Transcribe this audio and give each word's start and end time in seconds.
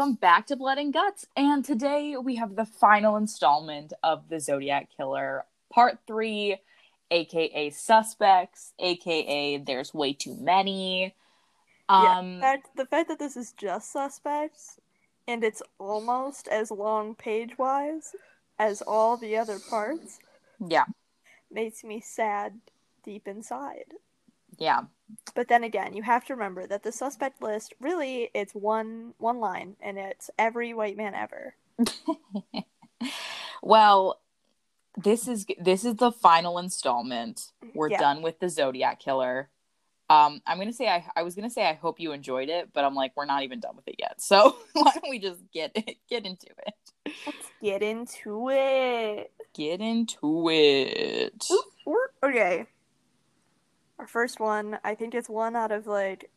welcome 0.00 0.14
back 0.14 0.46
to 0.46 0.56
Blood 0.56 0.78
and 0.78 0.94
Guts. 0.94 1.26
And 1.36 1.62
today 1.62 2.16
we 2.16 2.36
have 2.36 2.56
the 2.56 2.64
final 2.64 3.16
installment 3.16 3.92
of 4.02 4.30
the 4.30 4.40
Zodiac 4.40 4.88
Killer, 4.96 5.44
part 5.70 5.98
three, 6.06 6.56
aka 7.10 7.68
Suspects, 7.68 8.72
aka 8.78 9.58
There's 9.58 9.92
Way 9.92 10.14
Too 10.14 10.34
Many. 10.40 11.14
Um, 11.90 12.36
yeah, 12.36 12.40
fact, 12.40 12.68
the 12.78 12.86
fact 12.86 13.08
that 13.08 13.18
this 13.18 13.36
is 13.36 13.52
just 13.52 13.92
suspects 13.92 14.80
and 15.28 15.44
it's 15.44 15.60
almost 15.78 16.48
as 16.48 16.70
long 16.70 17.14
page 17.14 17.58
wise 17.58 18.16
as 18.58 18.80
all 18.80 19.18
the 19.18 19.36
other 19.36 19.58
parts 19.58 20.18
yeah, 20.66 20.84
makes 21.52 21.84
me 21.84 22.00
sad 22.00 22.58
deep 23.04 23.28
inside. 23.28 23.92
yeah. 24.56 24.80
But 25.34 25.48
then 25.48 25.64
again, 25.64 25.94
you 25.94 26.02
have 26.02 26.24
to 26.26 26.34
remember 26.34 26.66
that 26.66 26.82
the 26.82 26.92
suspect 26.92 27.42
list 27.42 27.74
really 27.80 28.30
it's 28.34 28.54
one 28.54 29.14
one 29.18 29.40
line 29.40 29.76
and 29.80 29.98
it's 29.98 30.30
every 30.38 30.74
white 30.74 30.96
man 30.96 31.14
ever. 31.14 31.54
Well, 33.62 34.20
this 34.96 35.28
is 35.28 35.46
this 35.58 35.84
is 35.84 35.96
the 35.96 36.12
final 36.12 36.58
installment. 36.58 37.52
We're 37.74 37.90
Yeah. 37.90 37.98
done 37.98 38.22
with 38.22 38.40
the 38.40 38.48
Zodiac 38.48 39.00
Killer. 39.00 39.50
Um, 40.08 40.42
I'm 40.46 40.58
gonna 40.58 40.72
say 40.72 40.88
I 40.88 41.04
I 41.14 41.22
was 41.22 41.34
gonna 41.34 41.50
say 41.50 41.64
I 41.66 41.74
hope 41.74 42.00
you 42.00 42.12
enjoyed 42.12 42.48
it, 42.48 42.72
but 42.72 42.84
I'm 42.84 42.94
like 42.94 43.12
we're 43.16 43.26
not 43.26 43.42
even 43.42 43.60
done 43.60 43.76
with 43.76 43.86
it 43.86 43.96
yet. 43.98 44.20
So 44.20 44.56
why 44.72 44.92
don't 44.94 45.10
we 45.10 45.18
just 45.18 45.40
get 45.52 45.72
it, 45.74 45.98
get 46.08 46.26
into 46.26 46.46
it? 46.66 46.74
Let's 47.26 47.50
get 47.62 47.82
into 47.82 48.48
it. 48.50 49.32
Get 49.54 49.80
into 49.80 50.48
it. 50.50 51.44
Okay. 52.22 52.66
Our 54.00 54.06
first 54.06 54.40
one, 54.40 54.78
I 54.82 54.94
think 54.94 55.14
it's 55.14 55.28
one 55.28 55.54
out 55.54 55.70
of 55.70 55.86
like 55.86 56.30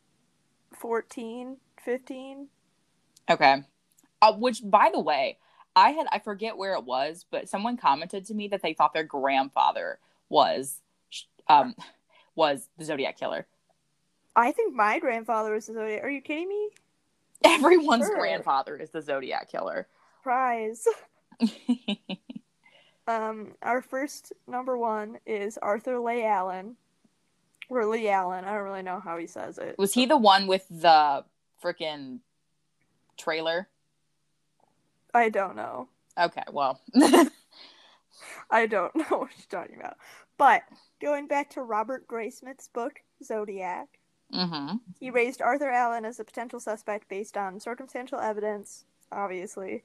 14, 0.78 1.56
15. 1.82 2.48
Okay. 3.30 3.62
Uh, 4.20 4.32
which, 4.34 4.60
by 4.62 4.90
the 4.92 5.00
way, 5.00 5.38
I 5.74 5.90
had 5.92 6.06
I 6.12 6.18
forget 6.18 6.58
where 6.58 6.74
it 6.74 6.84
was, 6.84 7.24
but 7.30 7.48
someone 7.48 7.78
commented 7.78 8.26
to 8.26 8.34
me 8.34 8.48
that 8.48 8.60
they 8.60 8.74
thought 8.74 8.92
their 8.92 9.02
grandfather 9.02 9.98
was 10.28 10.80
um 11.48 11.74
was 12.34 12.68
the 12.76 12.84
Zodiac 12.84 13.18
killer. 13.18 13.46
I 14.36 14.52
think 14.52 14.74
my 14.74 14.98
grandfather 14.98 15.54
was 15.54 15.66
the 15.66 15.72
Zodiac. 15.72 16.04
Are 16.04 16.10
you 16.10 16.20
kidding 16.20 16.48
me? 16.48 16.68
Everyone's 17.44 18.06
Sure. 18.06 18.18
grandfather 18.18 18.76
is 18.76 18.90
the 18.90 19.00
Zodiac 19.00 19.50
killer. 19.50 19.88
Prize. 20.22 20.84
Um, 23.06 23.54
our 23.62 23.82
first 23.82 24.32
number 24.46 24.78
one 24.78 25.18
is 25.26 25.58
Arthur 25.58 25.98
Leigh 26.00 26.24
Allen, 26.24 26.76
or 27.68 27.86
Lee 27.86 28.08
Allen. 28.08 28.44
I 28.44 28.52
don't 28.54 28.62
really 28.64 28.82
know 28.82 29.00
how 29.00 29.16
he 29.18 29.26
says 29.26 29.58
it. 29.58 29.76
was 29.78 29.94
he 29.94 30.06
the 30.06 30.16
one 30.16 30.46
with 30.46 30.66
the 30.70 31.24
freaking 31.62 32.20
trailer? 33.16 33.68
I 35.14 35.28
don't 35.28 35.56
know. 35.56 35.88
Okay, 36.18 36.42
well, 36.52 36.80
I 38.50 38.66
don't 38.66 38.94
know 38.96 39.04
what 39.18 39.30
you're 39.36 39.60
talking 39.62 39.76
about. 39.78 39.96
But 40.36 40.62
going 41.00 41.26
back 41.26 41.50
to 41.50 41.62
Robert 41.62 42.06
Graysmith's 42.08 42.68
book 42.68 43.00
Zodiac, 43.22 43.88
hmm 44.32 44.76
he 44.98 45.10
raised 45.10 45.42
Arthur 45.42 45.70
Allen 45.70 46.04
as 46.04 46.18
a 46.18 46.24
potential 46.24 46.58
suspect 46.58 47.08
based 47.08 47.36
on 47.36 47.60
circumstantial 47.60 48.18
evidence. 48.18 48.84
Obviously, 49.12 49.84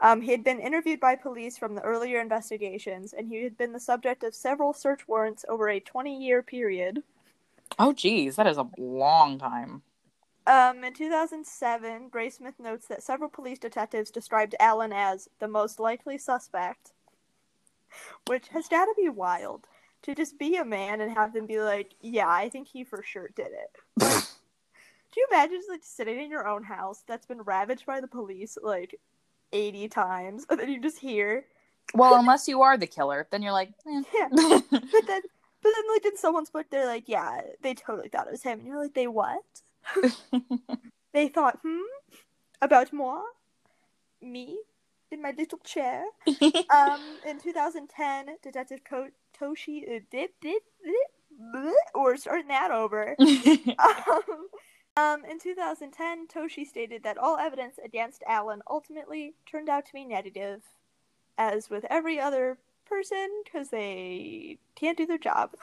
um, 0.00 0.22
he 0.22 0.30
had 0.30 0.42
been 0.44 0.60
interviewed 0.60 1.00
by 1.00 1.16
police 1.16 1.58
from 1.58 1.74
the 1.74 1.82
earlier 1.82 2.20
investigations, 2.20 3.12
and 3.12 3.28
he 3.28 3.42
had 3.42 3.58
been 3.58 3.72
the 3.72 3.80
subject 3.80 4.22
of 4.24 4.34
several 4.34 4.72
search 4.72 5.06
warrants 5.06 5.44
over 5.48 5.68
a 5.68 5.80
20-year 5.80 6.42
period. 6.42 7.02
Oh, 7.78 7.92
geez, 7.92 8.36
that 8.36 8.46
is 8.46 8.58
a 8.58 8.68
long 8.78 9.38
time. 9.38 9.82
Um, 10.46 10.82
in 10.84 10.94
2007, 10.94 12.10
Graysmith 12.10 12.58
notes 12.58 12.86
that 12.88 13.02
several 13.02 13.30
police 13.30 13.58
detectives 13.58 14.10
described 14.10 14.54
Allen 14.58 14.92
as 14.92 15.28
the 15.38 15.48
most 15.48 15.78
likely 15.78 16.18
suspect, 16.18 16.92
which 18.26 18.48
has 18.48 18.66
got 18.68 18.86
to 18.86 18.94
be 18.96 19.08
wild 19.08 19.66
to 20.02 20.14
just 20.14 20.38
be 20.38 20.56
a 20.56 20.64
man 20.64 21.00
and 21.00 21.12
have 21.12 21.32
them 21.34 21.46
be 21.46 21.60
like, 21.60 21.94
"Yeah, 22.00 22.28
I 22.28 22.48
think 22.48 22.68
he 22.68 22.84
for 22.84 23.02
sure 23.02 23.28
did 23.36 23.48
it." 23.48 23.78
Do 25.12 25.20
you 25.20 25.26
imagine 25.30 25.58
just 25.58 25.68
like 25.68 25.82
sitting 25.82 26.20
in 26.20 26.30
your 26.30 26.46
own 26.46 26.62
house 26.62 27.02
that's 27.06 27.26
been 27.26 27.42
ravaged 27.42 27.84
by 27.84 28.00
the 28.00 28.06
police 28.06 28.56
like 28.62 28.98
80 29.52 29.88
times, 29.88 30.46
and 30.50 30.58
then 30.58 30.70
you 30.70 30.80
just 30.80 30.98
hear, 30.98 31.44
Well, 31.94 32.14
unless 32.18 32.48
you 32.48 32.62
are 32.62 32.76
the 32.76 32.86
killer, 32.86 33.26
then 33.30 33.42
you're 33.42 33.52
like, 33.52 33.72
eh. 33.86 34.02
yeah, 34.14 34.28
but 34.30 35.06
then, 35.06 35.22
but 35.62 35.72
then 35.74 35.84
like 35.94 36.04
in 36.06 36.16
someone's 36.16 36.50
book, 36.50 36.66
they're 36.70 36.86
like, 36.86 37.04
"Yeah, 37.08 37.40
they 37.62 37.74
totally 37.74 38.08
thought 38.08 38.26
it 38.26 38.32
was 38.32 38.42
him," 38.42 38.60
and 38.60 38.68
you're 38.68 38.82
like, 38.82 38.94
"They 38.94 39.06
what?" 39.06 39.42
They 41.12 41.28
thought, 41.28 41.58
hmm, 41.62 41.80
about 42.62 42.92
moi, 42.92 43.22
me, 44.22 44.58
in 45.10 45.20
my 45.22 45.32
little 45.36 45.58
chair. 45.58 46.04
um, 46.70 47.18
in 47.26 47.38
2010, 47.42 48.36
Detective 48.42 48.80
Ko- 48.88 49.10
Toschi 49.38 49.82
uh, 49.84 50.00
dip, 50.10 50.34
dip, 50.40 50.62
dip, 50.84 50.94
bleh, 51.54 51.72
or 51.94 52.16
starting 52.16 52.48
that 52.48 52.70
over. 52.70 53.16
um, 53.78 54.48
um, 54.96 55.24
in 55.24 55.40
2010, 55.40 56.28
Toschi 56.28 56.64
stated 56.64 57.02
that 57.02 57.18
all 57.18 57.38
evidence 57.38 57.76
against 57.84 58.22
Allen 58.28 58.62
ultimately 58.70 59.34
turned 59.50 59.68
out 59.68 59.86
to 59.86 59.92
be 59.92 60.04
negative, 60.04 60.62
as 61.36 61.68
with 61.68 61.84
every 61.90 62.20
other 62.20 62.58
person, 62.90 63.28
because 63.44 63.70
they 63.70 64.58
can't 64.74 64.98
do 64.98 65.06
their 65.06 65.18
job. 65.18 65.54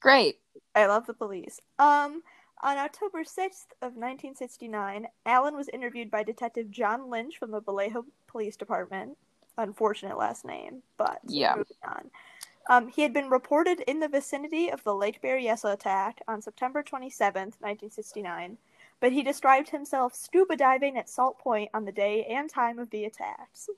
Great. 0.00 0.38
I 0.74 0.86
love 0.86 1.06
the 1.06 1.14
police. 1.14 1.60
Um, 1.78 2.22
on 2.62 2.76
October 2.78 3.22
6th 3.22 3.72
of 3.82 3.96
1969, 3.96 5.06
Allen 5.26 5.54
was 5.56 5.68
interviewed 5.68 6.10
by 6.10 6.22
Detective 6.22 6.70
John 6.70 7.10
Lynch 7.10 7.38
from 7.38 7.50
the 7.50 7.60
Vallejo 7.60 8.04
Police 8.26 8.56
Department. 8.56 9.16
Unfortunate 9.58 10.16
last 10.16 10.44
name, 10.44 10.82
but 10.96 11.20
Yeah. 11.24 11.54
moving 11.56 11.76
on. 11.84 12.10
Um, 12.68 12.88
he 12.88 13.02
had 13.02 13.12
been 13.12 13.30
reported 13.30 13.80
in 13.80 14.00
the 14.00 14.08
vicinity 14.08 14.70
of 14.70 14.84
the 14.84 14.94
Lake 14.94 15.20
Berryessa 15.22 15.72
attack 15.72 16.22
on 16.28 16.40
September 16.40 16.82
27th, 16.82 17.60
1969, 17.60 18.58
but 19.00 19.12
he 19.12 19.22
described 19.22 19.70
himself 19.70 20.14
scuba 20.14 20.56
diving 20.56 20.96
at 20.96 21.08
Salt 21.08 21.38
Point 21.38 21.70
on 21.74 21.84
the 21.84 21.92
day 21.92 22.24
and 22.26 22.48
time 22.48 22.78
of 22.78 22.90
the 22.90 23.04
attacks. 23.04 23.68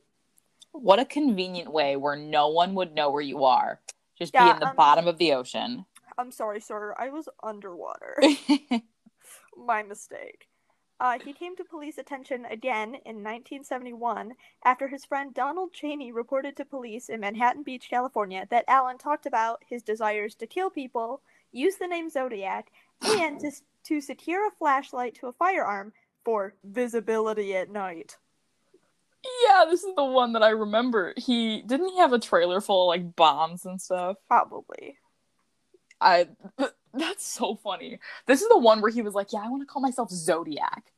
What 0.72 0.98
a 0.98 1.04
convenient 1.04 1.70
way 1.70 1.96
where 1.96 2.16
no 2.16 2.48
one 2.48 2.74
would 2.74 2.94
know 2.94 3.10
where 3.10 3.22
you 3.22 3.44
are. 3.44 3.80
Just 4.18 4.32
be 4.32 4.38
in 4.38 4.58
the 4.58 4.68
um, 4.68 4.76
bottom 4.76 5.06
of 5.06 5.18
the 5.18 5.32
ocean. 5.32 5.84
I'm 6.18 6.30
sorry, 6.30 6.60
sir, 6.60 6.94
I 6.98 7.10
was 7.10 7.28
underwater. 7.42 8.16
My 9.56 9.82
mistake. 9.82 10.48
Uh, 11.00 11.18
he 11.24 11.32
came 11.32 11.56
to 11.56 11.64
police 11.64 11.98
attention 11.98 12.44
again 12.44 12.90
in 12.90 13.24
1971 13.24 14.34
after 14.64 14.86
his 14.86 15.04
friend 15.04 15.34
Donald 15.34 15.72
Cheney 15.72 16.12
reported 16.12 16.56
to 16.56 16.64
police 16.64 17.08
in 17.08 17.18
Manhattan 17.18 17.64
Beach, 17.64 17.88
California, 17.90 18.46
that 18.50 18.64
Allen 18.68 18.98
talked 18.98 19.26
about 19.26 19.60
his 19.68 19.82
desires 19.82 20.36
to 20.36 20.46
kill 20.46 20.70
people, 20.70 21.20
use 21.50 21.74
the 21.74 21.88
name 21.88 22.08
Zodiac, 22.08 22.70
and 23.04 23.40
to, 23.40 23.50
to 23.84 24.00
secure 24.00 24.46
a 24.46 24.52
flashlight 24.52 25.16
to 25.16 25.26
a 25.26 25.32
firearm 25.32 25.92
for 26.24 26.54
visibility 26.62 27.56
at 27.56 27.68
night. 27.68 28.16
Yeah, 29.24 29.64
this 29.68 29.84
is 29.84 29.94
the 29.94 30.04
one 30.04 30.32
that 30.32 30.42
I 30.42 30.50
remember. 30.50 31.14
He 31.16 31.62
didn't 31.62 31.88
he 31.88 31.98
have 31.98 32.12
a 32.12 32.18
trailer 32.18 32.60
full 32.60 32.90
of 32.90 32.94
like 32.94 33.16
bombs 33.16 33.64
and 33.64 33.80
stuff. 33.80 34.16
Probably. 34.28 34.98
I 36.00 36.28
that's 36.94 37.26
so 37.26 37.56
funny. 37.56 37.98
This 38.26 38.42
is 38.42 38.48
the 38.48 38.58
one 38.58 38.80
where 38.80 38.90
he 38.90 39.02
was 39.02 39.14
like, 39.14 39.32
"Yeah, 39.32 39.42
I 39.44 39.48
want 39.48 39.62
to 39.62 39.66
call 39.66 39.82
myself 39.82 40.10
Zodiac," 40.10 40.92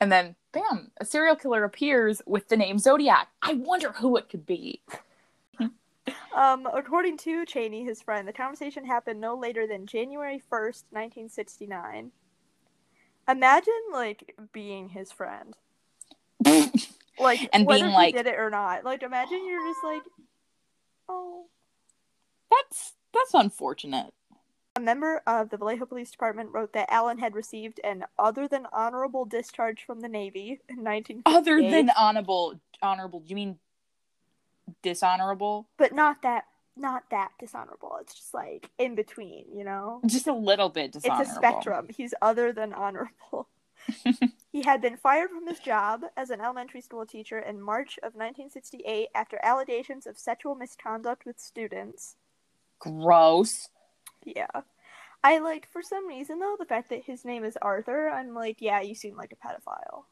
and 0.00 0.10
then 0.10 0.36
bam, 0.52 0.92
a 1.00 1.04
serial 1.04 1.36
killer 1.36 1.64
appears 1.64 2.22
with 2.26 2.48
the 2.48 2.56
name 2.56 2.78
Zodiac. 2.78 3.28
I 3.42 3.54
wonder 3.54 3.92
who 3.92 4.16
it 4.16 4.28
could 4.28 4.46
be. 4.46 4.82
Um, 6.34 6.66
according 6.66 7.16
to 7.18 7.46
Cheney, 7.46 7.84
his 7.84 8.02
friend, 8.02 8.26
the 8.26 8.32
conversation 8.32 8.84
happened 8.84 9.20
no 9.20 9.36
later 9.36 9.66
than 9.66 9.86
January 9.86 10.42
1st, 10.50 10.84
1969. 10.90 12.10
Imagine, 13.28 13.72
like, 13.92 14.36
being 14.52 14.88
his 14.88 15.12
friend. 15.12 15.54
Like, 17.18 17.48
And 17.52 17.66
being 17.66 17.86
he 17.86 17.92
like- 17.92 18.14
did 18.14 18.26
it 18.26 18.38
or 18.38 18.50
not. 18.50 18.84
Like, 18.84 19.02
imagine 19.02 19.46
you're 19.46 19.66
just 19.66 19.84
like, 19.84 20.02
oh. 21.08 21.44
That's 22.50 22.92
that's 23.12 23.34
unfortunate. 23.34 24.12
A 24.76 24.80
member 24.80 25.22
of 25.26 25.50
the 25.50 25.56
Vallejo 25.56 25.86
Police 25.86 26.10
Department 26.10 26.50
wrote 26.52 26.72
that 26.72 26.90
Allen 26.90 27.18
had 27.18 27.34
received 27.36 27.80
an 27.84 28.04
other 28.18 28.48
than 28.48 28.66
honorable 28.72 29.24
discharge 29.24 29.84
from 29.84 30.00
the 30.00 30.08
Navy 30.08 30.60
in 30.68 30.82
1958. 30.82 31.22
Other 31.26 31.60
than 31.70 31.90
honorable, 31.96 32.60
honorable, 32.82 33.22
you 33.24 33.36
mean 33.36 33.58
dishonorable? 34.82 35.68
But 35.76 35.94
not 35.94 36.22
that, 36.22 36.46
not 36.76 37.04
that 37.12 37.30
dishonorable. 37.38 37.98
It's 38.00 38.14
just, 38.14 38.34
like, 38.34 38.68
in 38.78 38.96
between, 38.96 39.44
you 39.54 39.62
know? 39.62 40.00
Just 40.06 40.26
a 40.26 40.32
little 40.34 40.68
bit 40.70 40.90
dishonorable. 40.90 41.22
It's 41.22 41.30
a 41.30 41.34
spectrum. 41.36 41.86
He's 41.96 42.12
other 42.20 42.52
than 42.52 42.72
honorable. 42.72 43.46
he 44.52 44.62
had 44.62 44.80
been 44.80 44.96
fired 44.96 45.30
from 45.30 45.46
his 45.46 45.58
job 45.58 46.02
as 46.16 46.30
an 46.30 46.40
elementary 46.40 46.80
school 46.80 47.06
teacher 47.06 47.38
in 47.38 47.60
March 47.60 47.98
of 47.98 48.14
1968 48.14 49.08
after 49.14 49.38
allegations 49.42 50.06
of 50.06 50.18
sexual 50.18 50.54
misconduct 50.54 51.24
with 51.24 51.38
students. 51.38 52.16
Gross. 52.78 53.68
Yeah. 54.24 54.46
I 55.22 55.38
liked, 55.38 55.72
for 55.72 55.82
some 55.82 56.06
reason 56.06 56.38
though 56.38 56.56
the 56.58 56.66
fact 56.66 56.90
that 56.90 57.04
his 57.04 57.24
name 57.24 57.44
is 57.44 57.56
Arthur. 57.60 58.08
I'm 58.08 58.34
like, 58.34 58.56
yeah, 58.60 58.80
you 58.80 58.94
seem 58.94 59.16
like 59.16 59.32
a 59.32 59.46
pedophile. 59.46 60.04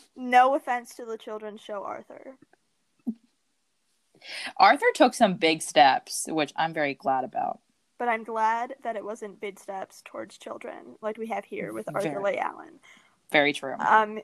no 0.16 0.54
offense 0.54 0.94
to 0.94 1.04
the 1.04 1.18
children's 1.18 1.60
show 1.60 1.84
Arthur. 1.84 2.36
Arthur 4.56 4.86
took 4.94 5.14
some 5.14 5.34
big 5.34 5.62
steps, 5.62 6.26
which 6.28 6.52
I'm 6.56 6.72
very 6.72 6.94
glad 6.94 7.24
about. 7.24 7.60
But 7.98 8.08
I'm 8.08 8.24
glad 8.24 8.74
that 8.82 8.96
it 8.96 9.04
wasn't 9.04 9.40
big 9.40 9.58
steps 9.58 10.02
towards 10.04 10.36
children 10.36 10.96
like 11.00 11.16
we 11.16 11.26
have 11.28 11.44
here 11.44 11.72
with 11.72 11.88
Arthur 11.94 12.10
Very. 12.10 12.22
Leigh 12.22 12.38
Allen. 12.38 12.78
Very 13.32 13.52
true. 13.52 13.74
Um, 13.78 14.20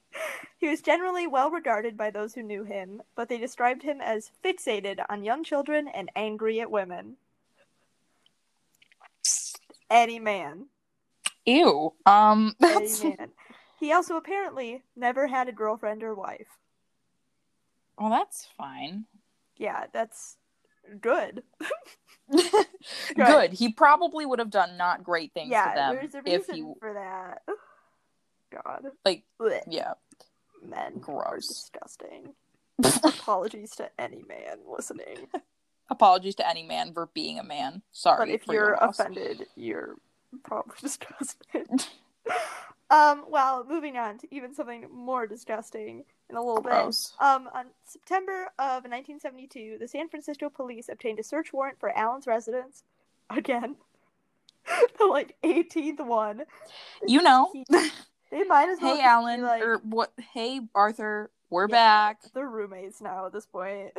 he 0.58 0.68
was 0.68 0.80
generally 0.80 1.26
well 1.26 1.50
regarded 1.50 1.96
by 1.96 2.10
those 2.10 2.34
who 2.34 2.42
knew 2.42 2.64
him, 2.64 3.02
but 3.14 3.28
they 3.28 3.38
described 3.38 3.82
him 3.82 4.00
as 4.00 4.30
fixated 4.44 5.04
on 5.08 5.24
young 5.24 5.44
children 5.44 5.88
and 5.88 6.10
angry 6.16 6.60
at 6.60 6.70
women. 6.70 7.16
Any 9.90 10.18
man. 10.18 10.66
Ew. 11.44 11.92
Um 12.06 12.54
Any 12.62 13.16
man. 13.16 13.30
He 13.78 13.92
also 13.92 14.16
apparently 14.16 14.82
never 14.96 15.26
had 15.26 15.48
a 15.48 15.52
girlfriend 15.52 16.02
or 16.02 16.14
wife. 16.14 16.46
well 17.98 18.10
that's 18.10 18.48
fine. 18.56 19.04
Yeah, 19.56 19.86
that's 19.92 20.38
good. 21.00 21.42
Good. 23.14 23.52
He 23.52 23.72
probably 23.72 24.26
would 24.26 24.38
have 24.38 24.50
done 24.50 24.76
not 24.76 25.04
great 25.04 25.32
things 25.34 25.50
yeah, 25.50 25.68
to 25.68 25.74
them 25.74 25.94
there's 25.96 26.14
a 26.14 26.18
if 26.18 26.48
reason 26.48 26.54
he 26.54 26.74
for 26.80 26.94
that. 26.94 27.42
God. 28.64 28.84
like 29.04 29.24
Blech. 29.40 29.62
yeah. 29.66 29.94
Men 30.66 30.98
Gross. 30.98 31.48
disgusting. 31.48 32.34
Apologies 33.04 33.70
to 33.76 33.90
any 33.98 34.22
man 34.28 34.58
listening. 34.66 35.28
Apologies 35.90 36.34
to 36.36 36.48
any 36.48 36.62
man 36.62 36.92
for 36.92 37.06
being 37.12 37.38
a 37.38 37.42
man. 37.42 37.82
Sorry. 37.92 38.26
but 38.26 38.34
if 38.34 38.46
you're 38.46 38.78
loss. 38.80 38.98
offended, 38.98 39.46
you're 39.56 39.96
probably 40.42 40.74
disgusted. 40.80 41.86
Um, 42.90 43.24
well, 43.28 43.64
moving 43.68 43.96
on 43.96 44.18
to 44.18 44.34
even 44.34 44.54
something 44.54 44.86
more 44.92 45.26
disgusting 45.26 46.04
in 46.28 46.36
a 46.36 46.42
little 46.42 46.62
Gross. 46.62 47.12
bit. 47.18 47.26
Um, 47.26 47.48
on 47.54 47.66
September 47.84 48.48
of 48.58 48.84
1972, 48.84 49.78
the 49.80 49.88
San 49.88 50.08
Francisco 50.08 50.50
police 50.50 50.88
obtained 50.90 51.18
a 51.18 51.22
search 51.24 51.52
warrant 51.52 51.78
for 51.80 51.96
Allen's 51.96 52.26
residence. 52.26 52.82
Again, 53.30 53.76
the 54.98 55.06
like 55.06 55.36
18th 55.42 56.04
one. 56.06 56.42
You 57.06 57.22
know. 57.22 57.50
He- 57.52 57.64
They 58.30 58.44
might 58.44 58.70
as 58.70 58.78
well 58.80 58.96
hey 58.96 59.02
Alan 59.02 59.42
like, 59.42 59.62
or 59.62 59.76
what 59.84 60.10
hey 60.32 60.60
Arthur, 60.74 61.30
we're 61.50 61.64
Yeah. 61.64 61.72
back. 62.12 62.20
they're 62.32 62.48
roommates 62.48 63.02
now 63.02 63.26
at 63.26 63.32
this 63.34 63.44
point. 63.44 63.92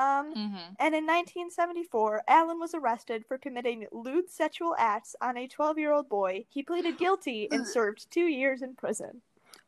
Um, 0.00 0.32
hmm 0.32 0.56
And 0.78 0.94
in 0.94 1.04
1974, 1.06 2.22
Allen 2.26 2.58
was 2.58 2.74
arrested 2.74 3.26
for 3.26 3.36
committing 3.36 3.86
lewd 3.92 4.30
sexual 4.30 4.74
acts 4.78 5.14
on 5.20 5.36
a 5.36 5.46
12 5.46 5.78
year 5.78 5.92
old 5.92 6.08
boy. 6.08 6.46
He 6.48 6.62
pleaded 6.62 6.96
guilty 7.04 7.48
and 7.50 7.66
served 7.66 8.10
two 8.10 8.26
years 8.26 8.62
in 8.62 8.74
prison. 8.74 9.20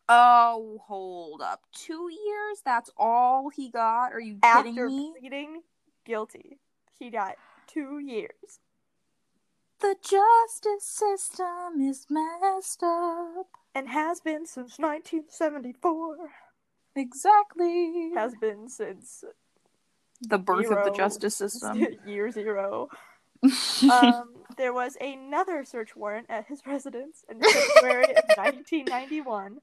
Oh, 0.08 0.81
hold 0.87 1.43
up. 1.43 1.61
Two 1.75 2.08
years? 2.11 2.62
That's 2.64 2.90
all 2.96 3.50
he 3.50 3.70
got? 3.70 4.12
Are 4.12 4.20
you 4.20 4.38
kidding 4.43 4.79
After 4.79 4.87
me? 4.88 5.12
pleading 5.20 5.62
guilty, 6.05 6.58
he 6.99 7.11
got 7.11 7.37
two 7.67 7.99
years. 7.99 8.61
The 9.81 9.96
justice 10.00 10.84
system 10.84 11.81
is 11.81 12.06
messed 12.08 12.82
up. 12.82 13.49
And 13.75 13.88
has 13.88 14.20
been 14.20 14.46
since 14.46 14.79
1974. 14.79 16.17
Exactly. 16.94 18.12
Has 18.14 18.34
been 18.34 18.69
since 18.69 19.25
the 20.23 20.39
birth 20.39 20.71
of 20.71 20.85
the 20.85 20.93
justice 20.93 21.37
system. 21.37 21.87
year 22.07 22.31
zero. 22.31 22.89
Um, 23.91 24.35
there 24.57 24.73
was 24.73 24.97
another 25.01 25.65
search 25.65 25.97
warrant 25.97 26.27
at 26.29 26.47
his 26.47 26.63
residence 26.65 27.25
in 27.29 27.41
February 27.41 28.15
of 28.15 28.25
1991. 28.37 29.59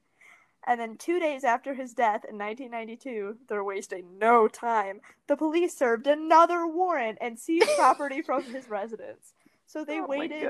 And 0.68 0.80
then 0.80 0.98
two 0.98 1.20
days 1.20 1.46
after 1.46 1.74
his 1.74 1.94
death 1.94 2.26
in 2.30 2.38
1992, 2.38 3.38
they're 3.48 3.64
wasting 3.64 4.18
no 4.20 4.50
time. 4.50 5.00
The 5.28 5.38
police 5.38 5.78
served 5.78 6.08
another 6.08 6.68
warrant 6.68 7.20
and 7.22 7.40
seized 7.40 7.70
property 7.78 8.22
from 8.22 8.44
his 8.44 8.68
residence. 8.70 9.34
So 9.66 9.86
they 9.86 10.00
Oh 10.00 10.08
waited 10.08 10.50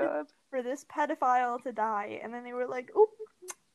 for 0.49 0.63
this 0.63 0.85
pedophile 0.85 1.61
to 1.63 1.71
die, 1.71 2.19
and 2.23 2.33
then 2.33 2.43
they 2.43 2.53
were 2.53 2.67
like, 2.67 2.89
"Oop, 2.97 3.09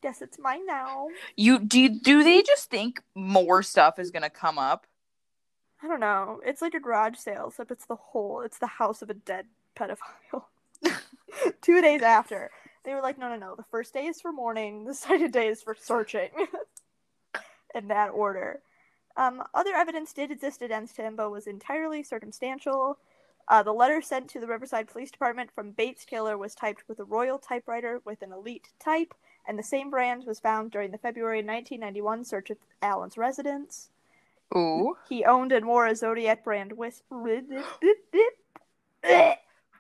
guess 0.02 0.22
it's 0.22 0.38
mine 0.38 0.66
now." 0.66 1.08
You 1.36 1.58
do 1.58 1.88
do 1.88 2.24
they 2.24 2.42
just 2.42 2.70
think 2.70 3.02
more 3.14 3.62
stuff 3.62 3.98
is 3.98 4.10
gonna 4.10 4.30
come 4.30 4.58
up? 4.58 4.86
I 5.84 5.86
don't 5.86 6.00
know. 6.00 6.40
It's 6.46 6.62
like 6.62 6.72
a 6.72 6.80
garage 6.80 7.18
sale, 7.18 7.48
except 7.48 7.70
it's 7.70 7.84
the 7.84 7.96
whole. 7.96 8.40
It's 8.40 8.58
the 8.58 8.66
house 8.66 9.02
of 9.02 9.10
a 9.10 9.14
dead 9.14 9.44
pedophile. 9.76 10.44
Two 11.60 11.82
days 11.82 12.00
after, 12.00 12.50
they 12.84 12.94
were 12.94 13.02
like, 13.02 13.18
"No, 13.18 13.28
no, 13.28 13.36
no. 13.36 13.54
The 13.54 13.64
first 13.64 13.92
day 13.92 14.06
is 14.06 14.18
for 14.18 14.32
mourning. 14.32 14.84
The 14.84 14.94
second 14.94 15.32
day 15.34 15.48
is 15.48 15.62
for 15.62 15.76
searching." 15.78 16.30
In 17.74 17.88
that 17.88 18.08
order. 18.08 18.60
Um, 19.16 19.42
other 19.52 19.74
evidence 19.74 20.14
did 20.14 20.30
exist 20.30 20.62
against 20.62 20.96
him, 20.96 21.16
but 21.16 21.30
was 21.30 21.46
entirely 21.46 22.02
circumstantial. 22.02 22.96
Uh, 23.46 23.62
the 23.62 23.72
letter 23.72 24.00
sent 24.00 24.30
to 24.30 24.40
the 24.40 24.46
Riverside 24.46 24.88
Police 24.88 25.10
Department 25.10 25.50
from 25.54 25.72
Bates 25.72 26.06
Killer 26.06 26.38
was 26.38 26.54
typed 26.54 26.84
with 26.88 26.98
a 26.98 27.04
Royal 27.04 27.38
typewriter 27.38 28.00
with 28.06 28.22
an 28.22 28.32
Elite 28.32 28.70
type, 28.78 29.12
and 29.46 29.58
the 29.58 29.62
same 29.62 29.90
brand 29.90 30.24
was 30.24 30.40
found 30.40 30.70
during 30.70 30.92
the 30.92 30.98
February 30.98 31.38
1991 31.38 32.24
search 32.24 32.48
of 32.48 32.56
Allen's 32.80 33.18
residence. 33.18 33.90
Ooh. 34.56 34.96
He 35.08 35.24
owned 35.24 35.52
and 35.52 35.66
wore 35.66 35.86
a 35.86 35.94
Zodiac 35.96 36.44
brand 36.44 36.72
whis- 36.72 37.02
Oh, 37.10 37.26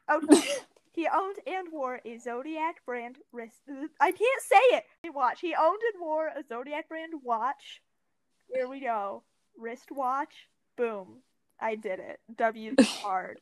he 0.92 1.08
owned 1.12 1.36
and 1.46 1.68
wore 1.72 2.00
a 2.04 2.18
Zodiac 2.18 2.84
brand 2.84 3.18
wrist. 3.32 3.62
I 4.00 4.12
can't 4.12 4.42
say 4.42 4.76
it. 4.76 4.84
Watch. 5.14 5.40
He 5.40 5.54
owned 5.54 5.80
and 5.92 6.00
wore 6.02 6.28
a 6.28 6.42
Zodiac 6.46 6.88
brand 6.88 7.12
watch. 7.22 7.80
Here 8.52 8.68
we 8.68 8.80
go. 8.80 9.22
Wrist 9.56 9.90
watch. 9.90 10.48
Boom. 10.76 11.18
I 11.60 11.76
did 11.76 12.00
it. 12.00 12.20
W's 12.36 12.74
hard. 12.86 13.40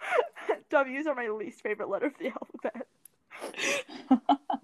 W's 0.70 1.06
are 1.06 1.14
my 1.14 1.28
least 1.28 1.62
favorite 1.62 1.88
letter 1.88 2.06
of 2.06 2.18
the 2.18 2.28
alphabet. 2.28 2.86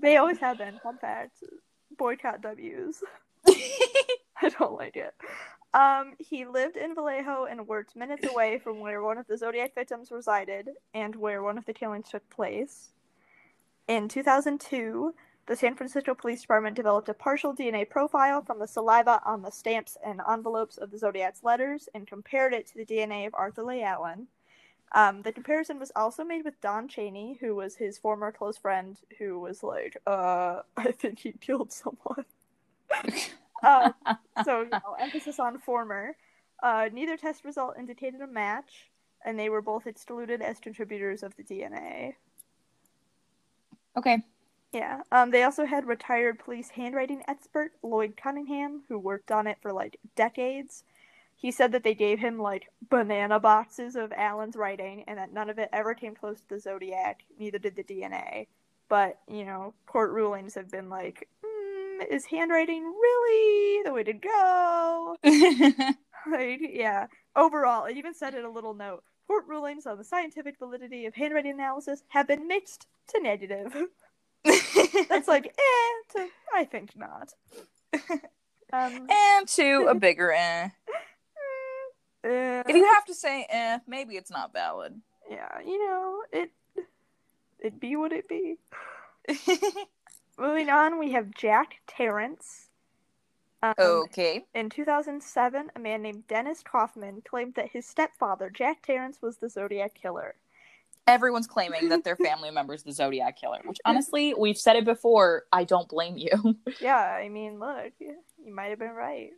They 0.01 0.17
always 0.17 0.39
have 0.39 0.59
been. 0.59 0.79
Fun 0.83 0.99
fact. 0.99 1.37
Boycott 1.99 2.41
W's. 2.41 3.03
I 3.47 4.49
don't 4.59 4.75
like 4.75 4.97
it. 4.97 5.15
Um, 5.73 6.15
he 6.19 6.45
lived 6.45 6.77
in 6.77 6.95
Vallejo 6.95 7.45
and 7.45 7.69
worked 7.69 7.95
minutes 7.95 8.27
away 8.27 8.59
from 8.59 8.81
where 8.81 9.03
one 9.03 9.19
of 9.19 9.27
the 9.29 9.39
Zodiac 9.39 9.75
victims 9.75 10.11
resided 10.11 10.71
and 10.95 11.15
where 11.15 11.43
one 11.43 11.59
of 11.59 11.65
the 11.65 11.73
killings 11.73 12.09
took 12.09 12.29
place. 12.29 12.91
In 13.87 14.09
2002, 14.09 15.15
the 15.47 15.57
San 15.57 15.75
Francisco 15.75 16.15
Police 16.15 16.43
Department 16.43 16.77
developed 16.77 17.09
a 17.09 17.15
partial 17.15 17.55
DNA 17.55 17.89
profile 17.89 18.43
from 18.43 18.59
the 18.59 18.67
saliva 18.67 19.21
on 19.25 19.43
the 19.43 19.51
stamps 19.51 19.97
and 20.05 20.21
envelopes 20.29 20.77
of 20.77 20.91
the 20.91 20.99
Zodiac's 20.99 21.43
letters 21.45 21.89
and 21.95 22.07
compared 22.07 22.53
it 22.53 22.67
to 22.69 22.75
the 22.77 22.85
DNA 22.85 23.27
of 23.27 23.35
Arthur 23.35 23.65
Leigh 23.65 23.83
Allen. 23.83 24.29
Um, 24.93 25.23
the 25.23 25.33
comparison 25.33 25.79
was 25.79 25.93
also 25.95 26.25
made 26.25 26.45
with 26.45 26.61
Don 26.61 26.89
Cheney, 26.89 27.39
who 27.41 27.55
was 27.55 27.77
his 27.77 27.97
former 27.99 28.33
close 28.33 28.59
friend, 28.59 28.97
who 29.19 29.39
was 29.39 29.63
like, 29.63 29.97
uh, 30.07 30.63
I 30.77 30.93
think 30.93 31.21
he 31.21 31.33
killed 31.33 31.73
someone. 31.73 32.25
um, 33.67 33.95
so, 34.45 34.63
you 34.63 34.71
know, 34.71 34.97
emphasis 34.99 35.39
on 35.39 35.59
former. 35.59 36.17
Uh, 36.63 36.89
neither 36.93 37.17
test 37.17 37.45
result 37.45 37.77
indicated 37.79 38.21
a 38.21 38.27
match, 38.27 38.91
and 39.25 39.39
they 39.39 39.49
were 39.49 39.63
both 39.63 39.87
excluded 39.87 40.43
as 40.43 40.61
contributors 40.61 41.23
of 41.23 41.37
the 41.37 41.45
DNA. 41.45 42.15
okay. 43.97 44.19
Yeah. 44.73 45.01
Um, 45.11 45.31
they 45.31 45.43
also 45.43 45.65
had 45.65 45.87
retired 45.87 46.39
police 46.39 46.71
handwriting 46.71 47.23
expert 47.27 47.73
Lloyd 47.83 48.17
Cunningham, 48.17 48.83
who 48.89 48.99
worked 48.99 49.33
on 49.33 49.47
it 49.47 49.59
for 49.61 49.73
like 49.73 49.99
decades. 50.15 50.85
He 51.37 51.51
said 51.51 51.73
that 51.73 51.83
they 51.83 51.95
gave 51.95 52.21
him 52.21 52.39
like 52.39 52.71
banana 52.89 53.41
boxes 53.41 53.97
of 53.97 54.13
Allen's 54.13 54.57
writing, 54.57 55.05
and 55.09 55.19
that 55.19 55.33
none 55.33 55.51
of 55.51 55.59
it 55.59 55.71
ever 55.73 55.95
came 55.95 56.15
close 56.15 56.41
to 56.41 56.49
the 56.51 56.61
Zodiac. 56.61 57.23
Neither 57.39 57.59
did 57.59 57.77
the 57.77 57.83
DNA. 57.85 58.47
But 58.89 59.19
you 59.29 59.45
know, 59.45 59.75
court 59.87 60.13
rulings 60.13 60.55
have 60.55 60.71
been 60.71 60.89
like, 60.89 61.29
mm, 61.45 61.50
is 62.11 62.27
handwriting 62.27 62.85
really 62.85 63.83
the 63.85 63.93
way 63.93 64.05
to 64.05 64.13
go? 64.13 65.17
like, 66.31 66.61
yeah. 66.73 67.07
Overall, 67.37 67.85
it 67.87 67.97
even 67.97 68.15
said 68.15 68.35
in 68.35 68.45
a 68.45 68.51
little 68.51 68.75
note. 68.75 69.03
Court 69.27 69.45
rulings 69.47 69.87
on 69.87 69.97
the 69.99 70.05
scientific 70.05 70.59
validity 70.59 71.07
of 71.07 71.15
handwriting 71.15 71.53
analysis 71.53 72.03
have 72.09 72.27
been 72.27 72.49
mixed 72.49 72.87
to 73.09 73.21
negative. 73.21 73.75
That's 74.45 75.29
like, 75.29 75.47
eh, 75.47 76.13
to, 76.15 76.29
I 76.55 76.65
think 76.65 76.97
not. 76.97 77.33
Um, 78.73 79.09
and 79.11 79.49
to 79.49 79.87
a 79.91 79.97
bigger 79.97 80.31
eh. 80.31 80.69
eh, 82.23 82.63
If 82.69 82.77
you 82.77 82.85
have 82.95 83.05
to 83.07 83.15
say 83.15 83.45
eh, 83.51 83.79
maybe 83.89 84.15
it's 84.15 84.31
not 84.31 84.53
valid. 84.53 85.01
yeah, 85.29 85.59
you 85.67 85.89
know, 85.89 86.23
it 86.33 86.53
it 87.59 87.81
be 87.81 87.97
what 87.97 88.13
it 88.13 88.29
be. 88.29 88.59
Moving 90.41 90.71
on, 90.71 90.99
we 90.99 91.13
have 91.13 91.35
Jack 91.35 91.83
Tarrance. 91.87 92.71
Um, 93.63 93.75
okay. 93.79 94.47
In 94.55 94.71
2007, 94.71 95.71
a 95.77 95.79
man 95.79 96.01
named 96.01 96.27
Dennis 96.29 96.63
Kaufman 96.63 97.23
claimed 97.29 97.57
that 97.57 97.69
his 97.71 97.87
stepfather, 97.87 98.49
Jack 98.49 98.83
Tarrance, 98.83 99.21
was 99.21 99.37
the 99.37 99.51
Zodiac 99.51 99.95
killer. 99.95 100.37
Everyone's 101.07 101.47
claiming 101.47 101.91
that 101.91 102.05
their 102.05 102.17
family 102.17 102.51
member's 102.53 102.83
the 102.83 102.93
Zodiac 102.93 103.39
killer, 103.39 103.59
which 103.67 103.77
honestly, 103.85 104.33
we've 104.33 104.57
said 104.57 104.77
it 104.77 104.87
before. 104.87 105.45
I 105.53 105.65
don't 105.65 105.89
blame 105.89 106.17
you. 106.17 106.57
Yeah, 106.81 106.97
I 106.97 107.29
mean, 107.29 107.61
look, 107.61 107.93
you 107.99 108.17
might 108.51 108.71
have 108.71 108.79
been 108.79 108.93
right. 108.93 109.33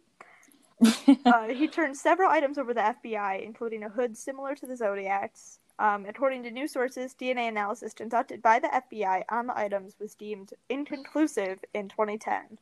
uh, 1.26 1.48
he 1.48 1.66
turned 1.66 1.96
several 1.96 2.30
items 2.30 2.58
over 2.58 2.72
to 2.72 2.74
the 2.74 3.08
FBI, 3.08 3.44
including 3.44 3.82
a 3.82 3.88
hood 3.88 4.16
similar 4.16 4.54
to 4.54 4.66
the 4.66 4.76
Zodiac's. 4.76 5.58
Um, 5.78 6.06
according 6.08 6.42
to 6.44 6.50
news 6.50 6.72
sources, 6.72 7.14
DNA 7.18 7.48
analysis 7.48 7.92
conducted 7.94 8.42
by 8.42 8.58
the 8.60 8.68
FBI 8.68 9.22
on 9.30 9.46
the 9.46 9.58
items 9.58 9.96
was 9.98 10.14
deemed 10.14 10.52
inconclusive 10.68 11.60
in 11.74 11.88
2010. 11.88 12.58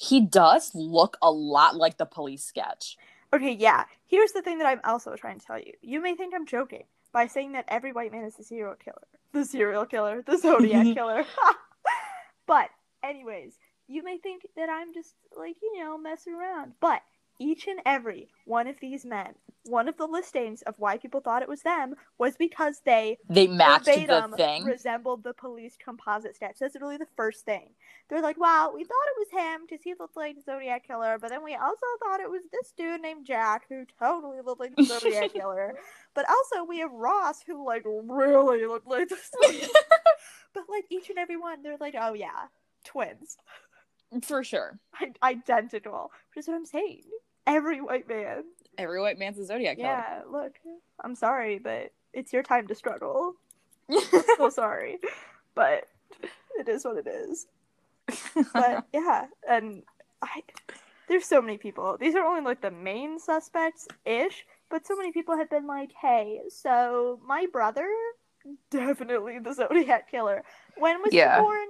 he 0.00 0.20
does 0.20 0.70
look 0.74 1.16
a 1.20 1.30
lot 1.30 1.76
like 1.76 1.98
the 1.98 2.06
police 2.06 2.44
sketch. 2.44 2.96
Okay, 3.32 3.52
yeah. 3.52 3.84
Here's 4.06 4.32
the 4.32 4.42
thing 4.42 4.58
that 4.58 4.66
I'm 4.66 4.80
also 4.84 5.14
trying 5.16 5.38
to 5.40 5.44
tell 5.46 5.58
you. 5.58 5.72
You 5.82 6.00
may 6.00 6.14
think 6.14 6.32
I'm 6.34 6.46
joking 6.46 6.84
by 7.12 7.26
saying 7.26 7.52
that 7.52 7.64
every 7.68 7.92
white 7.92 8.12
man 8.12 8.24
is 8.24 8.38
a 8.38 8.44
serial 8.44 8.76
killer. 8.76 9.06
The 9.32 9.44
serial 9.44 9.84
killer, 9.86 10.22
the 10.22 10.38
Zodiac 10.44 10.94
killer. 10.94 11.24
but, 12.46 12.70
anyways, 13.02 13.58
you 13.88 14.02
may 14.04 14.18
think 14.18 14.46
that 14.56 14.68
I'm 14.70 14.94
just, 14.94 15.14
like, 15.36 15.56
you 15.60 15.80
know, 15.80 15.98
messing 15.98 16.34
around. 16.34 16.74
But 16.80 17.02
each 17.40 17.66
and 17.66 17.80
every 17.84 18.28
one 18.46 18.66
of 18.68 18.80
these 18.80 19.04
men, 19.04 19.34
one 19.68 19.88
of 19.88 19.96
the 19.96 20.06
listings 20.06 20.62
of 20.62 20.74
why 20.78 20.96
people 20.98 21.20
thought 21.20 21.42
it 21.42 21.48
was 21.48 21.62
them 21.62 21.94
was 22.18 22.36
because 22.36 22.80
they 22.84 23.18
They 23.28 23.46
matched 23.46 23.84
verbatim 23.86 24.30
the 24.32 24.36
thing. 24.36 24.64
resembled 24.64 25.22
the 25.24 25.34
police 25.34 25.76
composite 25.82 26.34
sketch. 26.36 26.56
That's 26.60 26.76
really 26.80 26.96
the 26.96 27.06
first 27.16 27.44
thing. 27.44 27.70
They're 28.08 28.22
like, 28.22 28.38
wow, 28.40 28.72
we 28.74 28.84
thought 28.84 28.94
it 29.16 29.18
was 29.18 29.44
him 29.44 29.60
because 29.68 29.82
he 29.84 29.94
looked 29.98 30.16
like 30.16 30.36
the 30.36 30.42
Zodiac 30.42 30.86
Killer, 30.86 31.18
but 31.20 31.30
then 31.30 31.44
we 31.44 31.54
also 31.54 31.86
thought 32.02 32.20
it 32.20 32.30
was 32.30 32.42
this 32.50 32.72
dude 32.76 33.02
named 33.02 33.26
Jack 33.26 33.64
who 33.68 33.84
totally 33.98 34.38
looked 34.44 34.60
like 34.60 34.74
the 34.76 34.84
Zodiac 34.84 35.32
Killer. 35.34 35.74
But 36.14 36.26
also 36.28 36.64
we 36.64 36.78
have 36.80 36.92
Ross 36.92 37.42
who 37.46 37.64
like 37.66 37.84
really 37.84 38.66
looked 38.66 38.88
like 38.88 39.08
the 39.08 39.16
Zodiac. 39.44 39.70
but 40.54 40.64
like 40.68 40.84
each 40.90 41.10
and 41.10 41.18
every 41.18 41.36
one, 41.36 41.62
they're 41.62 41.76
like, 41.78 41.94
oh 42.00 42.14
yeah, 42.14 42.46
twins, 42.84 43.36
For 44.22 44.42
sure. 44.42 44.78
I- 44.94 45.12
identical. 45.22 46.10
Which 46.34 46.44
is 46.44 46.48
what 46.48 46.54
I'm 46.56 46.64
saying. 46.66 47.02
Every 47.46 47.80
white 47.80 48.08
man. 48.08 48.44
Every 48.78 49.00
white 49.00 49.18
man's 49.18 49.38
a 49.38 49.44
Zodiac 49.44 49.76
killer. 49.76 49.88
Yeah, 49.88 50.20
look, 50.30 50.54
I'm 51.04 51.14
sorry, 51.14 51.58
but 51.58 51.92
it's 52.12 52.32
your 52.32 52.42
time 52.42 52.66
to 52.68 52.74
struggle. 52.74 53.34
so 54.36 54.48
sorry, 54.50 54.98
but 55.54 55.88
it 56.58 56.68
is 56.68 56.84
what 56.84 56.96
it 56.96 57.06
is. 57.06 57.46
But 58.54 58.86
yeah, 58.92 59.26
and 59.48 59.82
I 60.22 60.42
there's 61.08 61.24
so 61.26 61.40
many 61.42 61.58
people. 61.58 61.96
These 61.98 62.14
are 62.14 62.24
only 62.24 62.42
like 62.42 62.60
the 62.60 62.70
main 62.70 63.18
suspects 63.18 63.88
ish, 64.04 64.44
but 64.70 64.86
so 64.86 64.94
many 64.96 65.10
people 65.12 65.36
have 65.36 65.50
been 65.50 65.66
like, 65.66 65.90
"Hey, 66.00 66.40
so 66.48 67.18
my 67.26 67.46
brother, 67.52 67.88
definitely 68.70 69.38
the 69.38 69.52
Zodiac 69.54 70.10
killer. 70.10 70.42
When 70.76 71.02
was 71.02 71.12
Yeah. 71.12 71.36
he 71.36 71.42
born? 71.42 71.66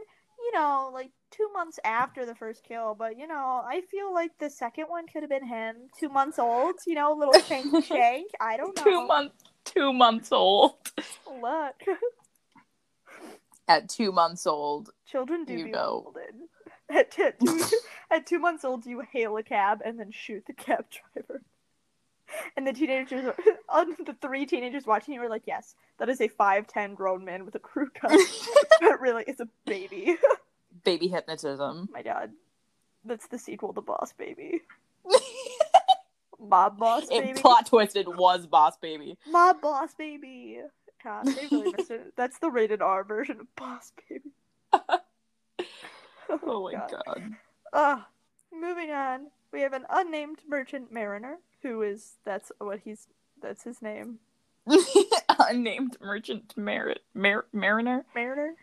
You 0.51 0.59
know, 0.59 0.91
like 0.95 1.11
two 1.31 1.49
months 1.53 1.79
after 1.85 2.25
the 2.25 2.35
first 2.35 2.65
kill, 2.65 2.95
but 2.99 3.19
you 3.19 3.27
know, 3.27 3.63
I 3.67 3.83
feel 3.91 4.15
like 4.15 4.31
the 4.39 4.49
second 4.49 4.87
one 4.89 5.07
could 5.07 5.23
have 5.23 5.29
been 5.29 5.47
him. 5.47 5.77
Two 6.01 6.09
months 6.09 6.39
old, 6.39 6.77
you 6.87 6.95
know, 6.95 7.13
little 7.13 7.39
shank 7.43 7.85
shank. 7.85 8.31
I 8.41 8.57
don't 8.57 8.75
know. 8.77 8.83
two 8.85 9.07
months 9.07 9.35
two 9.67 9.93
months 9.93 10.33
old. 10.33 10.75
Look, 11.27 11.75
At 13.69 13.91
two 13.91 14.11
months 14.13 14.47
old. 14.47 14.89
children 15.07 15.45
do 15.45 15.53
You 15.53 15.65
be 15.67 15.71
know. 15.73 16.03
golden. 16.15 16.49
At 16.91 17.11
two, 17.11 17.33
two, 17.45 17.67
at 18.11 18.25
two 18.27 18.39
months 18.39 18.65
old, 18.65 18.87
you 18.87 19.03
hail 19.13 19.37
a 19.37 19.43
cab 19.43 19.83
and 19.85 20.01
then 20.01 20.11
shoot 20.11 20.45
the 20.47 20.55
cab 20.55 20.87
driver. 21.15 21.43
And 22.57 22.67
the 22.67 22.73
teenagers, 22.73 23.33
on 23.69 23.97
the 24.07 24.15
three 24.21 24.47
teenagers 24.47 24.87
watching 24.87 25.15
you 25.15 25.23
are 25.23 25.29
like, 25.29 25.45
yes, 25.47 25.75
that 25.99 26.09
is 26.09 26.21
a 26.21 26.29
5'10 26.29 26.95
grown 26.95 27.25
man 27.25 27.45
with 27.45 27.55
a 27.55 27.59
crew 27.59 27.89
cut, 27.91 28.19
but 28.81 29.01
really, 29.01 29.25
it's 29.27 29.41
a 29.41 29.49
baby. 29.65 30.17
Baby 30.85 31.09
hypnotism. 31.09 31.89
My 31.93 32.03
god. 32.03 32.31
That's 33.05 33.29
the 33.29 33.39
sequel 33.39 33.73
to 33.75 33.81
Boss 33.81 34.13
Baby. 34.13 34.63
Mob 36.41 36.79
Boss 36.79 37.07
Baby. 37.07 37.31
it 37.31 37.37
plot 37.37 37.67
twisted 37.67 38.07
was 38.07 38.47
Boss 38.47 38.77
Baby. 38.77 39.17
Mob 39.29 39.61
Boss 39.61 39.95
Baby. 39.95 40.61
God, 41.03 41.27
they 41.27 41.47
really 41.51 41.73
missed 41.77 41.91
it. 41.91 42.13
That's 42.17 42.39
the 42.41 42.51
rated 42.51 42.83
R 42.83 43.05
version 43.05 43.41
of 43.41 43.47
Boss 43.57 43.93
Baby. 44.09 44.31
Oh 46.31 46.65
my 46.65 46.73
God. 46.73 46.91
god. 47.05 47.23
Uh, 47.73 48.01
moving 48.53 48.91
on, 48.91 49.29
we 49.53 49.63
have 49.63 49.73
an 49.73 49.87
unnamed 49.91 50.41
merchant 50.47 50.93
mariner 50.93 51.39
who 51.63 51.83
is 51.83 52.15
that's 52.25 52.53
what 52.59 52.81
he's 52.85 53.09
that's 53.41 53.65
his 53.65 53.83
name. 53.83 54.19
Uh, 55.31 55.45
Unnamed 55.51 55.97
merchant 56.01 56.55
merit 56.57 57.01
mar- 57.15 57.47
mariner. 57.53 58.05
Mariner. 58.15 58.55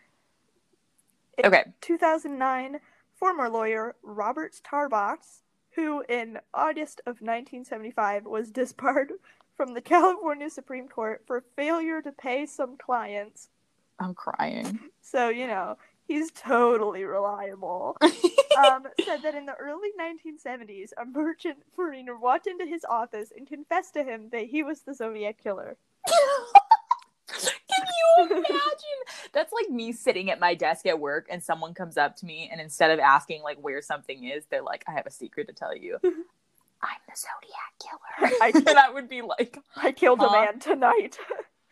Okay. 1.42 1.64
2009, 1.80 2.80
former 3.14 3.48
lawyer 3.48 3.94
Robert 4.02 4.60
Tarbox, 4.64 5.42
who 5.74 6.02
in 6.08 6.38
August 6.52 7.00
of 7.06 7.20
1975 7.22 8.24
was 8.26 8.50
disbarred 8.50 9.12
from 9.56 9.74
the 9.74 9.80
California 9.80 10.50
Supreme 10.50 10.88
Court 10.88 11.22
for 11.26 11.44
failure 11.54 12.02
to 12.02 12.12
pay 12.12 12.46
some 12.46 12.76
clients. 12.76 13.48
I'm 13.98 14.12
crying. 14.14 14.78
So, 15.00 15.28
you 15.28 15.46
know, 15.46 15.78
he's 16.06 16.30
totally 16.30 17.04
reliable. 17.04 17.96
um, 18.02 18.84
said 19.04 19.22
that 19.22 19.34
in 19.34 19.46
the 19.46 19.54
early 19.54 19.88
1970s, 20.00 20.90
a 21.00 21.04
merchant 21.04 21.58
mariner 21.76 22.16
walked 22.18 22.46
into 22.46 22.64
his 22.66 22.84
office 22.88 23.32
and 23.36 23.46
confessed 23.46 23.94
to 23.94 24.04
him 24.04 24.28
that 24.32 24.46
he 24.46 24.62
was 24.62 24.80
the 24.82 24.94
Zodiac 24.94 25.38
killer. 25.42 25.76
Can 27.28 27.84
you 28.18 28.26
imagine? 28.30 29.30
That's 29.32 29.52
like 29.52 29.68
me 29.68 29.92
sitting 29.92 30.30
at 30.30 30.40
my 30.40 30.54
desk 30.54 30.86
at 30.86 30.98
work 30.98 31.26
and 31.30 31.42
someone 31.42 31.74
comes 31.74 31.96
up 31.96 32.16
to 32.16 32.26
me 32.26 32.48
and 32.50 32.60
instead 32.60 32.90
of 32.90 32.98
asking 32.98 33.42
like 33.42 33.58
where 33.58 33.82
something 33.82 34.24
is, 34.24 34.44
they're 34.50 34.62
like, 34.62 34.84
I 34.88 34.92
have 34.92 35.06
a 35.06 35.10
secret 35.10 35.48
to 35.48 35.52
tell 35.52 35.76
you. 35.76 35.98
I'm 36.82 36.98
the 37.08 37.16
Zodiac 37.16 37.72
killer. 37.80 38.36
I- 38.40 38.52
and 38.54 38.78
I 38.78 38.90
would 38.90 39.08
be 39.08 39.22
like, 39.22 39.58
I 39.76 39.92
killed 39.92 40.20
a 40.20 40.30
man 40.30 40.58
tonight. 40.60 41.18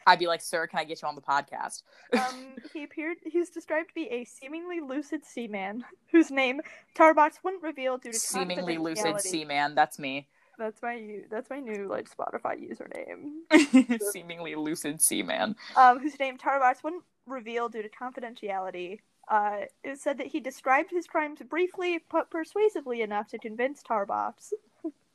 I'd 0.07 0.19
be 0.19 0.27
like, 0.27 0.41
sir, 0.43 0.67
can 0.67 0.79
I 0.79 0.85
get 0.85 1.03
you 1.03 1.09
on 1.09 1.15
the 1.15 1.23
podcast? 1.23 1.83
um, 2.15 2.55
he 2.73 2.85
appeared. 2.85 3.19
He's 3.25 3.51
described 3.51 3.89
to 3.89 3.95
be 3.95 4.09
a 4.11 4.25
seemingly 4.25 4.81
lucid 4.81 5.25
seaman 5.25 5.85
whose 6.13 6.31
name 6.31 6.61
Tarbox 6.95 7.35
wouldn't 7.43 7.63
reveal 7.63 7.99
due 7.99 8.13
to 8.13 8.19
Seemingly 8.19 8.79
lucid 8.79 9.21
seaman. 9.21 9.75
That's 9.75 9.99
me. 9.99 10.29
That's 10.59 10.81
my 10.83 11.21
that's 11.31 11.51
my 11.51 11.59
new 11.59 11.89
like 11.89 12.09
Spotify 12.09 12.57
username. 12.57 14.01
Seemingly 14.13 14.55
lucid 14.55 15.03
seaman. 15.03 15.57
Um, 15.77 15.99
whose 15.99 16.19
name 16.21 16.39
Tarbox 16.39 16.85
wouldn't 16.85 17.03
reveal 17.27 17.69
due 17.69 17.83
to 17.83 17.89
confidentiality. 17.89 19.01
Uh, 19.29 19.63
it 19.83 19.99
said 19.99 20.19
that 20.19 20.27
he 20.29 20.39
described 20.39 20.91
his 20.91 21.07
crimes 21.07 21.41
briefly 21.49 22.01
but 22.11 22.31
persuasively 22.31 23.01
enough 23.03 23.29
to 23.29 23.39
convince 23.39 23.83
Tarbox. 23.83 24.53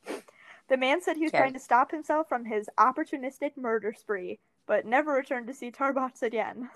the 0.68 0.78
man 0.78 1.02
said 1.02 1.16
he 1.16 1.24
was 1.24 1.32
Okay. 1.32 1.38
trying 1.38 1.54
to 1.54 1.60
stop 1.60 1.92
himself 1.92 2.28
from 2.28 2.46
his 2.46 2.68
opportunistic 2.78 3.56
murder 3.56 3.94
spree, 3.98 4.40
but 4.70 4.86
never 4.86 5.14
returned 5.14 5.48
to 5.48 5.54
see 5.54 5.72
Tarbox 5.72 6.22
again. 6.22 6.70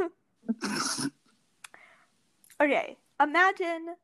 okay, 2.61 2.97
imagine, 3.21 3.95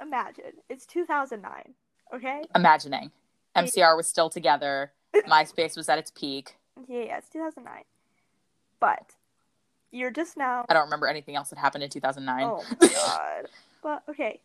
imagine 0.00 0.52
it's 0.70 0.86
2009. 0.86 1.74
Okay, 2.14 2.42
Imagining. 2.54 3.10
MCR 3.56 3.96
was 3.96 4.06
still 4.06 4.30
together. 4.30 4.92
MySpace 5.28 5.76
was 5.76 5.88
at 5.88 5.98
its 5.98 6.12
peak. 6.12 6.54
yeah, 6.88 7.02
yeah, 7.02 7.18
it's 7.18 7.28
2009. 7.28 7.82
But 8.78 9.16
you're 9.90 10.12
just 10.12 10.36
now 10.36 10.64
I 10.68 10.74
don't 10.74 10.84
remember 10.84 11.08
anything 11.08 11.34
else 11.34 11.50
that 11.50 11.58
happened 11.58 11.82
in 11.82 11.90
2009. 11.90 12.44
Oh 12.44 12.62
my 12.80 12.88
god. 12.94 13.46
But 13.82 14.02
okay. 14.08 14.40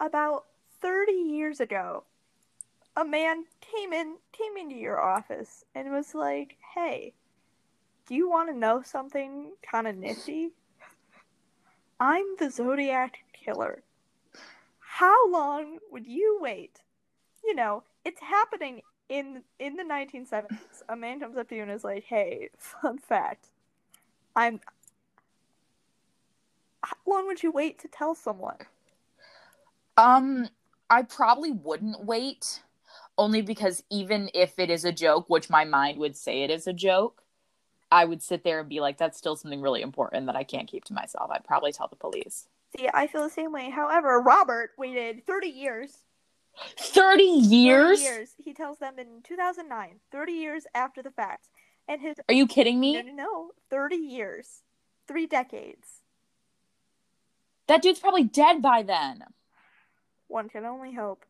About 0.00 0.46
30 0.80 1.12
years 1.12 1.60
ago, 1.60 2.02
a 2.96 3.04
man 3.04 3.44
came 3.60 3.92
in 3.92 4.16
came 4.32 4.56
into 4.56 4.74
your 4.74 5.00
office 5.00 5.64
and 5.76 5.92
was 5.92 6.16
like, 6.16 6.56
"Hey, 6.74 7.12
do 8.06 8.14
you 8.14 8.28
want 8.28 8.48
to 8.50 8.56
know 8.56 8.82
something 8.84 9.52
kind 9.62 9.86
of 9.86 9.96
nifty? 9.96 10.50
I'm 12.00 12.24
the 12.38 12.50
Zodiac 12.50 13.18
killer. 13.32 13.82
How 14.80 15.30
long 15.30 15.78
would 15.90 16.06
you 16.06 16.38
wait? 16.40 16.80
You 17.44 17.54
know, 17.54 17.84
it's 18.04 18.20
happening 18.20 18.82
in 19.08 19.42
in 19.58 19.76
the 19.76 19.84
1970s. 19.84 20.82
A 20.88 20.96
man 20.96 21.20
comes 21.20 21.36
up 21.36 21.48
to 21.48 21.56
you 21.56 21.62
and 21.62 21.70
is 21.70 21.84
like, 21.84 22.04
"Hey, 22.04 22.50
fun 22.58 22.98
fact. 22.98 23.48
I'm 24.34 24.60
how 26.82 26.96
long 27.06 27.26
would 27.26 27.42
you 27.42 27.52
wait 27.52 27.78
to 27.80 27.88
tell 27.88 28.14
someone? 28.14 28.56
Um, 29.96 30.48
I 30.90 31.02
probably 31.02 31.52
wouldn't 31.52 32.04
wait, 32.04 32.62
only 33.16 33.42
because 33.42 33.84
even 33.90 34.30
if 34.34 34.58
it 34.58 34.70
is 34.70 34.84
a 34.84 34.92
joke, 34.92 35.26
which 35.28 35.48
my 35.48 35.64
mind 35.64 35.98
would 35.98 36.16
say 36.16 36.42
it 36.42 36.50
is 36.50 36.66
a 36.66 36.72
joke, 36.72 37.21
I 37.92 38.04
would 38.06 38.22
sit 38.22 38.42
there 38.42 38.60
and 38.60 38.68
be 38.68 38.80
like, 38.80 38.96
"That's 38.96 39.18
still 39.18 39.36
something 39.36 39.60
really 39.60 39.82
important 39.82 40.26
that 40.26 40.36
I 40.36 40.44
can't 40.44 40.68
keep 40.68 40.84
to 40.86 40.94
myself." 40.94 41.30
I'd 41.30 41.44
probably 41.44 41.72
tell 41.72 41.88
the 41.88 41.96
police. 41.96 42.48
See, 42.76 42.88
I 42.92 43.06
feel 43.06 43.22
the 43.22 43.30
same 43.30 43.52
way. 43.52 43.68
However, 43.70 44.18
Robert 44.20 44.70
waited 44.78 45.26
30 45.26 45.48
years. 45.48 45.98
Thirty 46.78 47.40
30 47.40 47.46
years. 47.54 48.02
years. 48.02 48.34
He 48.38 48.52
tells 48.52 48.78
them 48.78 48.98
in 48.98 49.22
2009, 49.22 50.00
30 50.10 50.32
years 50.32 50.66
after 50.74 51.02
the 51.02 51.10
fact. 51.10 51.48
And 51.88 52.00
his 52.00 52.16
Are 52.28 52.34
you 52.34 52.46
kidding 52.46 52.78
me? 52.78 52.94
no, 52.94 53.02
no, 53.02 53.12
no, 53.12 53.50
thirty 53.68 53.96
years, 53.96 54.62
three 55.08 55.26
decades. 55.26 56.00
That 57.66 57.82
dude's 57.82 58.00
probably 58.00 58.24
dead 58.24 58.62
by 58.62 58.82
then. 58.82 59.24
One 60.28 60.48
can 60.48 60.64
only 60.64 60.92
hope. 60.94 61.24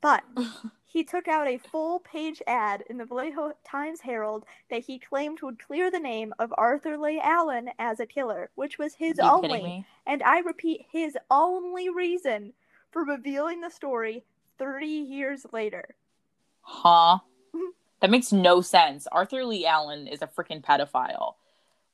But 0.00 0.22
he 0.94 1.02
took 1.02 1.26
out 1.26 1.48
a 1.48 1.58
full 1.58 1.98
page 1.98 2.40
ad 2.46 2.84
in 2.88 2.98
the 2.98 3.04
Vallejo 3.04 3.52
Times 3.64 4.00
Herald 4.00 4.44
that 4.70 4.84
he 4.84 5.00
claimed 5.00 5.42
would 5.42 5.58
clear 5.58 5.90
the 5.90 5.98
name 5.98 6.32
of 6.38 6.54
Arthur 6.56 6.96
Leigh 6.96 7.18
Allen 7.20 7.68
as 7.80 7.98
a 7.98 8.06
killer, 8.06 8.48
which 8.54 8.78
was 8.78 8.94
his 8.94 9.18
only, 9.18 9.84
and 10.06 10.22
I 10.22 10.38
repeat, 10.38 10.86
his 10.92 11.18
only 11.32 11.88
reason 11.90 12.52
for 12.92 13.04
revealing 13.04 13.60
the 13.60 13.70
story 13.70 14.22
30 14.58 14.86
years 14.86 15.44
later. 15.52 15.96
Huh? 16.60 17.18
that 18.00 18.10
makes 18.10 18.30
no 18.32 18.60
sense. 18.60 19.08
Arthur 19.10 19.44
Lee 19.44 19.66
Allen 19.66 20.06
is 20.06 20.22
a 20.22 20.28
freaking 20.28 20.62
pedophile. 20.62 21.34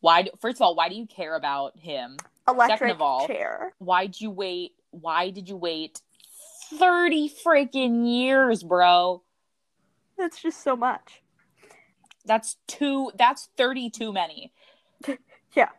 Why? 0.01 0.23
Do, 0.25 0.31
first 0.39 0.59
of 0.59 0.63
all, 0.63 0.75
why 0.75 0.91
do 0.91 0.95
you 0.95 1.07
care 1.07 1.37
about 1.37 1.75
him? 1.79 2.19
Electric 2.47 2.93
of 2.93 3.01
all- 3.01 3.27
chair. 3.27 3.73
Why'd 3.79 4.21
you 4.21 4.31
wait? 4.31 4.73
Why 4.91 5.31
did 5.31 5.49
you 5.49 5.57
wait 5.57 6.03
thirty 6.79 7.29
freaking 7.29 8.07
years, 8.07 8.63
bro? 8.63 9.23
That's 10.17 10.41
just 10.41 10.63
so 10.63 10.77
much. 10.77 11.23
That's 12.25 12.57
two. 12.67 13.11
That's 13.17 13.49
thirty 13.57 13.91
too 13.91 14.13
many. 14.13 14.53
Yeah. 15.55 15.71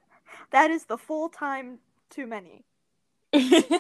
That 0.52 0.70
is 0.70 0.84
the 0.86 0.98
full 0.98 1.30
time 1.30 1.80
too 2.10 2.28
many. 2.28 2.66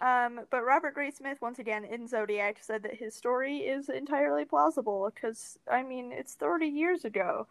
Um, 0.00 0.40
but 0.50 0.64
Robert 0.64 0.96
Graysmith, 0.96 1.40
once 1.40 1.60
again 1.60 1.84
in 1.84 2.08
Zodiac, 2.08 2.58
said 2.60 2.82
that 2.82 2.94
his 2.94 3.14
story 3.14 3.58
is 3.58 3.88
entirely 3.88 4.44
plausible 4.44 5.08
because, 5.14 5.60
I 5.70 5.84
mean, 5.84 6.10
it's 6.10 6.34
30 6.34 6.66
years 6.66 7.04
ago. 7.04 7.46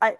I, 0.00 0.16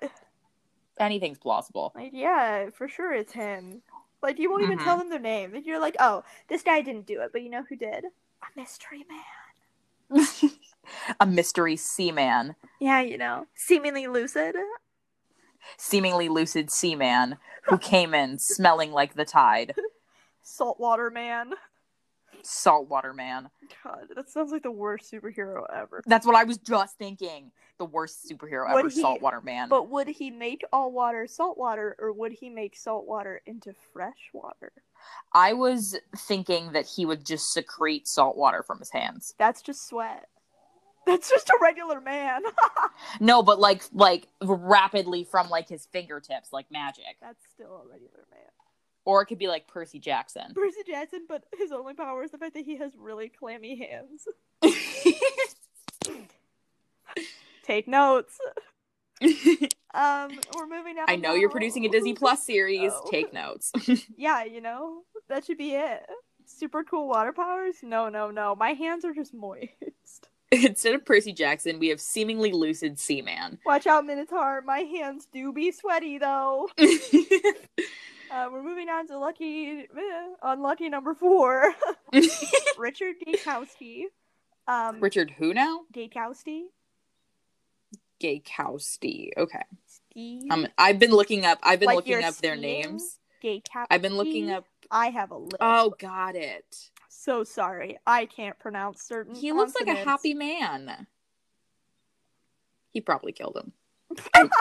Anything's 1.01 1.39
plausible. 1.39 1.93
like, 1.97 2.13
yeah, 2.15 2.71
for 2.71 2.87
sure 2.87 3.13
it's 3.13 3.33
him. 3.33 3.83
Like, 4.23 4.39
you 4.39 4.49
won't 4.49 4.63
even 4.63 4.79
Mhm. 4.79 4.85
tell 4.85 4.97
them 4.99 5.11
their 5.11 5.19
name. 5.19 5.53
Like, 5.53 5.67
You're 5.67 5.81
like, 5.81 5.97
oh, 5.99 6.23
this 6.49 6.63
guy 6.63 6.83
didn't 6.83 7.07
do 7.07 7.21
it, 7.23 7.31
but 7.33 7.43
you 7.43 7.51
know 7.51 7.65
who 7.69 7.75
did? 7.75 8.05
A 8.43 8.47
mystery 8.59 9.05
man. 9.09 10.27
a 11.21 11.27
mystery 11.27 11.77
seaman, 11.77 12.55
Yeah, 12.81 13.01
you 13.01 13.17
know, 13.17 13.47
seemingly 13.55 14.07
lucid. 14.09 14.57
seemingly 15.79 16.29
lucid 16.29 16.71
seaman 16.71 17.39
who 17.65 17.79
came 17.79 18.13
in 18.15 18.39
smelling 18.39 18.93
like 18.93 19.15
the 19.15 19.25
tide. 19.25 19.75
Saltwater 20.43 21.09
man. 21.11 21.53
Saltwater 22.43 23.15
man. 23.15 23.49
God, 23.85 24.09
that 24.17 24.29
sounds 24.29 24.51
like 24.51 24.65
the 24.65 24.71
worst 24.71 25.11
superhero 25.13 25.63
ever. 25.73 26.03
That's 26.07 26.27
what 26.27 26.35
I 26.35 26.45
was 26.45 26.59
just 26.59 26.99
thinking. 26.99 27.53
The 27.79 27.85
worst 27.85 28.29
superhero 28.29 28.71
Would 28.73 28.81
ever, 28.81 28.89
he- 28.89 29.01
Saltwater 29.01 29.41
Man. 29.41 29.69
But 29.69 29.89
would 29.89 30.09
he 30.09 30.31
make 30.31 30.63
all 30.73 30.93
water 30.93 31.27
saltwater 31.27 31.97
or 31.99 32.13
would 32.13 32.33
he 32.33 32.49
make 32.51 32.77
saltwater 32.77 33.41
into 33.47 33.75
fresh 33.93 34.31
water? 34.33 34.73
I 35.33 35.53
was 35.53 35.97
thinking 36.17 36.73
that 36.73 36.87
he 36.87 37.07
would 37.07 37.25
just 37.25 37.53
secrete 37.53 38.07
salt 38.07 38.37
water 38.37 38.63
from 38.63 38.79
his 38.79 38.91
hands. 38.91 39.35
That's 39.39 39.63
just 39.63 39.89
sweat. 39.89 40.29
That's 41.07 41.29
just 41.29 41.49
a 41.49 41.59
regular 41.61 42.01
man. 42.01 42.43
No, 43.21 43.43
but 43.43 43.59
like 43.59 43.83
like 43.93 44.29
rapidly 44.43 45.25
from 45.25 45.49
like 45.51 45.69
his 45.69 45.87
fingertips, 45.87 46.53
like 46.53 46.71
magic. 46.71 47.17
That's 47.21 47.43
still 47.53 47.83
a 47.85 47.91
regular 47.91 48.27
man. 48.31 48.51
Or 49.05 49.23
it 49.23 49.27
could 49.27 49.39
be 49.39 49.49
like 49.49 49.67
Percy 49.67 49.99
Jackson. 49.99 50.53
Percy 50.55 50.83
Jackson, 50.87 51.27
but 51.29 51.45
his 51.59 51.73
only 51.73 51.95
power 51.95 52.23
is 52.23 52.31
the 52.31 52.39
fact 52.39 52.55
that 52.55 52.65
he 52.65 52.77
has 52.77 52.93
really 52.97 53.29
clammy 53.29 53.77
hands. 53.77 54.29
Take 57.65 57.89
notes. 57.89 58.39
Um, 59.95 60.31
we're 60.57 60.67
moving 60.67 60.99
on. 60.99 61.05
I 61.07 61.17
know 61.17 61.35
you're 61.35 61.51
producing 61.51 61.85
a 61.85 61.89
Disney 61.91 62.15
Plus 62.15 62.43
series. 62.43 62.93
Oh. 62.95 63.09
Take 63.11 63.35
notes. 63.35 63.71
Yeah, 64.17 64.43
you 64.45 64.63
know 64.63 65.03
that 65.29 65.45
should 65.45 65.59
be 65.59 65.73
it. 65.73 66.01
Super 66.47 66.83
cool 66.83 67.09
water 67.09 67.33
powers? 67.33 67.77
No, 67.83 68.09
no, 68.09 68.31
no. 68.31 68.55
My 68.55 68.71
hands 68.71 69.05
are 69.05 69.13
just 69.13 69.35
moist. 69.35 70.29
Instead 70.51 70.95
of 70.95 71.05
Percy 71.05 71.35
Jackson, 71.35 71.79
we 71.79 71.89
have 71.89 72.01
seemingly 72.01 72.53
lucid 72.53 72.99
Seaman. 72.99 73.59
Watch 73.67 73.87
out, 73.87 74.07
Minotaur. 74.07 74.63
My 74.63 74.79
hands 74.81 75.27
do 75.31 75.53
be 75.53 75.71
sweaty 75.71 76.17
though. 76.17 76.71
Uh, 76.79 78.49
we're 78.51 78.63
moving 78.63 78.89
on 78.89 79.07
to 79.07 79.19
lucky, 79.19 79.81
eh, 79.81 80.27
unlucky 80.43 80.89
number 80.89 81.13
four, 81.15 81.75
Richard 82.79 83.17
Gaikowski. 83.27 84.05
Um, 84.67 85.01
Richard 85.01 85.33
who 85.33 85.53
now? 85.53 85.81
Gaikowski. 88.23 88.43
Gaikowski. 88.59 89.31
Okay. 89.37 89.63
Ski. 89.87 90.49
Um, 90.51 90.67
I've 90.79 90.99
been 90.99 91.11
looking 91.13 91.45
up. 91.45 91.59
I've 91.63 91.81
been 91.81 91.87
Like 91.89 91.97
looking 91.97 92.23
up 92.23 92.35
their 92.37 92.57
names. 92.57 93.19
Gaikowski. 93.43 93.87
I've 93.91 94.03
been 94.03 94.17
looking 94.17 94.51
up. 94.51 94.65
I 94.91 95.09
have 95.09 95.31
a 95.31 95.37
list. 95.37 95.57
Oh, 95.61 95.95
got 95.99 96.37
it. 96.37 96.91
so 97.09 97.45
sorry. 97.45 97.99
I 98.07 98.27
can't 98.27 98.59
pronounce 98.59 99.03
certain. 99.03 99.35
He 99.35 99.53
looks 99.53 99.75
like 99.75 99.89
a 99.89 100.05
happy 100.05 100.35
man. 100.35 101.07
He 102.93 103.01
probably 103.01 103.33
killed 103.33 103.57
him. 103.57 103.73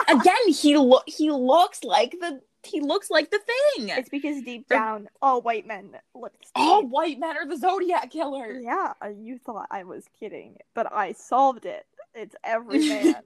Again, 0.08 0.48
he 0.48 0.76
lo- 0.78 1.02
he 1.06 1.30
looks 1.30 1.84
like 1.84 2.12
the 2.18 2.40
he 2.64 2.80
looks 2.80 3.10
like 3.10 3.30
the 3.30 3.40
thing. 3.40 3.88
It's 3.90 4.08
because 4.08 4.40
deep 4.42 4.68
down, 4.68 5.08
all 5.20 5.42
white 5.42 5.66
men 5.66 5.90
look. 6.14 6.32
All 6.54 6.86
white 6.86 7.18
men 7.18 7.36
are 7.36 7.46
the 7.46 7.58
Zodiac 7.58 8.10
killer. 8.10 8.58
Yeah, 8.62 8.92
you 9.14 9.36
thought 9.38 9.66
I 9.70 9.84
was 9.84 10.06
kidding, 10.18 10.56
but 10.74 10.90
I 10.90 11.12
solved 11.12 11.66
it. 11.66 11.84
It's 12.14 12.36
every 12.44 12.88
man. 12.88 13.22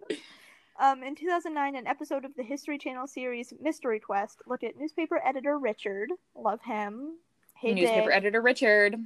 um, 0.80 1.02
in 1.02 1.14
2009, 1.14 1.76
an 1.76 1.86
episode 1.86 2.24
of 2.24 2.34
the 2.36 2.42
History 2.42 2.78
Channel 2.78 3.06
series 3.06 3.52
Mystery 3.60 4.00
Quest 4.00 4.42
looked 4.46 4.64
at 4.64 4.76
newspaper 4.78 5.20
editor 5.24 5.58
Richard. 5.58 6.10
Love 6.34 6.60
him. 6.62 7.16
Hey, 7.54 7.74
Newspaper 7.74 8.08
Dick. 8.08 8.16
editor 8.16 8.42
Richard. 8.42 8.96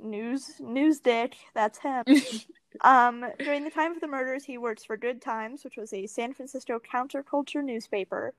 News, 0.00 0.52
news 0.60 1.00
Dick. 1.00 1.34
That's 1.54 1.78
him. 1.78 2.04
um, 2.82 3.24
during 3.40 3.64
the 3.64 3.70
time 3.70 3.92
of 3.92 4.00
the 4.00 4.06
murders, 4.06 4.44
he 4.44 4.56
works 4.56 4.84
for 4.84 4.96
Good 4.96 5.20
Times, 5.20 5.64
which 5.64 5.76
was 5.76 5.92
a 5.92 6.06
San 6.06 6.32
Francisco 6.32 6.78
counterculture 6.78 7.64
newspaper. 7.64 8.34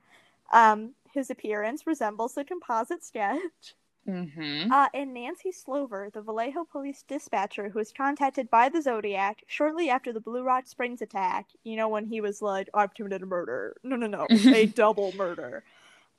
Um, 0.52 0.94
his 1.12 1.30
appearance 1.30 1.86
resembles 1.86 2.34
the 2.34 2.44
composite 2.44 3.04
sketch. 3.04 3.74
Mm-hmm. 4.10 4.72
Uh, 4.72 4.88
and 4.94 5.14
Nancy 5.14 5.52
Slover, 5.52 6.10
the 6.12 6.20
Vallejo 6.22 6.64
police 6.64 7.04
dispatcher 7.06 7.68
who 7.68 7.78
was 7.78 7.92
contacted 7.92 8.50
by 8.50 8.68
the 8.68 8.82
Zodiac 8.82 9.42
shortly 9.46 9.88
after 9.88 10.12
the 10.12 10.20
Blue 10.20 10.42
Rock 10.42 10.66
Springs 10.66 11.00
attack, 11.02 11.48
you 11.64 11.76
know, 11.76 11.88
when 11.88 12.06
he 12.06 12.20
was 12.20 12.42
like, 12.42 12.68
I've 12.74 12.94
committed 12.94 13.22
a 13.22 13.26
murder. 13.26 13.76
No, 13.82 13.96
no, 13.96 14.06
no, 14.06 14.26
a 14.30 14.66
double 14.74 15.14
murder. 15.16 15.62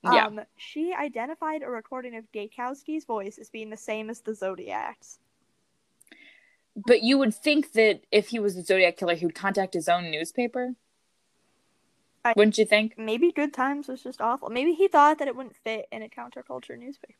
Yeah. 0.04 0.26
Um, 0.26 0.40
she 0.56 0.92
identified 0.92 1.62
a 1.62 1.68
recording 1.68 2.16
of 2.16 2.24
Gaikowski's 2.32 3.04
voice 3.04 3.38
as 3.38 3.50
being 3.50 3.70
the 3.70 3.76
same 3.76 4.10
as 4.10 4.20
the 4.20 4.34
Zodiac's. 4.34 5.18
But 6.74 7.02
you 7.02 7.18
would 7.18 7.34
think 7.34 7.72
that 7.72 8.00
if 8.10 8.28
he 8.28 8.38
was 8.38 8.56
a 8.56 8.64
Zodiac 8.64 8.96
killer, 8.96 9.14
he 9.14 9.26
would 9.26 9.34
contact 9.34 9.74
his 9.74 9.88
own 9.88 10.10
newspaper. 10.10 10.74
I- 12.24 12.34
Wouldn't 12.36 12.58
you 12.58 12.64
think? 12.64 12.96
Maybe 12.96 13.30
Good 13.32 13.52
Times 13.52 13.88
was 13.88 14.02
just 14.02 14.20
awful. 14.20 14.48
Maybe 14.48 14.72
he 14.72 14.88
thought 14.88 15.18
that 15.18 15.28
it 15.28 15.36
wouldn't 15.36 15.56
fit 15.56 15.86
in 15.92 16.02
a 16.02 16.08
counterculture 16.08 16.78
newspaper. 16.78 17.14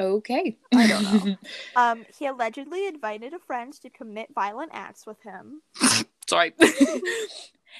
Okay. 0.00 0.56
I 0.74 0.86
don't 0.86 1.26
know. 1.26 1.36
Um, 1.76 2.04
he 2.18 2.26
allegedly 2.26 2.86
invited 2.86 3.32
a 3.32 3.38
friend 3.38 3.72
to 3.80 3.90
commit 3.90 4.28
violent 4.34 4.70
acts 4.74 5.06
with 5.06 5.22
him. 5.22 5.62
Sorry. 6.26 6.52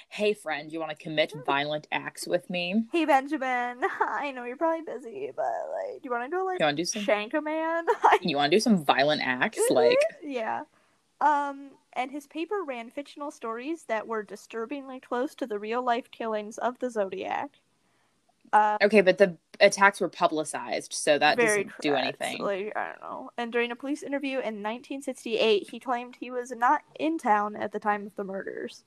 hey, 0.08 0.32
friend, 0.34 0.72
you 0.72 0.78
want 0.78 0.90
to 0.90 0.96
commit 0.96 1.32
violent 1.44 1.88
acts 1.90 2.26
with 2.26 2.48
me? 2.48 2.84
Hey 2.92 3.04
Benjamin, 3.04 3.80
I 4.00 4.32
know 4.34 4.44
you're 4.44 4.56
probably 4.56 4.82
busy, 4.82 5.30
but 5.34 5.44
like, 5.44 6.02
do 6.02 6.04
you 6.04 6.10
want 6.10 6.24
to 6.24 6.36
go 6.36 6.44
like 6.44 6.60
You 6.60 6.66
want 6.66 6.76
to 6.76 6.82
do 6.82 6.86
some? 6.86 7.02
shank 7.02 7.34
a 7.34 7.40
man? 7.40 7.86
You 8.22 8.36
want 8.36 8.50
to 8.50 8.56
do 8.56 8.60
some 8.60 8.84
violent 8.84 9.22
acts? 9.24 9.60
Like, 9.70 9.98
yeah. 10.22 10.62
Um, 11.20 11.70
and 11.94 12.10
his 12.10 12.26
paper 12.26 12.62
ran 12.66 12.90
fictional 12.90 13.30
stories 13.30 13.84
that 13.84 14.06
were 14.06 14.22
disturbingly 14.22 15.00
close 15.00 15.34
to 15.36 15.46
the 15.46 15.58
real 15.58 15.84
life 15.84 16.10
killings 16.10 16.58
of 16.58 16.78
the 16.78 16.90
Zodiac. 16.90 17.50
Uh, 18.52 18.78
okay, 18.82 19.00
but 19.00 19.18
the 19.18 19.36
attacks 19.60 20.00
were 20.00 20.08
publicized, 20.08 20.92
so 20.92 21.18
that 21.18 21.36
very 21.36 21.64
doesn't 21.64 21.80
do 21.80 21.94
anything. 21.94 22.38
Like 22.38 22.72
I 22.76 22.92
don't 22.92 23.00
know. 23.00 23.30
And 23.36 23.52
during 23.52 23.70
a 23.70 23.76
police 23.76 24.02
interview 24.02 24.38
in 24.38 24.62
1968, 24.62 25.68
he 25.70 25.80
claimed 25.80 26.16
he 26.18 26.30
was 26.30 26.50
not 26.50 26.82
in 26.98 27.18
town 27.18 27.56
at 27.56 27.72
the 27.72 27.80
time 27.80 28.06
of 28.06 28.16
the 28.16 28.24
murders. 28.24 28.84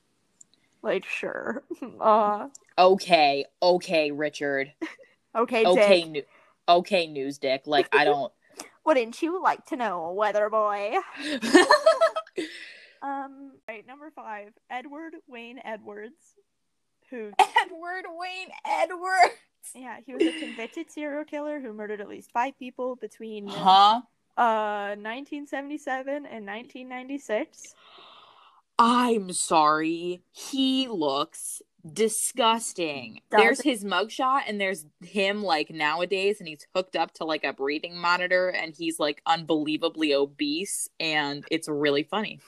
Like 0.81 1.05
sure. 1.05 1.63
uh, 1.99 2.47
Okay, 2.77 3.45
okay, 3.62 4.12
Richard. 4.12 4.73
okay, 5.36 5.65
Okay, 5.65 6.03
new- 6.05 6.23
okay, 6.67 7.07
news 7.07 7.38
dick. 7.38 7.63
Like, 7.65 7.88
I 7.95 8.03
don't. 8.03 8.31
Wouldn't 8.86 9.21
you 9.21 9.41
like 9.41 9.65
to 9.67 9.77
know, 9.77 10.12
Weather 10.12 10.49
Boy? 10.49 10.95
Um, 13.03 13.51
right, 13.67 13.86
number 13.86 14.09
five, 14.15 14.53
Edward 14.69 15.15
Wayne 15.27 15.59
Edwards, 15.63 16.36
who, 17.09 17.31
Edward 17.38 18.05
Wayne 18.17 18.47
Edward. 18.65 19.31
Yeah, 19.76 19.99
he 20.06 20.13
was 20.13 20.26
a 20.26 20.32
convicted 20.34 20.91
serial 20.91 21.26
killer 21.26 21.60
who 21.60 21.73
murdered 21.73 22.02
at 22.02 22.10
least 22.10 22.32
five 22.32 22.58
people 22.60 22.95
between 22.95 23.47
Huh? 23.47 24.02
uh 24.38 24.95
1977 24.97 26.26
and 26.26 26.45
1996. 26.45 27.76
I'm 28.80 29.32
sorry. 29.34 30.23
He 30.32 30.88
looks 30.88 31.62
disgusting. 31.91 33.21
Does 33.32 33.60
There's 33.60 33.62
his 33.62 33.84
mugshot, 33.84 34.43
and 34.47 34.60
there's 34.60 34.86
him 35.02 35.43
like 35.43 35.69
nowadays, 35.69 36.39
and 36.39 36.47
he's 36.47 36.65
hooked 36.76 36.95
up 36.95 37.13
to 37.15 37.26
like 37.26 37.43
a 37.43 37.54
breathing 37.54 37.97
monitor, 37.97 38.49
and 38.49 38.73
he's 38.76 38.99
like 38.99 39.21
unbelievably 39.26 40.13
obese, 40.13 40.89
and 40.99 41.45
it's 41.52 41.67
really 41.67 42.04
funny. 42.04 42.39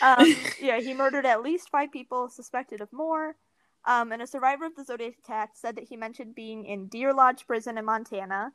Um, 0.00 0.34
yeah, 0.60 0.80
he 0.80 0.94
murdered 0.94 1.26
at 1.26 1.42
least 1.42 1.70
five 1.70 1.92
people, 1.92 2.28
suspected 2.28 2.80
of 2.80 2.92
more. 2.92 3.36
Um, 3.84 4.12
and 4.12 4.20
a 4.20 4.26
survivor 4.26 4.66
of 4.66 4.74
the 4.76 4.84
Zodiac 4.84 5.14
attack 5.24 5.50
said 5.54 5.76
that 5.76 5.84
he 5.84 5.96
mentioned 5.96 6.34
being 6.34 6.66
in 6.66 6.88
Deer 6.88 7.14
Lodge 7.14 7.46
Prison 7.46 7.78
in 7.78 7.84
Montana, 7.84 8.52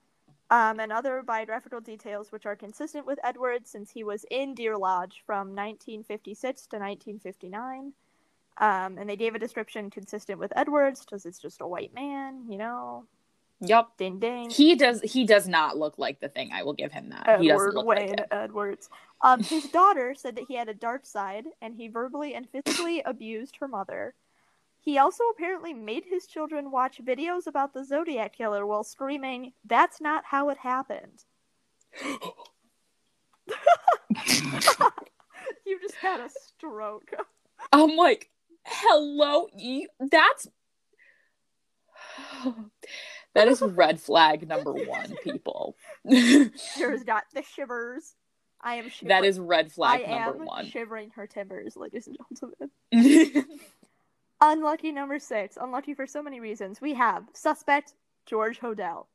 um, 0.49 0.79
and 0.79 0.91
other 0.91 1.23
biographical 1.23 1.81
details 1.81 2.31
which 2.31 2.45
are 2.45 2.55
consistent 2.55 3.05
with 3.05 3.19
Edwards 3.23 3.71
since 3.71 3.89
he 3.89 4.03
was 4.03 4.25
in 4.29 4.53
Deer 4.53 4.77
Lodge 4.77 5.23
from 5.25 5.55
1956 5.55 6.67
to 6.67 6.75
1959. 6.77 7.93
Um, 8.59 8.97
and 8.99 9.09
they 9.09 9.15
gave 9.15 9.33
a 9.33 9.39
description 9.39 9.89
consistent 9.89 10.39
with 10.39 10.53
Edwards 10.55 11.03
because 11.03 11.25
it's 11.25 11.39
just 11.39 11.61
a 11.61 11.67
white 11.67 11.93
man, 11.95 12.43
you 12.47 12.57
know, 12.57 13.05
Yup. 13.61 13.97
ding 13.97 14.19
ding. 14.19 14.49
He 14.51 14.75
does. 14.75 15.01
He 15.01 15.25
does 15.25 15.47
not 15.47 15.77
look 15.77 15.97
like 15.97 16.19
the 16.19 16.29
thing. 16.29 16.51
I 16.53 16.61
will 16.61 16.73
give 16.73 16.91
him 16.91 17.09
that. 17.09 17.41
he 17.41 17.47
doesn't 17.47 17.69
Edward 17.69 17.73
look 17.73 17.85
Wayne 17.87 18.09
like 18.09 18.19
it. 18.19 18.27
Edwards. 18.29 18.89
Um, 19.21 19.41
his 19.41 19.63
daughter 19.69 20.13
said 20.15 20.35
that 20.35 20.43
he 20.47 20.55
had 20.55 20.69
a 20.69 20.73
dark 20.73 21.05
side 21.05 21.45
and 21.61 21.73
he 21.73 21.87
verbally 21.87 22.35
and 22.35 22.47
physically 22.47 23.01
abused 23.05 23.55
her 23.59 23.67
mother. 23.67 24.13
He 24.83 24.97
also 24.97 25.23
apparently 25.33 25.73
made 25.73 26.03
his 26.05 26.27
children 26.27 26.69
watch 26.69 26.99
videos 27.01 27.47
about 27.47 27.73
the 27.73 27.85
Zodiac 27.85 28.35
Killer 28.35 28.65
while 28.65 28.83
screaming, 28.83 29.53
That's 29.63 30.01
not 30.01 30.25
how 30.25 30.49
it 30.49 30.57
happened. 30.57 31.23
you 35.65 35.79
just 35.81 35.95
had 35.95 36.19
a 36.19 36.29
stroke. 36.29 37.11
I'm 37.71 37.95
like, 37.95 38.29
hello, 38.65 39.47
you, 39.55 39.87
that's 39.99 40.49
that 43.35 43.47
is 43.47 43.61
red 43.61 44.01
flag 44.01 44.45
number 44.45 44.73
one, 44.73 45.15
people. 45.23 45.77
Yours 46.03 47.03
got 47.05 47.23
the 47.33 47.43
shivers. 47.55 48.15
I 48.61 48.75
am 48.75 48.89
shivering. 48.89 49.09
that 49.09 49.25
is 49.25 49.39
red 49.39 49.67
I 49.67 49.69
flag 49.69 50.01
am 50.05 50.21
number 50.25 50.45
one. 50.45 50.65
shivering 50.65 51.11
her 51.15 51.25
timbers, 51.25 51.77
ladies 51.77 52.07
and 52.07 52.17
gentlemen. 52.91 53.45
Unlucky 54.41 54.91
number 54.91 55.19
six. 55.19 55.57
Unlucky 55.59 55.93
for 55.93 56.05
so 56.05 56.21
many 56.21 56.39
reasons. 56.39 56.81
We 56.81 56.93
have 56.95 57.25
suspect 57.33 57.93
George 58.25 58.59
Hodel. 58.59 59.05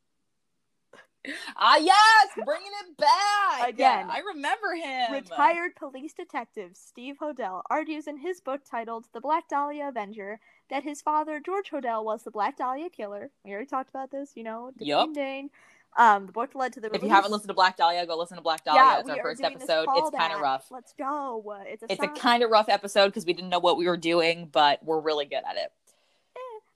ah, 1.57 1.76
yes, 1.76 2.28
bringing 2.44 2.70
it 2.88 2.96
back 2.96 3.68
Again. 3.68 4.09
I 4.11 4.20
remember 4.20 4.74
him. 4.74 5.12
Retired 5.12 5.74
police 5.76 6.12
detective 6.12 6.70
Steve 6.74 7.16
Hodel 7.20 7.62
argues 7.68 8.07
in 8.07 8.16
his 8.18 8.40
book 8.40 8.62
titled 8.68 9.07
The 9.12 9.20
Black 9.20 9.48
Dahlia 9.48 9.88
Avenger 9.88 10.40
that 10.70 10.85
his 10.85 11.02
father, 11.02 11.40
George 11.44 11.70
Hodel, 11.70 12.04
was 12.04 12.22
the 12.22 12.31
Black 12.31 12.57
Dahlia 12.57 12.90
killer. 12.90 13.31
We 13.44 13.52
already 13.52 13.66
talked 13.66 13.90
about 13.90 14.11
this, 14.11 14.33
you 14.37 14.44
know. 14.44 14.70
ding, 14.78 14.87
ding, 14.88 15.12
ding. 15.12 15.50
Um, 15.98 16.26
the 16.26 16.32
book 16.32 16.54
led 16.54 16.72
to 16.74 16.80
the 16.80 16.94
If 16.94 17.02
you 17.02 17.08
haven't 17.08 17.32
listened 17.32 17.48
to 17.48 17.54
Black 17.54 17.76
Dahlia, 17.76 18.06
go 18.06 18.16
listen 18.16 18.37
to 18.37 18.42
Black 18.42 18.64
Dahlia. 18.64 18.82
yeah, 18.82 19.00
it's 19.00 19.11
our 19.11 19.20
first 19.20 19.42
episode. 19.42 19.87
It's 19.90 20.11
kind 20.16 20.32
of 20.32 20.40
rough. 20.40 20.68
Let's 20.70 20.94
go. 20.96 21.42
It's 21.66 21.82
a 21.82 21.92
It's 21.92 22.02
a 22.02 22.08
kind 22.08 22.42
of 22.42 22.50
rough 22.50 22.68
episode 22.68 23.08
because 23.08 23.26
we 23.26 23.32
didn't 23.32 23.50
know 23.50 23.58
what 23.58 23.76
we 23.76 23.87
were 23.87 23.96
doing, 23.96 24.48
but 24.50 24.82
we're 24.84 25.00
really 25.00 25.26
good 25.26 25.42
at 25.44 25.56
it. 25.56 25.72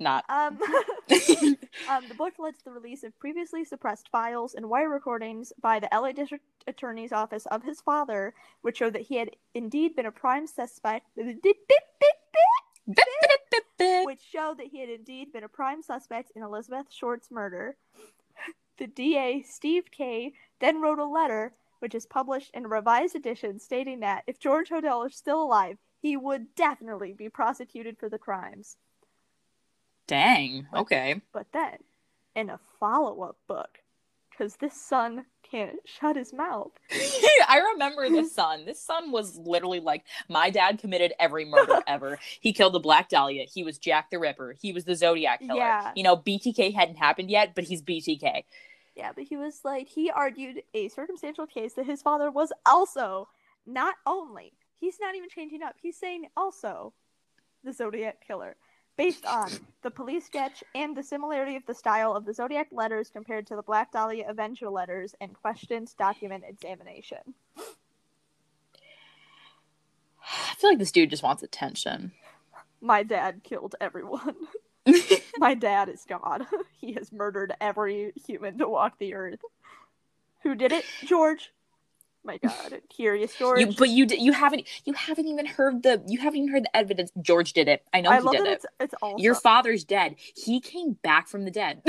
Not. 0.03 0.25
Um, 0.29 0.59
um, 1.89 2.09
the 2.09 2.15
book 2.17 2.35
led 2.39 2.59
to 2.59 2.65
the 2.65 2.73
release 2.73 3.05
of 3.05 3.19
previously 3.19 3.65
suppressed 3.65 4.09
files 4.11 4.55
and 4.55 4.69
wire 4.69 4.89
recordings 4.91 5.53
by 5.61 5.79
the 5.81 5.89
LA 5.93 6.13
District 6.13 6.45
Attorney's 6.67 7.13
Office 7.13 7.47
of 7.47 7.63
his 7.63 7.81
father, 7.81 8.35
which 8.63 8.79
showed 8.79 8.95
that 8.95 9.03
he 9.03 9.17
had 9.17 9.31
indeed 9.55 9.95
been 9.97 10.07
a 10.07 10.13
prime 10.13 10.47
suspect. 10.47 11.07
Which 14.05 14.21
showed 14.31 14.59
that 14.59 14.67
he 14.71 14.81
had 14.81 14.89
indeed 14.89 15.33
been 15.33 15.45
a 15.45 15.49
prime 15.49 15.83
suspect 15.83 16.33
in 16.37 16.43
Elizabeth 16.43 16.87
Short's 16.91 17.31
murder. 17.31 17.77
The 18.83 18.89
DA, 18.89 19.45
Steve 19.49 19.93
Kay, 19.93 20.33
then 20.59 20.81
wrote 20.81 20.99
a 20.99 21.05
letter, 21.05 21.53
which 21.79 21.95
is 21.95 22.05
published 22.05 22.51
in 22.53 22.65
a 22.65 22.69
revised 22.69 23.15
edition, 23.15 23.61
stating 23.61 24.01
that 24.01 24.25
if 24.27 24.41
George 24.41 24.71
Hodel 24.71 25.07
is 25.07 25.15
still 25.15 25.41
alive, 25.41 25.79
he 26.01 26.17
would 26.17 26.57
definitely 26.57 27.13
be 27.13 27.29
prosecuted 27.29 27.97
for 27.97 28.09
the 28.09 28.19
crimes. 28.19 28.79
Dang. 30.09 30.67
Okay. 30.75 31.21
But 31.33 31.47
then, 31.53 31.79
in 32.35 32.51
a 32.51 32.59
follow 32.81 33.23
up 33.23 33.37
book, 33.47 33.79
because 34.31 34.57
this 34.57 34.75
son 34.75 35.27
can't 35.49 35.77
shut 35.85 36.17
his 36.17 36.33
mouth, 36.33 36.73
I 37.49 37.61
remember 37.75 38.09
this 38.09 38.33
son. 38.35 38.65
This 38.65 38.83
son 38.83 39.13
was 39.13 39.39
literally 39.39 39.79
like, 39.79 40.03
my 40.29 40.51
dad 40.51 40.81
committed 40.81 41.13
every 41.21 41.45
murder 41.45 41.79
ever. 41.87 42.19
He 42.41 42.53
killed 42.53 42.73
the 42.73 42.81
Black 42.81 43.09
Dahlia. 43.09 43.45
He 43.45 43.63
was 43.63 43.79
Jack 43.79 44.11
the 44.11 44.19
Ripper. 44.19 44.57
He 44.61 44.73
was 44.73 44.87
the 44.87 44.97
Zodiac 44.97 45.39
killer. 45.39 45.59
Yeah. 45.59 45.93
You 45.95 46.03
know, 46.03 46.17
BTK 46.17 46.75
hadn't 46.75 46.97
happened 46.97 47.31
yet, 47.31 47.55
but 47.55 47.63
he's 47.63 47.81
BTK. 47.81 48.43
Yeah, 48.95 49.13
but 49.15 49.25
he 49.25 49.37
was 49.37 49.61
like, 49.65 49.89
he 49.89 50.11
argued 50.11 50.63
a 50.75 50.89
circumstantial 50.89 51.47
case 51.47 51.75
that 51.75 51.87
his 51.87 52.03
father 52.03 52.31
was 52.31 52.53
also, 52.67 53.29
not 53.67 53.95
only, 54.07 54.53
he's 54.79 54.99
not 55.01 55.15
even 55.15 55.29
changing 55.29 55.63
up, 55.63 55.77
he's 55.81 55.97
saying 55.97 56.27
also 56.37 56.93
the 57.65 57.73
Zodiac 57.73 58.25
killer. 58.27 58.57
Based 58.99 59.25
on 59.25 59.51
the 59.83 59.91
police 59.91 60.27
sketch 60.27 60.63
and 60.75 60.95
the 60.95 61.03
similarity 61.03 61.57
of 61.57 61.65
the 61.67 61.75
style 61.75 62.15
of 62.15 62.27
the 62.27 62.35
Zodiac 62.35 62.69
letters 62.71 63.09
compared 63.09 63.47
to 63.47 63.57
the 63.57 63.63
Black 63.63 63.91
Dahlia 63.91 64.27
Avenger 64.29 64.69
letters 64.69 65.15
and 65.21 65.33
questions 65.33 65.95
document 65.95 66.45
examination. 66.47 67.19
I 70.23 70.55
feel 70.57 70.71
like 70.71 70.79
this 70.79 70.93
dude 70.93 71.09
just 71.09 71.23
wants 71.23 71.43
attention. 71.43 72.13
My 72.83 73.03
dad 73.03 73.41
killed 73.45 73.77
everyone. 73.81 74.37
My 75.39 75.55
dad 75.55 75.89
is 75.89 76.05
God. 76.09 76.47
he 76.81 76.93
has 76.95 77.13
murdered 77.13 77.55
every 77.61 78.13
human 78.27 78.59
to 78.59 78.69
walk 78.69 78.99
the 78.99 79.15
earth. 79.15 79.41
Who 80.43 80.55
did 80.55 80.73
it? 80.73 80.85
George. 81.05 81.53
My 82.25 82.39
God, 82.39 82.81
curious 82.89 83.35
George. 83.35 83.61
You, 83.61 83.75
but 83.77 83.89
you 83.89 84.07
you 84.11 84.33
haven't 84.33 84.69
you 84.85 84.93
haven't 84.93 85.27
even 85.27 85.47
heard 85.47 85.83
the 85.83 86.03
you 86.07 86.21
haven't 86.21 86.39
even 86.39 86.53
heard 86.53 86.65
the 86.65 86.77
evidence. 86.77 87.11
George 87.21 87.53
did 87.53 87.69
it. 87.69 87.85
I 87.93 88.01
know 88.01 88.11
I 88.11 88.21
he 88.21 88.29
did 88.29 88.47
it. 88.47 88.53
it's 88.53 88.67
it's 88.79 88.95
all 89.03 89.17
Your 89.19 89.35
father's 89.35 89.85
dead. 89.85 90.17
He 90.19 90.61
came 90.61 90.93
back 91.03 91.27
from 91.27 91.45
the 91.45 91.51
dead. 91.51 91.83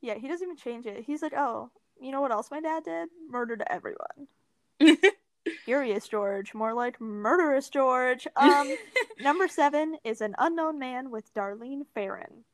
yeah. 0.00 0.14
He 0.14 0.26
doesn't 0.26 0.44
even 0.44 0.56
change 0.56 0.86
it. 0.86 1.04
He's 1.04 1.20
like, 1.20 1.34
oh, 1.36 1.70
you 2.00 2.12
know 2.12 2.22
what 2.22 2.30
else 2.30 2.50
my 2.50 2.60
dad 2.60 2.84
did? 2.84 3.08
Murdered 3.28 3.62
everyone. 3.68 4.28
Curious 5.64 6.08
George, 6.08 6.54
more 6.54 6.72
like 6.74 7.00
murderous 7.00 7.68
George. 7.68 8.26
Um, 8.36 8.74
number 9.20 9.48
seven 9.48 9.96
is 10.04 10.20
an 10.20 10.34
unknown 10.38 10.78
man 10.78 11.10
with 11.10 11.32
Darlene 11.34 11.82
Ferrin. 11.94 12.44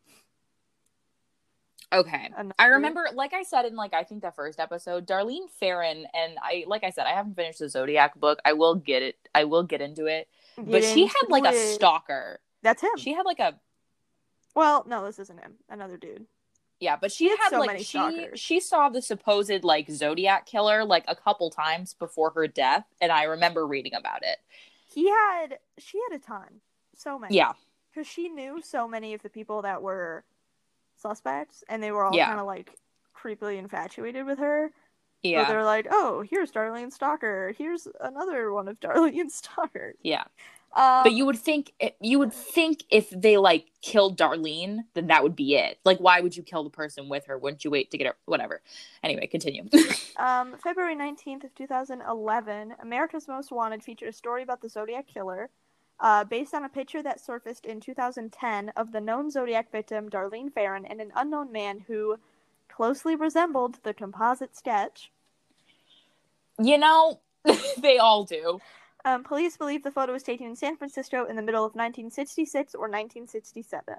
okay. 1.92 2.30
Another- 2.36 2.54
I 2.58 2.66
remember, 2.66 3.06
like 3.14 3.32
I 3.34 3.42
said 3.42 3.64
in 3.66 3.76
like 3.76 3.94
I 3.94 4.02
think 4.04 4.22
the 4.22 4.30
first 4.32 4.58
episode, 4.58 5.06
Darlene 5.06 5.48
Ferrin, 5.60 6.06
and 6.14 6.38
I 6.42 6.64
like 6.66 6.84
I 6.84 6.90
said, 6.90 7.06
I 7.06 7.12
haven't 7.14 7.36
finished 7.36 7.58
the 7.60 7.68
Zodiac 7.68 8.18
book. 8.18 8.40
I 8.44 8.52
will 8.54 8.74
get 8.74 9.02
it. 9.02 9.16
I 9.34 9.44
will 9.44 9.62
get 9.62 9.80
into 9.80 10.06
it. 10.06 10.28
But 10.56 10.84
she 10.84 11.06
had 11.06 11.28
like 11.28 11.44
a 11.44 11.56
stalker. 11.56 12.40
That's 12.62 12.82
him. 12.82 12.96
She 12.96 13.12
had 13.12 13.26
like 13.26 13.38
a 13.40 13.54
Well, 14.54 14.84
no, 14.88 15.04
this 15.04 15.18
isn't 15.18 15.40
him. 15.40 15.54
Another 15.68 15.96
dude. 15.96 16.26
Yeah, 16.84 16.96
but 17.00 17.10
she 17.10 17.28
had 17.28 17.38
had 17.40 17.50
so 17.50 17.58
like 17.58 17.66
many 17.68 17.78
she 17.80 17.98
stalkers. 17.98 18.38
she 18.40 18.60
saw 18.60 18.88
the 18.88 19.02
supposed 19.02 19.64
like 19.64 19.90
Zodiac 19.90 20.46
killer 20.46 20.84
like 20.84 21.04
a 21.08 21.16
couple 21.16 21.50
times 21.50 21.94
before 21.94 22.30
her 22.30 22.46
death, 22.46 22.84
and 23.00 23.10
I 23.10 23.24
remember 23.24 23.66
reading 23.66 23.94
about 23.94 24.22
it. 24.22 24.38
He 24.92 25.08
had, 25.10 25.58
she 25.78 25.98
had 26.08 26.16
a 26.16 26.22
ton. 26.22 26.60
So 26.96 27.18
many. 27.18 27.34
Yeah, 27.36 27.52
Because 27.92 28.06
she 28.06 28.28
knew 28.28 28.60
so 28.62 28.86
many 28.86 29.14
of 29.14 29.22
the 29.22 29.28
people 29.28 29.62
that 29.62 29.82
were 29.82 30.24
suspects, 30.96 31.64
and 31.68 31.82
they 31.82 31.90
were 31.90 32.04
all 32.04 32.14
Yeah. 32.14 32.26
kind 32.28 32.40
of 32.40 32.46
like 32.46 32.70
creepily 33.16 33.58
infatuated 33.58 34.26
with 34.26 34.38
her. 34.38 34.70
So 35.24 35.30
yeah, 35.30 35.44
they're 35.48 35.64
like, 35.64 35.86
oh, 35.90 36.22
here's 36.28 36.52
Darlene 36.52 36.92
Stalker. 36.92 37.54
Here's 37.56 37.88
another 38.00 38.52
one 38.52 38.68
of 38.68 38.78
Darlene's 38.80 39.34
stalkers. 39.34 39.96
yeah. 40.02 40.24
Um, 40.76 41.04
But 41.04 41.12
you 41.12 41.24
would 41.24 41.38
think 41.38 41.72
you 42.00 42.18
would 42.18 42.32
think 42.32 42.82
if 42.90 43.08
they 43.10 43.36
like 43.36 43.66
killed 43.80 44.18
Darlene, 44.18 44.84
then 44.94 45.06
that 45.06 45.22
would 45.22 45.36
be 45.36 45.54
it. 45.54 45.78
Like, 45.84 45.98
why 45.98 46.20
would 46.20 46.36
you 46.36 46.42
kill 46.42 46.64
the 46.64 46.70
person 46.70 47.08
with 47.08 47.26
her? 47.26 47.38
Wouldn't 47.38 47.64
you 47.64 47.70
wait 47.70 47.90
to 47.92 47.98
get 47.98 48.08
her? 48.08 48.16
Whatever. 48.24 48.60
Anyway, 49.02 49.26
continue. 49.26 49.64
Um, 50.16 50.54
February 50.62 50.94
19th 50.94 51.42
of 51.42 51.54
2011, 51.56 52.76
America's 52.80 53.26
Most 53.26 53.50
Wanted 53.50 53.82
featured 53.82 54.10
a 54.10 54.12
story 54.12 54.44
about 54.44 54.60
the 54.62 54.68
Zodiac 54.68 55.08
Killer, 55.08 55.50
uh, 55.98 56.22
based 56.22 56.54
on 56.54 56.64
a 56.64 56.68
picture 56.68 57.02
that 57.02 57.18
surfaced 57.18 57.66
in 57.66 57.80
2010 57.80 58.68
of 58.76 58.92
the 58.92 59.00
known 59.00 59.28
Zodiac 59.28 59.72
victim, 59.72 60.08
Darlene 60.08 60.52
Ferrin, 60.52 60.86
and 60.86 61.00
an 61.00 61.10
unknown 61.16 61.50
man 61.50 61.80
who 61.88 62.16
closely 62.68 63.16
resembled 63.16 63.80
the 63.82 63.92
composite 63.92 64.56
sketch. 64.56 65.10
you 66.62 66.78
know, 66.78 67.18
they 67.78 67.98
all 67.98 68.22
do. 68.24 68.60
Um, 69.04 69.22
police 69.22 69.56
believe 69.56 69.82
the 69.82 69.90
photo 69.90 70.12
was 70.12 70.22
taken 70.22 70.46
in 70.46 70.56
San 70.56 70.76
Francisco 70.76 71.26
in 71.26 71.36
the 71.36 71.42
middle 71.42 71.64
of 71.64 71.74
1966 71.74 72.74
or 72.74 72.88
1967. 72.88 73.96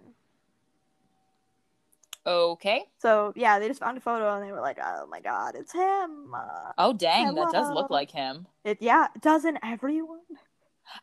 Okay. 2.27 2.85
So, 2.97 3.33
yeah, 3.35 3.59
they 3.59 3.67
just 3.67 3.79
found 3.79 3.97
a 3.97 4.01
photo 4.01 4.33
and 4.35 4.43
they 4.45 4.51
were 4.51 4.61
like, 4.61 4.79
oh 4.83 5.05
my 5.07 5.19
god, 5.19 5.55
it's 5.55 5.71
him. 5.73 6.33
Uh, 6.33 6.71
Oh 6.77 6.91
dang, 6.93 7.35
that 7.35 7.51
does 7.51 7.69
look 7.69 7.91
like 7.91 8.09
him. 8.11 8.47
it, 8.63 8.79
yeah, 8.81 9.07
doesn't 9.21 9.59
everyone? 9.63 10.21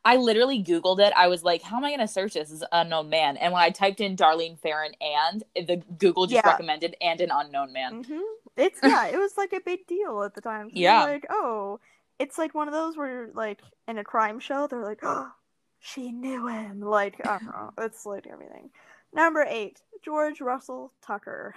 I 0.05 0.17
literally 0.17 0.62
Googled 0.62 1.01
it. 1.01 1.12
I 1.17 1.29
was 1.29 1.43
like, 1.45 1.62
how 1.62 1.77
am 1.77 1.85
I 1.85 1.91
going 1.91 2.01
to 2.01 2.09
search 2.09 2.35
this 2.35 2.51
as 2.53 2.65
unknown 2.73 3.09
man? 3.11 3.37
And 3.37 3.53
when 3.53 3.62
I 3.62 3.71
typed 3.71 4.01
in 4.01 4.17
Darlene 4.17 4.59
Ferrin 4.59 4.93
and, 5.01 5.43
the 5.55 5.77
Google 5.99 6.27
just 6.27 6.45
Yeah. 6.45 6.51
recommended 6.51 6.97
and 7.01 7.21
an 7.21 7.31
unknown 7.33 7.73
man. 7.73 8.05
hmm 8.05 8.21
It's 8.57 8.81
yeah, 8.83 9.07
it 9.07 9.17
was 9.19 9.37
like 9.37 9.53
a 9.53 9.61
big 9.61 9.87
deal 9.87 10.23
at 10.25 10.35
the 10.35 10.41
time. 10.41 10.71
Yeah. 10.73 11.03
Like, 11.05 11.27
oh, 11.31 11.79
it's 12.18 12.38
like 12.38 12.55
one 12.55 12.68
of 12.68 12.75
those 12.75 12.96
where 12.96 13.29
like 13.35 13.61
in 13.88 13.98
a 13.98 14.05
crime 14.05 14.40
show, 14.40 14.66
they're 14.66 14.85
like, 14.85 15.01
oh, 15.03 15.31
she 15.81 16.12
knew 16.12 16.46
him. 16.46 16.81
Like, 16.81 17.27
I 17.27 17.38
don't 17.38 17.46
know. 17.46 17.72
It's 17.79 18.07
like 18.07 18.27
everything. 18.27 18.70
Number 19.12 19.44
eight, 19.48 19.81
George 20.05 20.40
Russell 20.40 20.92
Tucker. 21.05 21.55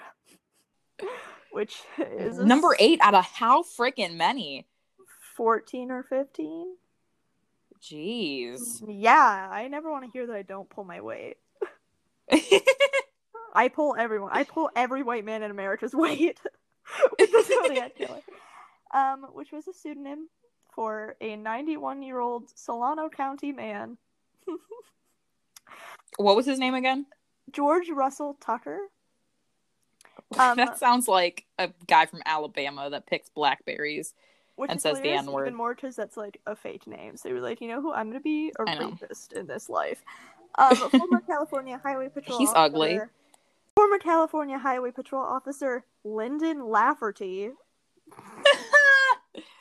Which 1.52 1.84
is 1.98 2.38
Number 2.38 2.76
eight 2.80 3.00
out 3.02 3.14
of 3.14 3.26
how 3.26 3.64
freaking 3.64 4.18
many? 4.18 4.66
14 5.38 5.92
or 5.92 6.04
15. 6.04 6.76
Jeez. 7.82 8.84
Yeah, 8.88 9.50
I 9.52 9.68
never 9.68 9.90
want 9.92 10.06
to 10.06 10.12
hear 10.12 10.28
that 10.28 10.36
I 10.36 10.42
don't 10.42 10.70
pull 10.70 10.84
my 10.84 11.02
weight. 11.02 11.38
I 13.54 13.70
pull 13.70 13.96
everyone. 13.98 14.32
I 14.34 14.44
pull 14.44 14.70
every 14.76 15.04
white 15.04 15.24
man 15.24 15.44
in 15.44 15.52
America's 15.52 15.94
weight 15.96 16.40
with 17.20 17.32
the 17.32 17.44
Zodiac 17.44 17.96
Killer, 17.96 18.22
um, 18.94 19.28
which 19.34 19.52
was 19.52 19.68
a 19.68 19.74
pseudonym 19.74 20.28
for 20.76 21.16
a 21.22 21.38
91-year-old 21.38 22.52
Solano 22.54 23.10
County 23.10 23.52
man, 23.54 23.98
what 26.18 26.36
was 26.36 26.46
his 26.46 26.60
name 26.60 26.74
again? 26.76 27.06
George 27.52 27.90
Russell 27.90 28.38
Tucker. 28.40 28.80
Um, 30.40 30.58
that 30.58 30.80
sounds 30.80 31.08
like 31.08 31.46
a 31.60 31.70
guy 31.88 32.08
from 32.08 32.22
Alabama 32.26 32.90
that 32.90 33.06
picks 33.06 33.30
blackberries. 33.30 34.16
And 34.68 34.82
says 34.82 35.00
the 35.00 35.10
N-word. 35.12 35.46
even 35.48 35.56
more 35.56 35.76
because 35.76 35.96
that's 35.96 36.18
like 36.18 36.42
a 36.48 36.56
fake 36.56 36.88
name. 36.88 37.16
So 37.16 37.30
they 37.30 37.34
were 37.34 37.42
like, 37.42 37.62
you 37.62 37.68
know 37.68 37.80
who 37.80 37.94
I'm 37.94 38.08
gonna 38.10 38.22
be 38.22 38.52
a 38.58 38.64
rapist 38.64 39.34
in 39.34 39.46
this 39.46 39.70
life. 39.70 40.02
Um, 40.58 40.76
former 40.76 41.20
California 41.28 41.80
Highway 41.82 42.10
Patrol. 42.10 42.40
He's 42.40 42.50
ugly. 42.56 42.96
officer- 42.98 43.12
Former 43.76 44.00
California 44.00 44.58
Highway 44.58 44.92
Patrol 44.92 45.22
officer 45.22 45.86
Lyndon 46.04 46.66
Lafferty. 46.70 47.52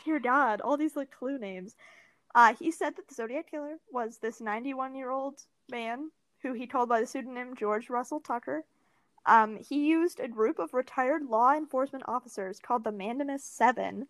Dear 0.04 0.20
God, 0.20 0.60
all 0.60 0.76
these 0.76 0.96
like 0.96 1.10
clue 1.10 1.38
names. 1.38 1.76
Uh, 2.34 2.54
he 2.54 2.70
said 2.70 2.96
that 2.96 3.08
the 3.08 3.14
Zodiac 3.14 3.50
Killer 3.50 3.78
was 3.90 4.18
this 4.18 4.40
91 4.40 4.94
year 4.94 5.10
old 5.10 5.40
man 5.70 6.10
who 6.42 6.52
he 6.52 6.66
told 6.66 6.88
by 6.88 7.00
the 7.00 7.06
pseudonym 7.06 7.56
George 7.56 7.88
Russell 7.88 8.20
Tucker. 8.20 8.64
Um, 9.26 9.58
he 9.58 9.86
used 9.86 10.20
a 10.20 10.28
group 10.28 10.58
of 10.58 10.74
retired 10.74 11.24
law 11.24 11.52
enforcement 11.52 12.04
officers 12.06 12.58
called 12.58 12.84
the 12.84 12.92
Mandamus 12.92 13.42
Seven, 13.42 14.06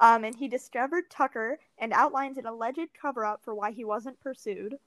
um, 0.00 0.24
and 0.24 0.34
he 0.34 0.48
discovered 0.48 1.10
Tucker 1.10 1.60
and 1.78 1.92
outlined 1.92 2.38
an 2.38 2.46
alleged 2.46 2.88
cover 3.00 3.24
up 3.24 3.44
for 3.44 3.54
why 3.54 3.70
he 3.70 3.84
wasn't 3.84 4.18
pursued. 4.20 4.78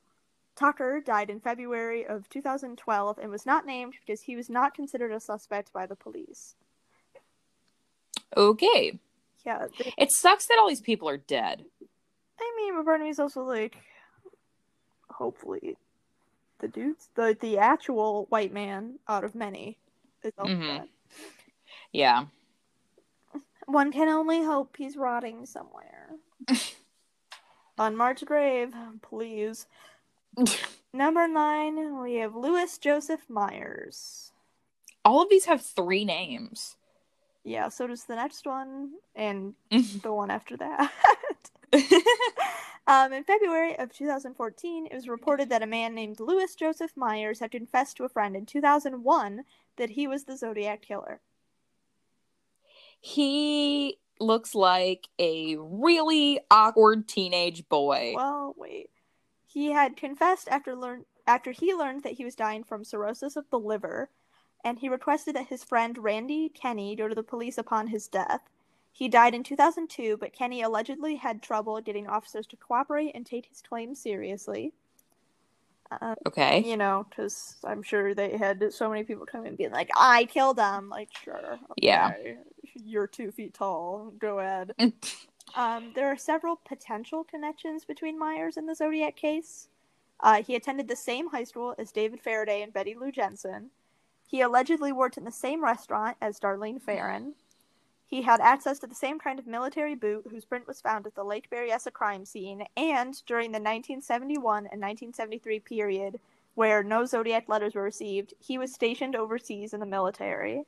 Tucker 0.55 0.99
died 0.99 1.29
in 1.29 1.39
February 1.39 2.05
of 2.05 2.27
2012 2.27 3.17
and 3.19 3.31
was 3.31 3.45
not 3.45 3.65
named 3.65 3.93
because 4.01 4.21
he 4.21 4.35
was 4.35 4.49
not 4.49 4.73
considered 4.73 5.13
a 5.13 5.19
suspect 5.21 5.71
by 5.71 5.85
the 5.85 5.95
police. 5.95 6.55
okay. 8.35 8.99
Yeah, 9.45 9.67
they- 9.77 9.93
It 9.97 10.11
sucks 10.11 10.47
that 10.47 10.57
all 10.59 10.67
these 10.67 10.81
people 10.81 11.07
are 11.09 11.17
dead. 11.17 11.65
I 12.39 12.53
mean, 12.57 12.75
but 12.75 12.85
part 12.85 12.99
of 13.01 13.05
me 13.05 13.09
is 13.09 13.19
also 13.19 13.41
like, 13.43 13.77
hopefully, 15.09 15.77
the 16.59 16.67
dudes, 16.67 17.09
the 17.15 17.37
the 17.39 17.57
actual 17.57 18.25
white 18.29 18.51
man 18.53 18.99
out 19.07 19.23
of 19.23 19.35
many, 19.35 19.77
is 20.23 20.33
also 20.37 20.53
Mhm. 20.53 20.77
dead. 20.79 20.89
Yeah. 21.91 22.25
One 23.65 23.91
can 23.91 24.09
only 24.09 24.43
hope 24.43 24.77
he's 24.77 24.97
rotting 24.97 25.45
somewhere. 25.45 26.15
on 27.77 27.93
Unmarked 27.93 28.25
grave, 28.25 28.73
please. 29.01 29.67
Number 30.93 31.27
nine, 31.27 31.99
we 32.01 32.15
have 32.15 32.35
Louis 32.35 32.77
Joseph 32.77 33.29
Myers. 33.29 34.31
all 35.05 35.21
of 35.21 35.29
these 35.29 35.45
have 35.45 35.61
three 35.65 36.03
names. 36.03 36.75
Yeah, 37.43 37.69
so 37.69 37.87
does 37.87 38.05
the 38.05 38.15
next 38.15 38.45
one 38.45 38.91
and 39.15 39.53
the 39.71 40.13
one 40.13 40.29
after 40.29 40.57
that. 40.57 40.91
um, 42.87 43.13
in 43.13 43.23
February 43.23 43.77
of 43.79 43.93
2014, 43.93 44.87
it 44.87 44.93
was 44.93 45.07
reported 45.07 45.49
that 45.49 45.63
a 45.63 45.67
man 45.67 45.95
named 45.95 46.19
Louis 46.19 46.53
Joseph 46.55 46.91
Myers 46.95 47.39
had 47.39 47.51
confessed 47.51 47.97
to 47.97 48.03
a 48.03 48.09
friend 48.09 48.35
in 48.35 48.45
2001 48.45 49.43
that 49.77 49.91
he 49.91 50.07
was 50.07 50.25
the 50.25 50.37
Zodiac 50.37 50.81
Killer. 50.81 51.21
he 52.99 53.97
looks 54.19 54.53
like 54.53 55.07
a 55.17 55.55
really 55.57 56.39
awkward 56.51 57.07
teenage 57.07 57.67
boy. 57.69 58.13
Well, 58.15 58.53
wait. 58.57 58.89
He 59.47 59.71
had 59.71 59.95
confessed 59.95 60.47
after 60.49 60.75
learn 60.75 61.05
after 61.25 61.51
he 61.51 61.73
learned 61.73 62.03
that 62.03 62.13
he 62.13 62.25
was 62.25 62.35
dying 62.35 62.63
from 62.63 62.83
cirrhosis 62.83 63.35
of 63.35 63.49
the 63.49 63.59
liver, 63.59 64.09
and 64.63 64.79
he 64.79 64.89
requested 64.89 65.35
that 65.35 65.47
his 65.47 65.63
friend 65.63 65.97
Randy 65.97 66.49
Kenny 66.49 66.95
go 66.95 67.07
to 67.07 67.15
the 67.15 67.23
police 67.23 67.57
upon 67.57 67.87
his 67.87 68.07
death. 68.07 68.41
He 68.91 69.07
died 69.07 69.33
in 69.33 69.43
2002, 69.43 70.17
but 70.17 70.33
Kenny 70.33 70.61
allegedly 70.61 71.15
had 71.15 71.41
trouble 71.41 71.79
getting 71.79 72.07
officers 72.07 72.45
to 72.47 72.57
cooperate 72.57 73.11
and 73.15 73.25
take 73.25 73.45
his 73.45 73.61
claim 73.61 73.95
seriously. 73.95 74.73
Uh, 75.91 76.15
Okay. 76.27 76.59
you 76.63 76.77
know, 76.77 77.05
because 77.09 77.55
I'm 77.63 77.81
sure 77.81 78.13
they 78.13 78.37
had 78.37 78.71
so 78.73 78.89
many 78.89 79.03
people 79.03 79.25
come 79.25 79.45
in 79.45 79.55
being 79.55 79.71
like, 79.71 79.89
"I 79.95 80.25
killed 80.25 80.59
him." 80.59 80.89
Like, 80.89 81.09
sure, 81.17 81.59
Yeah. 81.77 82.13
you're 82.75 83.07
two 83.07 83.31
feet 83.31 83.53
tall. 83.53 84.11
Go 84.19 84.39
ahead. 84.39 84.73
Um, 85.55 85.93
there 85.95 86.05
are 86.11 86.15
several 86.15 86.57
potential 86.57 87.23
connections 87.23 87.83
between 87.83 88.19
Myers 88.19 88.55
and 88.55 88.69
the 88.69 88.75
Zodiac 88.75 89.15
case. 89.15 89.67
Uh, 90.19 90.43
he 90.43 90.55
attended 90.55 90.87
the 90.87 90.95
same 90.95 91.27
high 91.27 91.43
school 91.43 91.73
as 91.79 91.91
David 91.91 92.21
Faraday 92.21 92.61
and 92.61 92.71
Betty 92.71 92.93
Lou 92.93 93.11
Jensen. 93.11 93.71
He 94.29 94.41
allegedly 94.41 94.91
worked 94.91 95.17
in 95.17 95.23
the 95.23 95.31
same 95.31 95.63
restaurant 95.63 96.15
as 96.21 96.39
Darlene 96.39 96.79
Ferrin. 96.79 97.33
He 98.05 98.21
had 98.21 98.39
access 98.39 98.77
to 98.79 98.87
the 98.87 98.93
same 98.93 99.17
kind 99.17 99.39
of 99.39 99.47
military 99.47 99.95
boot 99.95 100.27
whose 100.29 100.45
print 100.45 100.67
was 100.67 100.81
found 100.81 101.07
at 101.07 101.15
the 101.15 101.23
Lake 101.23 101.49
Berryessa 101.49 101.91
crime 101.91 102.25
scene, 102.25 102.65
and 102.77 103.25
during 103.25 103.51
the 103.51 103.57
1971 103.57 104.57
and 104.67 104.79
1973 104.79 105.59
period 105.61 106.19
where 106.53 106.83
no 106.83 107.05
Zodiac 107.05 107.49
letters 107.49 107.73
were 107.73 107.81
received, 107.81 108.35
he 108.39 108.59
was 108.59 108.71
stationed 108.71 109.15
overseas 109.15 109.73
in 109.73 109.79
the 109.79 109.85
military. 109.87 110.65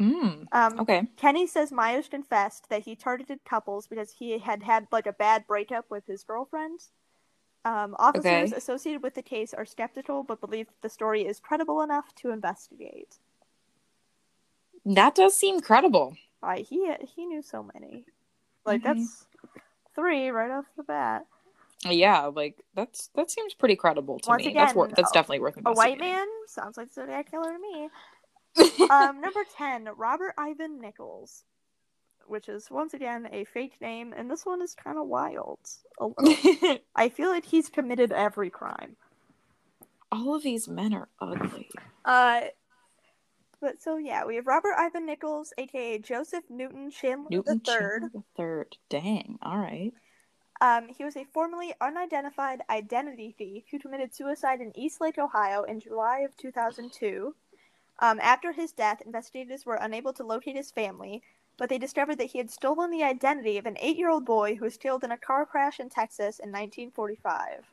Mm, 0.00 0.48
Um, 0.50 0.80
okay. 0.80 1.06
Kenny 1.16 1.46
says 1.46 1.70
Myers 1.70 2.08
confessed 2.08 2.68
that 2.68 2.82
he 2.82 2.96
targeted 2.96 3.44
couples 3.44 3.86
because 3.86 4.10
he 4.18 4.38
had 4.38 4.64
had 4.64 4.88
like 4.90 5.06
a 5.06 5.12
bad 5.12 5.46
breakup 5.46 5.88
with 5.88 6.06
his 6.06 6.24
girlfriend. 6.24 6.80
Um, 7.66 7.96
officers 7.98 8.52
Okay. 8.52 8.56
associated 8.56 9.02
with 9.02 9.14
the 9.14 9.22
case 9.22 9.52
are 9.52 9.64
skeptical 9.66 10.22
but 10.22 10.40
believe 10.40 10.68
the 10.82 10.88
story 10.88 11.26
is 11.26 11.40
credible 11.40 11.82
enough 11.82 12.14
to 12.16 12.30
investigate. 12.30 13.18
That 14.84 15.16
does 15.16 15.36
seem 15.36 15.60
credible. 15.60 16.16
Uh, 16.42 16.58
he 16.58 16.92
he 17.16 17.26
knew 17.26 17.42
so 17.42 17.68
many. 17.74 18.04
Like 18.64 18.82
Mhm. 18.82 18.84
that's 18.84 19.26
three 19.96 20.28
right 20.28 20.50
off 20.52 20.66
the 20.76 20.84
bat. 20.84 21.26
Yeah, 21.84 22.26
like 22.26 22.62
that's 22.74 23.08
that 23.16 23.30
seems 23.32 23.52
pretty 23.54 23.74
credible 23.74 24.20
to 24.20 24.30
Once 24.30 24.44
me. 24.44 24.52
that's 24.54 24.70
again, 24.70 24.76
worth 24.76 24.94
that's 24.94 25.10
a- 25.10 25.14
definitely 25.14 25.40
worth 25.40 25.56
A 25.66 25.72
white 25.72 25.98
man 25.98 26.26
sounds 26.46 26.76
like 26.76 26.92
Zodiac 26.92 27.30
killer 27.30 27.52
to 27.52 27.58
me. 27.58 27.90
um, 28.90 29.20
number 29.20 29.44
ten, 29.56 29.88
Robert 29.96 30.34
Ivan 30.38 30.80
Nichols, 30.80 31.42
which 32.28 32.48
is 32.48 32.70
once 32.70 32.94
again 32.94 33.28
a 33.32 33.44
fake 33.44 33.80
name, 33.80 34.12
and 34.16 34.30
this 34.30 34.44
one 34.44 34.62
is 34.62 34.74
kind 34.74 34.98
of 34.98 35.06
wild. 35.06 35.58
I 36.96 37.08
feel 37.08 37.30
like 37.30 37.46
he's 37.46 37.68
committed 37.68 38.12
every 38.12 38.50
crime. 38.50 38.96
All 40.12 40.34
of 40.34 40.42
these 40.42 40.68
men 40.68 40.94
are 40.94 41.08
ugly. 41.20 41.68
Uh, 42.04 42.42
but 43.60 43.82
so 43.82 43.96
yeah, 43.96 44.24
we 44.24 44.36
have 44.36 44.46
Robert 44.46 44.74
Ivan 44.76 45.06
Nichols, 45.06 45.52
aka 45.58 45.98
Joseph 45.98 46.44
Newton 46.48 46.90
Chandler 46.90 47.28
Newton 47.30 47.60
the 47.64 47.72
Third. 47.72 48.00
Chandler 48.02 48.10
the 48.12 48.24
third. 48.36 48.76
Dang. 48.88 49.38
All 49.42 49.58
right. 49.58 49.92
Um, 50.60 50.88
he 50.96 51.04
was 51.04 51.16
a 51.16 51.24
formerly 51.24 51.74
unidentified 51.80 52.62
identity 52.70 53.34
thief 53.36 53.64
who 53.70 53.78
committed 53.78 54.14
suicide 54.14 54.60
in 54.60 54.76
Eastlake, 54.78 55.18
Ohio, 55.18 55.64
in 55.64 55.80
July 55.80 56.20
of 56.20 56.36
2002. 56.36 57.34
Um, 57.98 58.18
after 58.22 58.52
his 58.52 58.72
death, 58.72 59.02
investigators 59.04 59.66
were 59.66 59.76
unable 59.76 60.12
to 60.14 60.24
locate 60.24 60.56
his 60.56 60.70
family, 60.70 61.22
but 61.58 61.68
they 61.68 61.78
discovered 61.78 62.18
that 62.18 62.30
he 62.30 62.38
had 62.38 62.50
stolen 62.50 62.90
the 62.90 63.02
identity 63.02 63.58
of 63.58 63.66
an 63.66 63.76
eight-year-old 63.80 64.24
boy 64.24 64.54
who 64.54 64.64
was 64.64 64.76
killed 64.76 65.04
in 65.04 65.12
a 65.12 65.16
car 65.16 65.46
crash 65.46 65.80
in 65.80 65.88
Texas 65.88 66.38
in 66.38 66.50
1945. 66.50 67.64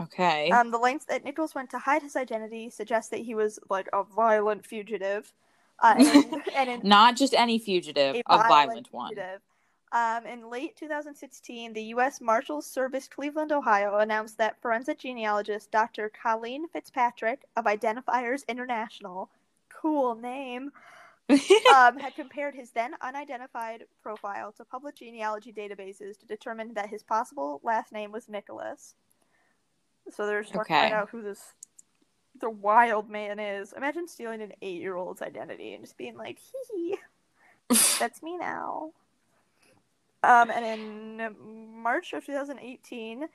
Okay. 0.00 0.50
Um, 0.50 0.70
the 0.70 0.78
lengths 0.78 1.04
that 1.06 1.24
Nichols 1.24 1.54
went 1.54 1.70
to 1.70 1.78
hide 1.78 2.02
his 2.02 2.16
identity 2.16 2.70
suggest 2.70 3.10
that 3.10 3.20
he 3.20 3.34
was 3.34 3.58
like 3.68 3.88
a 3.92 4.02
violent 4.02 4.64
fugitive. 4.64 5.32
Uh, 5.82 5.94
and, 5.98 6.42
and 6.56 6.70
in 6.70 6.80
Not 6.88 7.16
just 7.16 7.34
any 7.34 7.58
fugitive, 7.58 8.16
a, 8.26 8.38
violent, 8.48 8.88
one. 8.92 9.08
fugitive. 9.10 9.40
Um, 9.92 10.24
in 10.24 10.48
late 10.48 10.76
2016, 10.76 11.72
the 11.72 11.82
U.S. 11.82 12.20
Marshals 12.20 12.66
Service 12.66 13.08
Cleveland, 13.08 13.50
Ohio, 13.50 13.98
announced 13.98 14.38
that 14.38 14.60
forensic 14.62 15.00
genealogist 15.00 15.70
Dr. 15.70 16.10
Colleen 16.10 16.68
Fitzpatrick 16.68 17.44
of 17.56 17.64
Identifiers 17.64 18.46
International, 18.46 19.28
cool 19.68 20.14
name, 20.14 20.70
um, 21.74 21.98
had 21.98 22.14
compared 22.16 22.54
his 22.54 22.70
then 22.70 22.92
unidentified 23.00 23.84
profile 24.02 24.52
to 24.52 24.64
public 24.64 24.96
genealogy 24.96 25.52
databases 25.52 26.18
to 26.18 26.26
determine 26.26 26.74
that 26.74 26.88
his 26.88 27.02
possible 27.02 27.60
last 27.62 27.92
name 27.92 28.12
was 28.12 28.28
Nicholas. 28.28 28.94
So 30.10 30.26
they're 30.26 30.42
just 30.42 30.54
to 30.54 30.64
find 30.64 30.94
out 30.94 31.10
who 31.10 31.22
this 31.22 31.54
the 32.40 32.50
wild 32.50 33.10
man 33.10 33.38
is. 33.38 33.72
Imagine 33.72 34.08
stealing 34.08 34.42
an 34.42 34.52
eight 34.62 34.80
year 34.80 34.96
old's 34.96 35.22
identity 35.22 35.74
and 35.74 35.84
just 35.84 35.96
being 35.96 36.16
like, 36.16 36.38
hee 36.38 36.96
hee, 37.68 37.76
that's 37.98 38.22
me 38.22 38.36
now. 38.36 38.92
Um, 40.22 40.50
and 40.50 40.64
in 41.20 41.82
March 41.82 42.12
of 42.12 42.26
2018, 42.26 43.26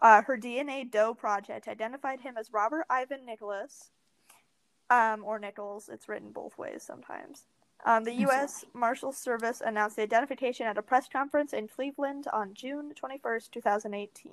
uh, 0.00 0.22
her 0.22 0.36
DNA 0.36 0.90
Doe 0.90 1.14
project 1.14 1.68
identified 1.68 2.20
him 2.20 2.36
as 2.36 2.52
Robert 2.52 2.84
Ivan 2.90 3.24
Nicholas, 3.24 3.90
um, 4.90 5.24
or 5.24 5.38
Nichols. 5.38 5.88
It's 5.88 6.08
written 6.08 6.30
both 6.30 6.56
ways 6.58 6.82
sometimes. 6.82 7.44
Um, 7.84 8.04
the 8.04 8.14
U.S. 8.14 8.64
Marshal 8.74 9.12
Service 9.12 9.62
announced 9.64 9.96
the 9.96 10.02
identification 10.02 10.66
at 10.66 10.78
a 10.78 10.82
press 10.82 11.08
conference 11.08 11.52
in 11.52 11.68
Cleveland 11.68 12.26
on 12.32 12.52
June 12.52 12.92
21st, 13.00 13.52
2018. 13.52 14.32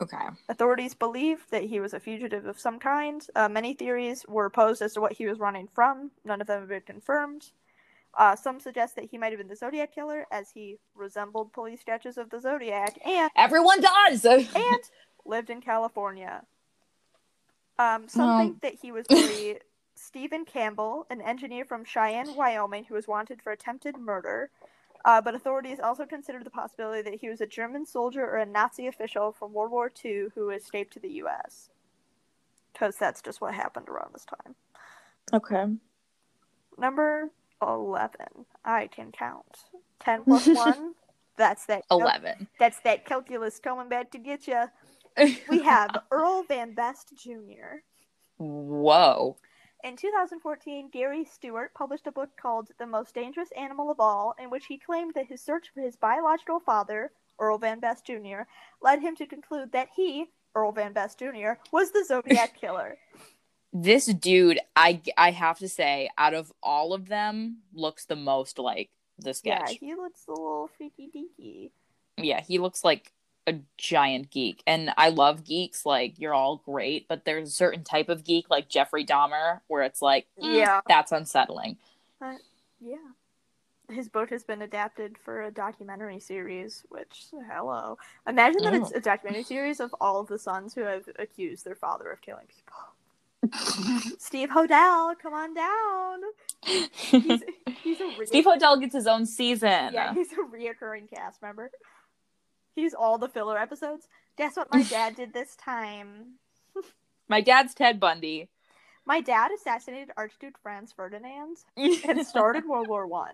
Okay. 0.00 0.26
Authorities 0.48 0.94
believe 0.94 1.46
that 1.50 1.64
he 1.64 1.80
was 1.80 1.94
a 1.94 2.00
fugitive 2.00 2.46
of 2.46 2.60
some 2.60 2.78
kind. 2.78 3.26
Uh, 3.34 3.48
many 3.48 3.74
theories 3.74 4.24
were 4.28 4.50
posed 4.50 4.82
as 4.82 4.94
to 4.94 5.00
what 5.00 5.14
he 5.14 5.26
was 5.26 5.38
running 5.38 5.68
from. 5.74 6.10
None 6.24 6.40
of 6.40 6.46
them 6.46 6.60
have 6.60 6.68
been 6.68 6.82
confirmed. 6.82 7.50
Uh, 8.16 8.36
some 8.36 8.60
suggest 8.60 8.96
that 8.96 9.06
he 9.10 9.18
might 9.18 9.32
have 9.32 9.38
been 9.38 9.48
the 9.48 9.56
Zodiac 9.56 9.94
killer, 9.94 10.26
as 10.30 10.50
he 10.50 10.78
resembled 10.94 11.52
police 11.52 11.80
sketches 11.80 12.16
of 12.16 12.30
the 12.30 12.40
Zodiac, 12.40 12.98
and 13.04 13.30
Everyone 13.36 13.80
does. 13.80 14.24
and 14.24 14.80
lived 15.26 15.50
in 15.50 15.60
California. 15.60 16.42
Um, 17.78 18.08
some 18.08 18.38
think 18.38 18.62
that 18.62 18.74
he 18.80 18.92
was 18.92 19.06
really 19.10 19.58
Stephen 19.94 20.44
Campbell, 20.44 21.06
an 21.10 21.20
engineer 21.20 21.64
from 21.64 21.84
Cheyenne, 21.84 22.34
Wyoming, 22.34 22.84
who 22.84 22.94
was 22.94 23.06
wanted 23.08 23.42
for 23.42 23.52
attempted 23.52 23.96
murder. 23.98 24.50
Uh, 25.04 25.20
but 25.20 25.34
authorities 25.36 25.78
also 25.78 26.04
considered 26.04 26.44
the 26.44 26.50
possibility 26.50 27.02
that 27.08 27.20
he 27.20 27.28
was 27.28 27.40
a 27.40 27.46
German 27.46 27.86
soldier 27.86 28.24
or 28.24 28.38
a 28.38 28.46
Nazi 28.46 28.88
official 28.88 29.30
from 29.32 29.52
World 29.52 29.70
War 29.70 29.92
II 30.04 30.26
who 30.34 30.50
escaped 30.50 30.92
to 30.94 31.00
the 31.00 31.10
U.S. 31.10 31.68
Because 32.72 32.96
that's 32.96 33.22
just 33.22 33.40
what 33.40 33.54
happened 33.54 33.88
around 33.88 34.12
this 34.12 34.24
time. 34.26 34.54
okay. 35.32 35.66
Number 36.78 37.30
11. 37.62 38.26
I 38.64 38.88
can 38.88 39.12
count. 39.12 39.64
10 40.00 40.24
plus 40.24 40.46
1. 40.46 40.94
That's 41.36 41.66
that. 41.66 41.84
cal- 41.88 42.00
Eleven. 42.00 42.48
That's 42.58 42.80
that 42.80 43.04
calculus 43.06 43.58
coming 43.60 43.88
back 43.88 44.10
to 44.12 44.18
get 44.18 44.46
you. 44.48 44.64
We 45.48 45.62
have 45.62 45.90
Earl 46.10 46.44
Van 46.44 46.74
Best 46.74 47.12
Jr. 47.16 47.80
Whoa. 48.38 49.36
In 49.84 49.96
2014, 49.96 50.90
Gary 50.92 51.24
Stewart 51.24 51.72
published 51.74 52.06
a 52.06 52.12
book 52.12 52.30
called 52.40 52.68
The 52.78 52.86
Most 52.86 53.14
Dangerous 53.14 53.50
Animal 53.56 53.90
of 53.90 54.00
All, 54.00 54.34
in 54.38 54.50
which 54.50 54.66
he 54.66 54.78
claimed 54.78 55.14
that 55.14 55.26
his 55.26 55.40
search 55.42 55.70
for 55.72 55.80
his 55.80 55.96
biological 55.96 56.60
father, 56.60 57.12
Earl 57.38 57.58
Van 57.58 57.78
Best 57.78 58.06
Jr., 58.06 58.42
led 58.82 59.00
him 59.00 59.14
to 59.16 59.26
conclude 59.26 59.72
that 59.72 59.88
he, 59.94 60.26
Earl 60.54 60.72
Van 60.72 60.92
Best 60.92 61.18
Jr., 61.18 61.52
was 61.72 61.92
the 61.92 62.04
Zodiac 62.04 62.56
Killer. 62.60 62.98
This 63.72 64.06
dude, 64.06 64.58
I 64.74 65.02
I 65.18 65.30
have 65.32 65.58
to 65.58 65.68
say, 65.68 66.08
out 66.16 66.34
of 66.34 66.52
all 66.62 66.94
of 66.94 67.08
them, 67.08 67.58
looks 67.74 68.06
the 68.06 68.16
most 68.16 68.58
like 68.58 68.90
the 69.18 69.38
yeah, 69.44 69.64
sketch. 69.66 69.78
he 69.80 69.94
looks 69.94 70.24
a 70.28 70.30
little 70.30 70.70
freaky 70.76 71.10
deaky. 71.14 71.70
Yeah, 72.16 72.40
he 72.40 72.58
looks 72.58 72.82
like 72.84 73.12
a 73.46 73.54
giant 73.78 74.30
geek, 74.30 74.62
and 74.66 74.90
I 74.96 75.10
love 75.10 75.44
geeks. 75.44 75.86
Like 75.86 76.18
you're 76.18 76.34
all 76.34 76.62
great, 76.64 77.06
but 77.08 77.24
there's 77.24 77.48
a 77.48 77.52
certain 77.52 77.84
type 77.84 78.08
of 78.08 78.24
geek, 78.24 78.50
like 78.50 78.68
Jeffrey 78.68 79.04
Dahmer, 79.04 79.60
where 79.68 79.82
it's 79.82 80.02
like, 80.02 80.26
mm, 80.40 80.54
Yeah. 80.56 80.80
that's 80.88 81.12
unsettling. 81.12 81.76
Yeah. 82.80 82.96
His 83.88 84.08
book 84.08 84.30
has 84.30 84.42
been 84.42 84.62
adapted 84.62 85.16
for 85.16 85.42
a 85.42 85.50
documentary 85.50 86.18
series, 86.18 86.82
which, 86.88 87.26
hello. 87.52 87.98
Imagine 88.28 88.62
that 88.64 88.74
it's 88.74 88.90
a 88.90 89.00
documentary 89.00 89.44
series 89.44 89.78
of 89.78 89.94
all 90.00 90.18
of 90.20 90.26
the 90.26 90.38
sons 90.40 90.74
who 90.74 90.80
have 90.80 91.04
accused 91.20 91.64
their 91.64 91.76
father 91.76 92.10
of 92.10 92.20
killing 92.20 92.46
people. 92.48 93.52
Steve 94.18 94.48
Hodel, 94.48 95.14
come 95.20 95.34
on 95.34 95.54
down. 95.54 96.20
He's, 96.64 97.42
he's 97.82 98.00
a 98.00 98.06
re- 98.18 98.26
Steve 98.26 98.44
Hodel 98.44 98.80
gets 98.80 98.94
his 98.94 99.06
own 99.06 99.24
season. 99.24 99.92
Yeah, 99.92 100.12
he's 100.14 100.32
a 100.32 100.36
reoccurring 100.36 101.08
cast 101.14 101.40
member. 101.40 101.70
He's 102.76 102.94
all 102.94 103.18
the 103.18 103.28
filler 103.28 103.58
episodes. 103.58 104.06
Guess 104.36 104.56
what 104.56 104.72
my 104.72 104.82
dad 104.84 105.16
did 105.16 105.32
this 105.32 105.56
time? 105.56 106.34
My 107.28 107.40
dad's 107.40 107.74
Ted 107.74 107.98
Bundy. 107.98 108.50
My 109.04 109.20
dad 109.20 109.50
assassinated 109.50 110.10
Archduke 110.16 110.58
Franz 110.62 110.92
Ferdinand 110.92 111.56
and 111.76 112.24
started 112.24 112.64
World 112.68 112.86
War 112.86 113.04
One. 113.08 113.32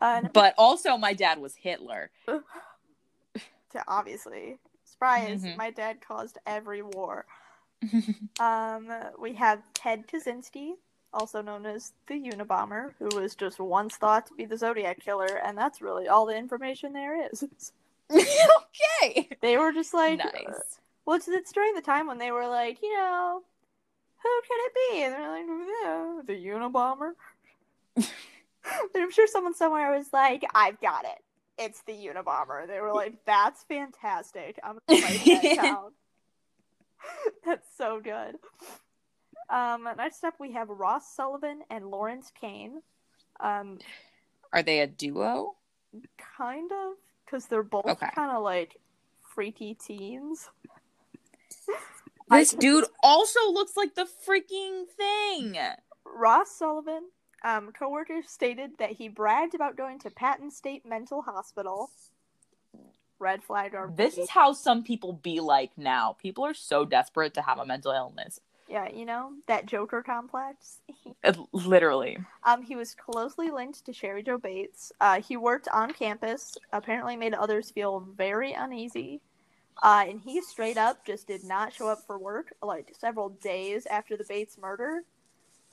Uh, 0.00 0.22
but 0.32 0.54
also, 0.56 0.96
my 0.96 1.12
dad 1.12 1.38
was 1.38 1.56
Hitler. 1.56 2.10
to 2.26 3.84
obviously 3.86 4.58
surprise 4.84 5.44
Mhm. 5.44 5.56
my 5.56 5.70
dad 5.70 6.00
caused 6.00 6.38
every 6.46 6.82
war 6.82 7.24
um 8.40 8.88
we 9.18 9.34
have 9.34 9.62
ted 9.74 10.06
kaczynski 10.08 10.72
also 11.12 11.42
known 11.42 11.66
as 11.66 11.92
the 12.06 12.14
unabomber 12.14 12.92
who 12.98 13.08
was 13.18 13.34
just 13.34 13.58
once 13.58 13.96
thought 13.96 14.26
to 14.26 14.34
be 14.34 14.44
the 14.44 14.56
zodiac 14.56 15.00
killer 15.00 15.40
and 15.44 15.56
that's 15.56 15.82
really 15.82 16.08
all 16.08 16.26
the 16.26 16.36
information 16.36 16.92
there 16.92 17.28
is 17.30 17.44
okay. 18.12 19.28
they 19.40 19.56
were 19.56 19.72
just 19.72 19.94
like 19.94 20.20
uh, 20.20 20.28
nice. 20.34 20.80
well 21.04 21.16
it's, 21.16 21.28
it's 21.28 21.52
during 21.52 21.74
the 21.74 21.80
time 21.80 22.06
when 22.06 22.18
they 22.18 22.30
were 22.30 22.46
like 22.46 22.80
you 22.82 22.96
know 22.96 23.42
who 24.22 24.28
could 24.42 24.66
it 24.66 24.72
be 24.74 25.02
and 25.02 25.14
they're 25.14 25.30
like 25.30 25.46
yeah, 25.82 26.20
the 26.26 26.48
unabomber 26.48 27.12
and 27.96 28.06
i'm 28.96 29.10
sure 29.10 29.26
someone 29.26 29.54
somewhere 29.54 29.90
was 29.96 30.12
like 30.12 30.44
i've 30.54 30.80
got 30.80 31.04
it 31.04 31.22
it's 31.60 31.82
the 31.82 31.92
Unabomber. 31.92 32.66
They 32.66 32.80
were 32.80 32.92
like, 32.92 33.24
"That's 33.26 33.62
fantastic. 33.64 34.58
I'm 34.64 34.78
gonna 34.88 35.02
write 35.02 35.24
that 35.24 35.56
down." 35.62 35.92
That's 37.44 37.66
so 37.76 38.00
good. 38.00 38.36
Um, 39.50 39.88
next 39.96 40.22
up 40.24 40.34
we 40.38 40.52
have 40.52 40.68
Ross 40.68 41.14
Sullivan 41.14 41.60
and 41.70 41.86
Lawrence 41.90 42.30
Kane. 42.40 42.82
Um, 43.40 43.78
Are 44.52 44.62
they 44.62 44.80
a 44.80 44.86
duo? 44.86 45.56
kind 46.36 46.70
of, 46.70 46.92
because 47.24 47.46
they're 47.46 47.62
both 47.64 47.86
Okay. 47.86 48.08
kind 48.14 48.30
of 48.30 48.42
like 48.42 48.76
freaky 49.34 49.74
teens. 49.74 50.48
This 52.30 52.52
dude 52.52 52.84
also 53.02 53.40
looks 53.50 53.76
like 53.76 53.96
the 53.96 54.06
freaking 54.24 54.84
thing. 54.96 55.58
Ross 56.04 56.52
Sullivan, 56.52 57.08
um, 57.42 57.72
coworkers 57.76 58.28
stated 58.28 58.70
that 58.78 58.90
he 58.92 59.08
bragged 59.08 59.56
about 59.56 59.76
going 59.76 59.98
to 60.00 60.10
Patton 60.10 60.52
State 60.52 60.86
Mental 60.86 61.22
Hospital. 61.22 61.90
Red 63.18 63.42
flag 63.42 63.74
or 63.74 63.92
This 63.96 64.16
is 64.16 64.30
how 64.30 64.52
some 64.52 64.84
people 64.84 65.12
be 65.12 65.40
like 65.40 65.72
now. 65.76 66.16
People 66.22 66.44
are 66.46 66.54
so 66.54 66.84
desperate 66.84 67.34
to 67.34 67.42
have 67.42 67.58
a 67.58 67.66
mental 67.66 67.90
illness. 67.90 68.38
Yeah, 68.70 68.88
you 68.88 69.04
know 69.04 69.32
that 69.48 69.66
Joker 69.66 70.00
complex. 70.00 70.78
Literally. 71.52 72.18
Um, 72.44 72.62
he 72.62 72.76
was 72.76 72.94
closely 72.94 73.50
linked 73.50 73.84
to 73.84 73.92
Cheri 73.92 74.22
Jo 74.22 74.38
Bates. 74.38 74.92
Uh, 75.00 75.20
he 75.20 75.36
worked 75.36 75.66
on 75.72 75.92
campus, 75.92 76.56
apparently 76.72 77.16
made 77.16 77.34
others 77.34 77.72
feel 77.72 78.06
very 78.16 78.52
uneasy. 78.52 79.20
Uh, 79.82 80.04
and 80.08 80.20
he 80.20 80.40
straight 80.40 80.76
up 80.76 81.04
just 81.04 81.26
did 81.26 81.42
not 81.42 81.72
show 81.72 81.88
up 81.88 82.06
for 82.06 82.16
work 82.16 82.52
like 82.62 82.94
several 82.96 83.30
days 83.30 83.86
after 83.86 84.16
the 84.16 84.24
Bates 84.24 84.56
murder. 84.56 85.00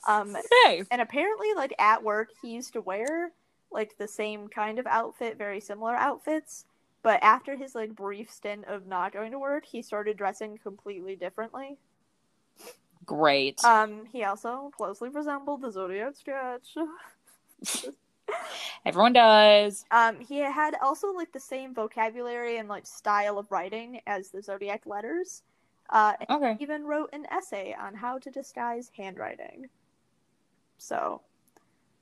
Um, 0.07 0.35
Hey. 0.63 0.83
and 0.89 0.99
apparently, 1.01 1.53
like 1.55 1.75
at 1.77 2.01
work, 2.03 2.29
he 2.41 2.49
used 2.49 2.73
to 2.73 2.81
wear 2.81 3.31
like 3.71 3.97
the 3.97 4.07
same 4.07 4.47
kind 4.47 4.79
of 4.79 4.87
outfit, 4.87 5.37
very 5.37 5.59
similar 5.59 5.95
outfits. 5.95 6.65
But 7.03 7.21
after 7.21 7.55
his 7.55 7.75
like 7.75 7.95
brief 7.95 8.31
stint 8.31 8.65
of 8.65 8.87
not 8.87 9.13
going 9.13 9.31
to 9.33 9.39
work, 9.39 9.65
he 9.65 9.83
started 9.83 10.17
dressing 10.17 10.57
completely 10.57 11.15
differently. 11.15 11.77
Great. 13.07 13.63
Um, 13.63 14.05
he 14.11 14.23
also 14.25 14.69
closely 14.77 15.09
resembled 15.09 15.61
the 15.61 15.71
Zodiac 15.71 16.15
sketch. 16.15 16.75
Everyone 18.85 19.13
does. 19.13 19.85
Um, 19.91 20.19
he 20.19 20.37
had 20.39 20.75
also 20.81 21.13
like 21.13 21.31
the 21.31 21.39
same 21.39 21.73
vocabulary 21.73 22.57
and 22.57 22.69
like 22.69 22.85
style 22.85 23.39
of 23.39 23.51
writing 23.51 24.01
as 24.05 24.29
the 24.29 24.43
Zodiac 24.43 24.85
letters. 24.85 25.43
Uh, 25.89 26.13
Okay. 26.29 26.55
he 26.59 26.63
even 26.63 26.83
wrote 26.85 27.09
an 27.13 27.25
essay 27.31 27.73
on 27.79 27.95
how 27.95 28.19
to 28.19 28.29
disguise 28.29 28.91
handwriting. 28.95 29.67
So, 30.77 31.21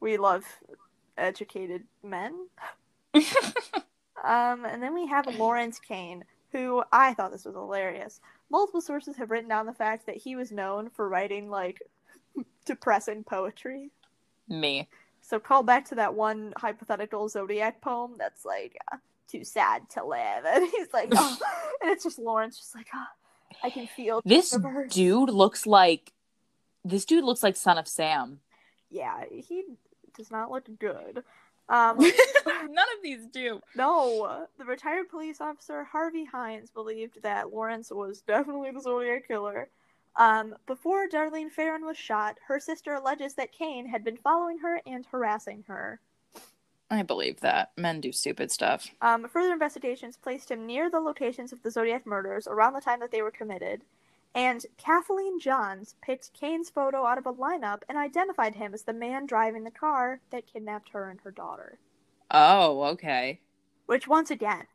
we 0.02 0.18
love 0.18 0.44
educated 1.18 1.84
men. 2.04 2.48
Um, 4.24 4.66
and 4.66 4.82
then 4.82 4.94
we 4.96 5.06
have 5.08 5.28
Lawrence 5.28 5.80
Kane, 5.80 6.24
who 6.52 6.84
I 6.92 7.14
thought 7.14 7.32
this 7.32 7.46
was 7.46 7.54
hilarious. 7.56 8.22
Multiple 8.50 8.82
sources 8.82 9.18
have 9.18 9.32
written 9.32 9.50
down 9.50 9.66
the 9.66 9.74
fact 9.74 10.06
that 10.06 10.18
he 10.18 10.36
was 10.36 10.52
known 10.52 10.90
for 10.90 11.10
writing 11.10 11.50
like 11.50 11.82
depressing 12.66 13.24
poetry. 13.24 13.90
Me. 14.48 14.88
So 15.22 15.40
call 15.40 15.64
back 15.64 15.86
to 15.86 15.96
that 15.96 16.14
one 16.14 16.54
hypothetical 16.56 17.28
zodiac 17.30 17.82
poem 17.82 18.16
that's 18.18 18.46
like 18.46 18.78
uh, 18.92 18.98
too 19.28 19.44
sad 19.44 19.90
to 19.92 20.06
live, 20.06 20.46
and 20.48 20.64
he's 20.70 20.94
like, 20.94 21.10
oh. 21.16 21.38
and 21.82 21.92
it's 21.92 22.04
just 22.04 22.20
Lawrence, 22.20 22.58
just 22.58 22.76
like, 22.76 22.88
oh, 22.94 23.06
I 23.64 23.70
can 23.70 23.88
feel 23.88 24.22
This 24.24 24.56
dude 24.90 25.30
looks 25.30 25.66
like 25.66 26.14
This 26.84 27.06
dude 27.06 27.24
looks 27.24 27.42
like 27.42 27.56
Son 27.56 27.78
of 27.78 27.88
Sam. 27.88 28.40
Yeah, 28.92 29.24
he 29.32 29.64
does 30.16 30.30
not 30.30 30.52
look 30.52 30.68
good. 30.80 31.24
Um, 31.70 31.98
None 32.46 32.88
of 32.96 33.04
these 33.04 33.26
do. 33.28 33.60
no, 33.76 34.48
the 34.58 34.66
retired 34.66 35.10
police 35.10 35.42
officer 35.42 35.84
Harvey 35.84 36.26
Hines 36.26 36.70
believed 36.70 37.22
that 37.24 37.52
Lawrence 37.52 37.92
was 37.92 38.22
definitely 38.22 38.72
the 38.72 38.82
Zodiac 38.82 39.28
killer. 39.28 39.70
Um, 40.18 40.56
before 40.66 41.08
Darlene 41.08 41.52
Ferrin 41.52 41.86
was 41.86 41.98
shot, 41.98 42.38
her 42.48 42.60
sister 42.60 42.94
alleges 42.94 43.34
that 43.36 43.52
Kane 43.52 43.88
had 43.88 44.04
been 44.04 44.18
following 44.18 44.60
her 44.60 44.82
and 44.86 45.06
harassing 45.06 45.64
her. 45.68 46.00
I 46.90 47.02
believe 47.02 47.40
that. 47.42 47.72
Men 47.78 48.00
do 48.00 48.12
stupid 48.12 48.52
stuff. 48.52 48.90
Um, 49.02 49.28
further 49.28 49.52
investigations 49.52 50.18
placed 50.18 50.52
him 50.52 50.66
near 50.66 50.90
the 50.90 51.00
locations 51.00 51.52
of 51.52 51.62
the 51.64 51.72
Zodiac 51.72 52.06
murders 52.06 52.48
around 52.48 52.74
the 52.74 52.82
time 52.82 53.00
that 53.00 53.12
they 53.12 53.24
were 53.24 53.32
committed, 53.32 53.82
and 54.36 54.66
Kathleen 54.78 55.40
Johns 55.40 55.96
picked 56.02 56.34
Kane's 56.34 56.70
photo 56.70 57.06
out 57.06 57.18
of 57.18 57.26
a 57.26 57.34
lineup 57.34 57.84
and 57.88 57.98
identified 57.98 58.56
him 58.56 58.74
as 58.74 58.84
the 58.84 58.94
man 58.94 59.26
driving 59.26 59.64
the 59.64 59.72
car 59.72 60.20
that 60.30 60.46
kidnapped 60.46 60.90
her 60.90 61.10
and 61.10 61.22
her 61.22 61.32
daughter. 61.32 61.80
Oh, 62.30 62.84
okay. 62.84 63.40
Which, 63.86 64.08
once 64.08 64.30
again, 64.30 64.66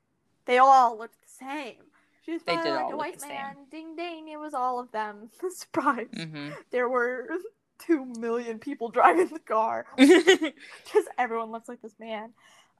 they 0.46 0.56
all 0.58 0.96
looked 0.96 1.20
the 1.20 1.44
same. 1.46 1.76
She 2.24 2.32
was 2.32 2.42
They 2.42 2.56
did 2.56 2.70
like 2.70 2.84
all 2.84 2.92
a 2.94 2.96
white 2.96 3.20
man. 3.20 3.56
Ding 3.70 3.96
ding, 3.96 4.28
it 4.28 4.38
was 4.38 4.54
all 4.54 4.80
of 4.80 4.90
them. 4.92 5.30
Surprise. 5.50 6.08
hmm 6.14 6.50
There 6.70 6.88
were 6.88 7.28
two 7.78 8.06
million 8.18 8.58
people 8.58 8.88
driving 8.88 9.28
the 9.28 9.38
car. 9.40 9.86
Just 9.98 11.08
everyone 11.18 11.50
looks 11.50 11.68
like 11.68 11.82
this 11.82 11.98
man. 11.98 12.32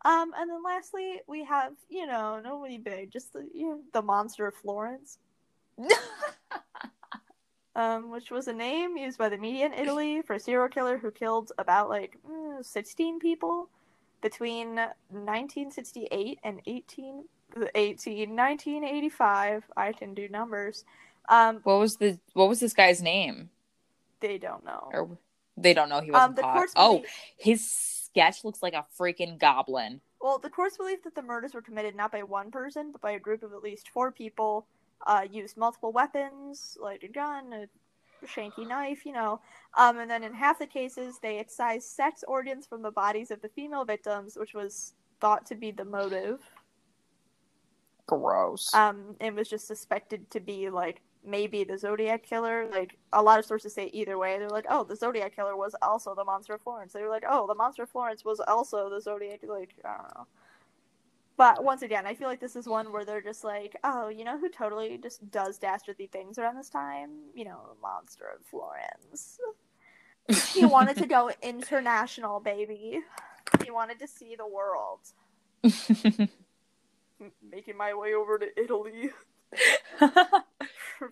Um, 0.03 0.33
and 0.35 0.49
then 0.49 0.63
lastly, 0.65 1.21
we 1.27 1.45
have, 1.45 1.73
you 1.91 2.07
know, 2.07 2.41
nobody 2.43 2.79
big, 2.79 3.11
just 3.11 3.35
the 3.35 3.47
you 3.53 3.69
know, 3.69 3.81
the 3.93 4.01
monster 4.01 4.47
of 4.47 4.55
Florence. 4.55 5.19
Um, 7.81 8.11
which 8.11 8.31
was 8.31 8.47
a 8.49 8.53
name 8.53 8.97
used 8.97 9.19
by 9.19 9.29
the 9.29 9.39
media 9.39 9.67
in 9.67 9.73
Italy 9.85 10.23
for 10.23 10.35
a 10.35 10.41
serial 10.41 10.69
killer 10.69 10.99
who 10.99 11.11
killed 11.11 11.53
about 11.59 11.89
like 11.89 12.19
mm, 12.29 12.65
16 12.65 13.19
people 13.19 13.69
between 14.21 14.77
1968 14.77 16.39
and 16.45 16.61
18, 16.67 17.25
18 17.75 18.37
1985. 18.37 19.65
I 19.77 19.93
can 19.93 20.15
do 20.15 20.29
numbers. 20.29 20.85
Um, 21.29 21.61
what 21.65 21.79
was 21.79 21.97
the 21.97 22.19
what 22.35 22.49
was 22.49 22.61
this 22.61 22.73
guy's 22.75 23.03
name? 23.03 23.51
they 24.21 24.37
don't 24.37 24.63
know. 24.67 24.91
Or 24.93 25.17
they 25.57 25.73
don't 25.73 25.89
know 25.89 26.01
he 26.03 26.11
wasn't 26.11 26.39
Um, 26.41 26.45
caught. 26.45 26.69
Oh, 26.77 26.97
believe- 26.99 27.11
his 27.39 27.71
sketch 27.71 28.45
looks 28.45 28.63
like 28.63 28.75
a 28.75 28.85
freaking 28.99 29.39
goblin. 29.39 30.03
well, 30.21 30.39
the 30.39 30.51
courts 30.51 30.77
believe 30.77 31.03
that 31.05 31.15
the 31.15 31.23
murders 31.23 31.55
were 31.55 31.63
committed 31.63 31.95
not 31.97 32.13
by 32.13 32.23
one 32.23 32.51
person, 32.51 32.93
but 32.93 33.01
by 33.01 33.13
a 33.13 33.19
group 33.19 33.43
of 33.43 33.55
at 33.55 33.63
least 33.63 33.89
four 33.89 34.13
people. 34.13 34.67
Uh, 35.07 35.27
used 35.31 35.57
multiple 35.57 35.93
weapons, 35.93 36.77
like 36.81 37.03
a 37.03 37.09
gun, 37.09 37.53
a 37.53 37.67
shanky 38.27 38.67
knife, 38.67 39.07
you 39.07 39.13
know. 39.13 39.41
Um, 39.77 39.99
and 39.99 40.11
then 40.11 40.23
in 40.23 40.35
half 40.35 40.59
the 40.59 40.67
cases, 40.67 41.19
they 41.23 41.39
excised 41.39 41.89
sex 41.89 42.23
organs 42.27 42.67
from 42.67 42.83
the 42.83 42.91
bodies 42.91 43.31
of 43.31 43.41
the 43.41 43.49
female 43.49 43.85
victims, 43.85 44.37
which 44.39 44.55
was 44.55 44.95
thought 45.21 45.47
to 45.47 45.55
be 45.55 45.71
the 45.71 45.85
motive. 45.85 46.41
Gross. 48.07 48.75
Um, 48.75 49.17
and 49.21 49.37
was 49.37 49.49
just 49.49 49.67
suspected 49.67 50.31
to 50.31 50.41
be 50.41 50.69
like 50.69 51.01
maybe 51.25 51.65
the 51.65 51.79
Zodiac 51.79 52.23
killer. 52.23 52.67
Like 52.71 52.97
a 53.13 53.23
lot 53.23 53.39
of 53.39 53.45
sources 53.45 53.75
say 53.75 53.91
either 53.93 54.19
way. 54.19 54.39
They're 54.39 54.49
like, 54.49 54.67
oh, 54.69 54.85
the 54.85 54.97
Zodiac 54.97 55.35
killer 55.37 55.57
was 55.57 55.75
also 55.83 56.15
the 56.15 56.25
Monster 56.25 56.55
of 56.55 56.63
Florence. 56.63 56.93
They 56.93 57.03
were 57.03 57.09
like, 57.09 57.25
oh, 57.29 57.47
the 57.47 57.55
Monster 57.55 57.85
of 57.85 57.91
Florence 57.91 58.25
was 58.25 58.41
also 58.41 58.91
the 58.91 59.01
Zodiac. 59.01 59.41
Like 59.47 59.75
I 59.85 59.97
don't 59.97 60.17
know. 60.17 60.27
But 61.41 61.65
once 61.65 61.81
again, 61.81 62.07
I 62.07 62.13
feel 62.13 62.29
like 62.29 62.39
this 62.39 62.55
is 62.55 62.69
one 62.69 62.93
where 62.93 63.03
they're 63.03 63.23
just 63.23 63.45
like, 63.45 63.75
oh, 63.83 64.11
you 64.11 64.25
know 64.25 64.39
who 64.39 64.51
totally 64.51 64.99
just 64.99 65.31
does 65.31 65.57
dastardly 65.57 66.07
things 66.07 66.39
around 66.39 66.57
this 66.57 66.69
time? 66.69 67.13
You 67.35 67.47
know, 67.47 67.61
the 67.67 67.81
Monster 67.81 68.27
of 68.27 68.45
Florence. 68.45 69.41
he 70.53 70.67
wanted 70.67 70.99
to 70.99 71.07
go 71.17 71.31
international, 71.41 72.41
baby. 72.41 73.01
He 73.65 73.71
wanted 73.71 73.99
to 74.01 74.07
see 74.07 74.37
the 74.37 74.47
world. 74.47 75.01
Making 77.51 77.79
my 77.79 77.95
way 77.95 78.13
over 78.13 78.37
to 78.37 78.63
Italy 78.63 79.09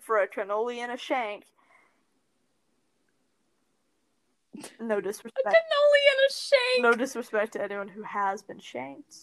for 0.03 0.19
a 0.19 0.29
cannoli 0.29 0.77
and 0.77 0.93
a 0.93 0.99
shank. 0.99 1.45
No 4.79 5.01
disrespect. 5.01 5.47
A 5.47 5.49
Cannoli 5.49 6.03
and 6.13 6.21
a 6.29 6.33
shake. 6.35 6.83
No 6.83 6.93
disrespect 6.93 7.55
to 7.55 7.63
anyone 7.63 7.89
who 7.89 8.03
has 8.03 8.43
been 8.43 8.59
shanked. 8.59 9.17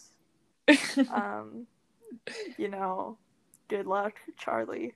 Um, 1.12 1.68
you 2.58 2.70
know, 2.70 3.18
good 3.68 3.86
luck, 3.86 4.14
Charlie. 4.38 4.94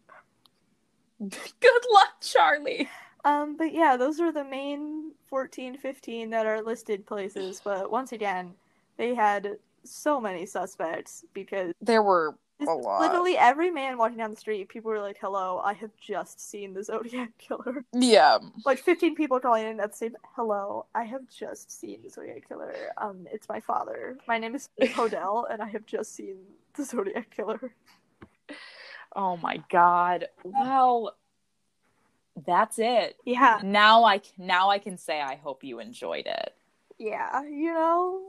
Good 1.19 1.83
luck, 1.93 2.21
Charlie. 2.21 2.89
Um, 3.25 3.57
but 3.57 3.73
yeah, 3.73 3.97
those 3.97 4.21
are 4.21 4.31
the 4.31 4.45
main 4.45 5.11
14, 5.27 5.77
15 5.77 6.29
that 6.29 6.45
are 6.45 6.61
listed 6.61 7.05
places. 7.05 7.61
But 7.63 7.91
once 7.91 8.13
again, 8.13 8.53
they 8.97 9.13
had 9.13 9.57
so 9.83 10.21
many 10.21 10.45
suspects 10.45 11.25
because 11.33 11.73
There 11.81 12.03
were 12.03 12.37
just 12.59 12.69
A 12.69 12.73
lot. 12.73 13.01
literally 13.01 13.37
every 13.37 13.71
man 13.71 13.97
walking 13.97 14.17
down 14.17 14.31
the 14.31 14.35
street, 14.35 14.69
people 14.69 14.91
were 14.91 14.99
like, 15.01 15.17
"Hello, 15.19 15.59
I 15.63 15.73
have 15.73 15.91
just 15.97 16.39
seen 16.49 16.73
the 16.73 16.83
Zodiac 16.83 17.31
killer." 17.37 17.85
yeah. 17.93 18.37
Like 18.65 18.79
15 18.79 19.15
people 19.15 19.39
calling 19.39 19.65
in 19.65 19.79
at 19.79 19.91
the 19.91 19.97
same, 19.97 20.15
"Hello, 20.35 20.85
I 20.93 21.03
have 21.05 21.27
just 21.29 21.71
seen 21.79 21.99
the 22.03 22.09
Zodiac 22.09 22.47
killer." 22.47 22.73
Um, 22.97 23.27
it's 23.31 23.47
my 23.49 23.59
father. 23.59 24.17
My 24.27 24.37
name 24.37 24.55
is 24.55 24.69
Hodel, 24.81 25.45
and 25.49 25.61
I 25.61 25.67
have 25.69 25.85
just 25.85 26.13
seen 26.15 26.35
the 26.75 26.83
Zodiac 26.85 27.29
killer. 27.35 27.73
Oh 29.15 29.37
my 29.37 29.63
god. 29.69 30.27
Well, 30.43 31.15
that's 32.45 32.77
it. 32.79 33.17
Yeah, 33.25 33.59
Now 33.63 34.03
I 34.03 34.21
now 34.37 34.69
I 34.69 34.79
can 34.79 34.97
say 34.97 35.19
I 35.21 35.35
hope 35.35 35.63
you 35.63 35.79
enjoyed 35.79 36.25
it. 36.27 36.53
yeah, 36.97 37.41
you 37.43 37.73
know, 37.73 38.21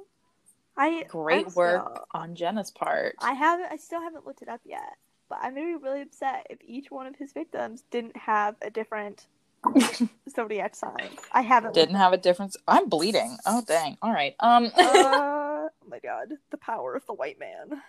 I 0.80 1.04
Great 1.08 1.48
I'm 1.48 1.54
work 1.54 1.84
still- 1.84 2.06
on 2.14 2.34
Jenna's 2.34 2.70
part. 2.70 3.16
I 3.20 3.34
haven't. 3.34 3.66
I 3.70 3.76
still 3.76 4.00
haven't 4.00 4.26
looked 4.26 4.40
it 4.40 4.48
up 4.48 4.60
yet, 4.64 4.96
but 5.28 5.38
I'm 5.42 5.54
gonna 5.54 5.66
be 5.66 5.74
really 5.76 6.00
upset 6.00 6.46
if 6.48 6.58
each 6.64 6.90
one 6.90 7.06
of 7.06 7.16
his 7.16 7.32
victims 7.32 7.84
didn't 7.90 8.16
have 8.16 8.56
a 8.62 8.70
different 8.70 9.26
zodiac 10.34 10.74
sign. 10.74 11.10
I 11.32 11.42
haven't. 11.42 11.74
Didn't 11.74 11.96
have 11.96 12.14
a 12.14 12.16
difference. 12.16 12.56
I'm 12.66 12.88
bleeding. 12.88 13.36
Oh 13.44 13.62
dang. 13.66 13.98
All 14.00 14.12
right. 14.12 14.34
Um. 14.40 14.66
uh, 14.66 14.70
oh 14.78 15.68
my 15.86 15.98
god, 15.98 16.32
the 16.50 16.56
power 16.56 16.94
of 16.94 17.04
the 17.06 17.12
white 17.14 17.38
man. 17.38 17.82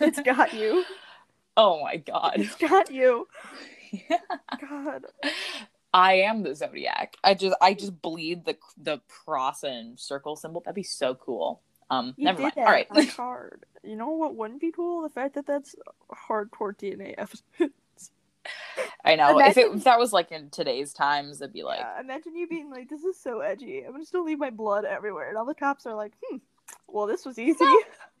It's 0.00 0.20
got 0.20 0.54
you. 0.54 0.84
oh 1.58 1.82
my 1.82 1.96
god. 1.96 2.34
It's 2.36 2.54
got 2.54 2.90
you. 2.90 3.28
God. 4.60 5.04
I 5.92 6.14
am 6.14 6.42
the 6.42 6.54
zodiac. 6.54 7.16
I 7.24 7.34
just 7.34 7.56
I 7.60 7.74
just 7.74 8.00
bleed 8.00 8.44
the 8.46 8.56
the 8.76 9.00
cross 9.08 9.62
and 9.62 9.98
circle 10.00 10.36
symbol. 10.36 10.62
That'd 10.62 10.74
be 10.74 10.82
so 10.82 11.14
cool. 11.14 11.60
Um. 11.90 12.14
You 12.16 12.24
never 12.26 12.36
did 12.38 12.42
mind. 12.42 12.52
that 12.56 12.66
All 12.66 12.72
right. 12.72 12.86
on 12.90 13.06
hard. 13.16 13.64
You 13.82 13.96
know 13.96 14.10
what 14.10 14.34
wouldn't 14.34 14.60
be 14.60 14.72
cool? 14.72 15.02
The 15.02 15.08
fact 15.08 15.34
that 15.34 15.46
that's 15.46 15.74
hardcore 16.28 16.74
DNA 16.76 17.14
evidence. 17.18 17.72
I 19.04 19.14
know. 19.16 19.38
If, 19.40 19.56
it, 19.56 19.72
if 19.74 19.84
that 19.84 19.98
was 19.98 20.12
like 20.12 20.32
in 20.32 20.50
today's 20.50 20.92
times, 20.92 21.40
it'd 21.40 21.52
be 21.52 21.62
like, 21.62 21.80
yeah, 21.80 22.00
imagine 22.00 22.36
you 22.36 22.48
being 22.48 22.70
like, 22.70 22.88
"This 22.88 23.04
is 23.04 23.18
so 23.20 23.40
edgy. 23.40 23.82
I'm 23.86 23.98
just 23.98 24.12
gonna 24.12 24.24
leave 24.24 24.38
my 24.38 24.50
blood 24.50 24.84
everywhere," 24.84 25.28
and 25.28 25.36
all 25.38 25.44
the 25.44 25.54
cops 25.54 25.86
are 25.86 25.94
like, 25.94 26.12
"Hmm. 26.24 26.38
Well, 26.86 27.06
this 27.06 27.24
was 27.26 27.38
easy. 27.38 27.64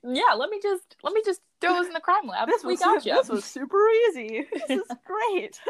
yeah. 0.04 0.34
Let 0.36 0.50
me 0.50 0.60
just 0.62 0.96
let 1.02 1.12
me 1.14 1.22
just 1.24 1.40
throw 1.60 1.74
this 1.78 1.86
in 1.88 1.92
the 1.94 2.00
crime 2.00 2.26
lab. 2.26 2.48
this 2.48 2.62
we 2.64 2.72
was 2.74 2.80
got 2.80 3.04
you. 3.06 3.14
this 3.14 3.28
was 3.28 3.44
super 3.44 3.78
easy. 4.08 4.46
This 4.52 4.70
is 4.70 4.82
great." 5.06 5.60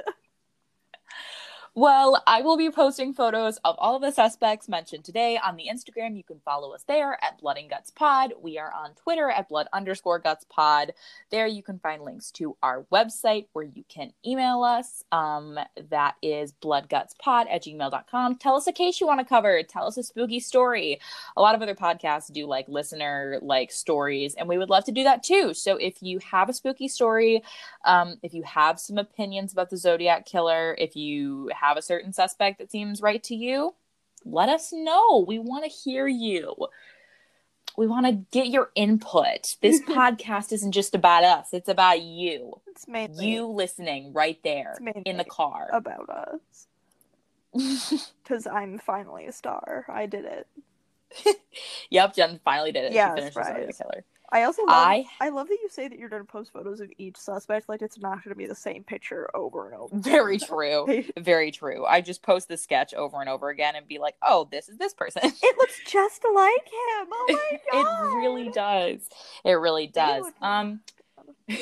Well, 1.79 2.21
I 2.27 2.43
will 2.43 2.57
be 2.57 2.73
posting 2.73 3.15
photos 3.15 3.59
of 3.59 3.77
all 3.79 3.95
of 3.95 4.03
the 4.03 4.11
suspects 4.11 4.69
mentioned 4.69 5.05
today 5.05 5.39
on 5.39 5.55
the 5.55 5.69
Instagram. 5.73 6.17
You 6.17 6.25
can 6.25 6.41
follow 6.45 6.75
us 6.75 6.83
there 6.89 7.17
at 7.23 7.39
Blood 7.39 7.57
and 7.57 7.71
Guts 7.71 7.93
Pod. 7.93 8.33
We 8.43 8.59
are 8.59 8.73
on 8.73 8.95
Twitter 8.95 9.31
at 9.31 9.49
Blood 9.49 9.69
underscore 9.73 10.19
Guts 10.19 10.45
Pod. 10.51 10.93
There 11.31 11.47
you 11.47 11.63
can 11.63 11.79
find 11.79 12.03
links 12.03 12.33
to 12.33 12.57
our 12.65 12.85
website 12.93 13.47
where 13.53 13.65
you 13.65 13.85
can 13.89 14.13
email 14.27 14.65
us. 14.65 15.05
Um, 15.13 15.57
that 15.91 16.17
is 16.21 16.53
bloodgutspod 16.53 17.47
at 17.49 17.63
gmail.com. 17.63 18.39
Tell 18.39 18.57
us 18.57 18.67
a 18.67 18.73
case 18.73 19.01
you 19.01 19.07
want 19.07 19.21
to 19.21 19.25
cover. 19.25 19.63
Tell 19.63 19.87
us 19.87 19.97
a 19.97 20.03
spooky 20.03 20.41
story. 20.41 20.99
A 21.37 21.41
lot 21.41 21.55
of 21.55 21.63
other 21.63 21.77
podcasts 21.77 22.33
do 22.33 22.49
like 22.49 22.67
listener 22.67 23.39
like 23.41 23.71
stories, 23.71 24.35
and 24.35 24.49
we 24.49 24.59
would 24.59 24.69
love 24.69 24.83
to 24.87 24.93
do 24.93 25.05
that 25.05 25.23
too. 25.23 25.55
So 25.55 25.77
if 25.77 26.03
you 26.03 26.19
have 26.29 26.49
a 26.49 26.55
spooky 26.55 26.89
story, 26.89 27.45
um, 27.85 28.17
if 28.25 28.35
you 28.35 28.43
have 28.43 28.81
some 28.81 28.99
opinions 28.99 29.53
about 29.53 29.71
the 29.71 29.77
Zodiac 29.77 30.27
killer, 30.27 30.75
if 30.77 30.97
you 30.97 31.53
have 31.55 31.68
a 31.77 31.83
certain 31.83 32.13
suspect 32.13 32.59
that 32.59 32.71
seems 32.71 33.03
right 33.03 33.23
to 33.25 33.35
you, 33.35 33.75
let 34.25 34.49
us 34.49 34.73
know. 34.73 35.25
We 35.27 35.39
want 35.39 35.65
to 35.65 35.71
hear 35.71 36.07
you. 36.07 36.55
We 37.77 37.87
want 37.87 38.07
to 38.07 38.13
get 38.33 38.49
your 38.49 38.71
input. 38.75 39.57
This 39.61 39.81
podcast 39.89 40.53
isn't 40.53 40.73
just 40.73 40.95
about 40.95 41.25
us, 41.25 41.53
it's 41.53 41.69
about 41.69 42.03
you. 42.03 42.61
It's 42.67 42.89
mainly 42.89 43.29
You 43.29 43.47
listening 43.47 44.13
right 44.13 44.39
there 44.43 44.77
in 45.05 45.17
the 45.17 45.25
car. 45.25 45.69
about 45.73 46.09
us 46.09 46.67
because 48.23 48.47
I'm 48.47 48.79
finally 48.79 49.27
a 49.27 49.33
star. 49.33 49.85
I 49.89 50.07
did 50.07 50.25
it. 50.25 50.47
yep, 51.91 52.15
Jen 52.15 52.41
finally 52.45 52.73
did 52.73 52.85
it. 52.85 52.93
Yeah, 52.93 53.15
she 53.15 53.33
finished 54.33 54.37
the 54.37 54.37
surprise. 54.37 54.37
Zodiac 54.37 54.37
killer. 54.37 54.41
I 54.41 54.43
also 54.45 54.63
love, 54.63 54.71
I 54.71 55.07
I 55.21 55.29
love 55.31 55.49
that 55.49 55.59
you 55.63 55.69
say 55.71 55.89
that 55.89 55.99
you're 55.99 56.09
gonna 56.09 56.25
post 56.25 56.53
photos 56.53 56.81
of 56.81 56.91
each 56.99 57.17
suspect. 57.17 57.69
Like 57.69 57.83
it's 57.83 57.99
not 57.99 58.23
gonna 58.23 58.37
be 58.37 58.47
the 58.47 58.55
same 58.55 58.85
picture 58.85 59.31
over 59.35 59.67
and 59.71 59.77
over. 59.77 59.97
very 59.99 60.39
true. 60.39 61.05
Very 61.17 61.51
true. 61.51 61.85
I 61.87 62.01
just 62.01 62.23
post 62.23 62.49
the 62.49 62.57
sketch 62.57 62.95
over 62.95 63.21
and 63.21 63.29
over 63.29 63.49
again 63.51 63.77
and 63.77 63.89
be 63.89 63.99
like, 63.99 64.17
"Oh, 64.23 64.49
this 64.51 64.69
is 64.69 64.79
this 64.79 64.95
person." 64.95 65.23
It 65.25 65.57
looks 65.59 65.81
just 65.87 66.23
like 66.35 66.65
him. 66.67 67.09
Oh 67.13 67.27
my 67.31 67.59
god! 67.73 68.13
it 68.13 68.17
really 68.17 68.51
does. 68.51 69.09
It 69.45 69.53
really 69.53 69.87
does. 69.87 70.25
Um 70.43 70.81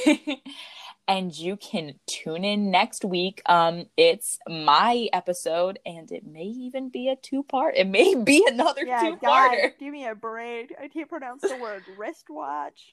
and 1.09 1.37
you 1.37 1.57
can 1.57 1.95
tune 2.07 2.45
in 2.45 2.71
next 2.71 3.05
week. 3.05 3.43
Um 3.47 3.87
it's 3.97 4.39
my 4.49 5.09
episode 5.13 5.79
and 5.87 6.11
it 6.11 6.27
may 6.27 6.45
even 6.45 6.89
be 6.89 7.09
a 7.09 7.17
two-part. 7.17 7.77
It 7.77 7.87
may 7.89 8.15
be 8.15 8.45
another 8.49 8.85
Yeah, 8.85 9.01
two-parter. 9.01 9.21
guys, 9.21 9.73
give 9.79 9.93
me 9.93 10.07
a 10.07 10.15
break. 10.15 10.75
I 10.81 10.89
can't 10.89 11.09
pronounce 11.09 11.43
the 11.43 11.57
word 11.57 11.83
wristwatch. 11.99 12.93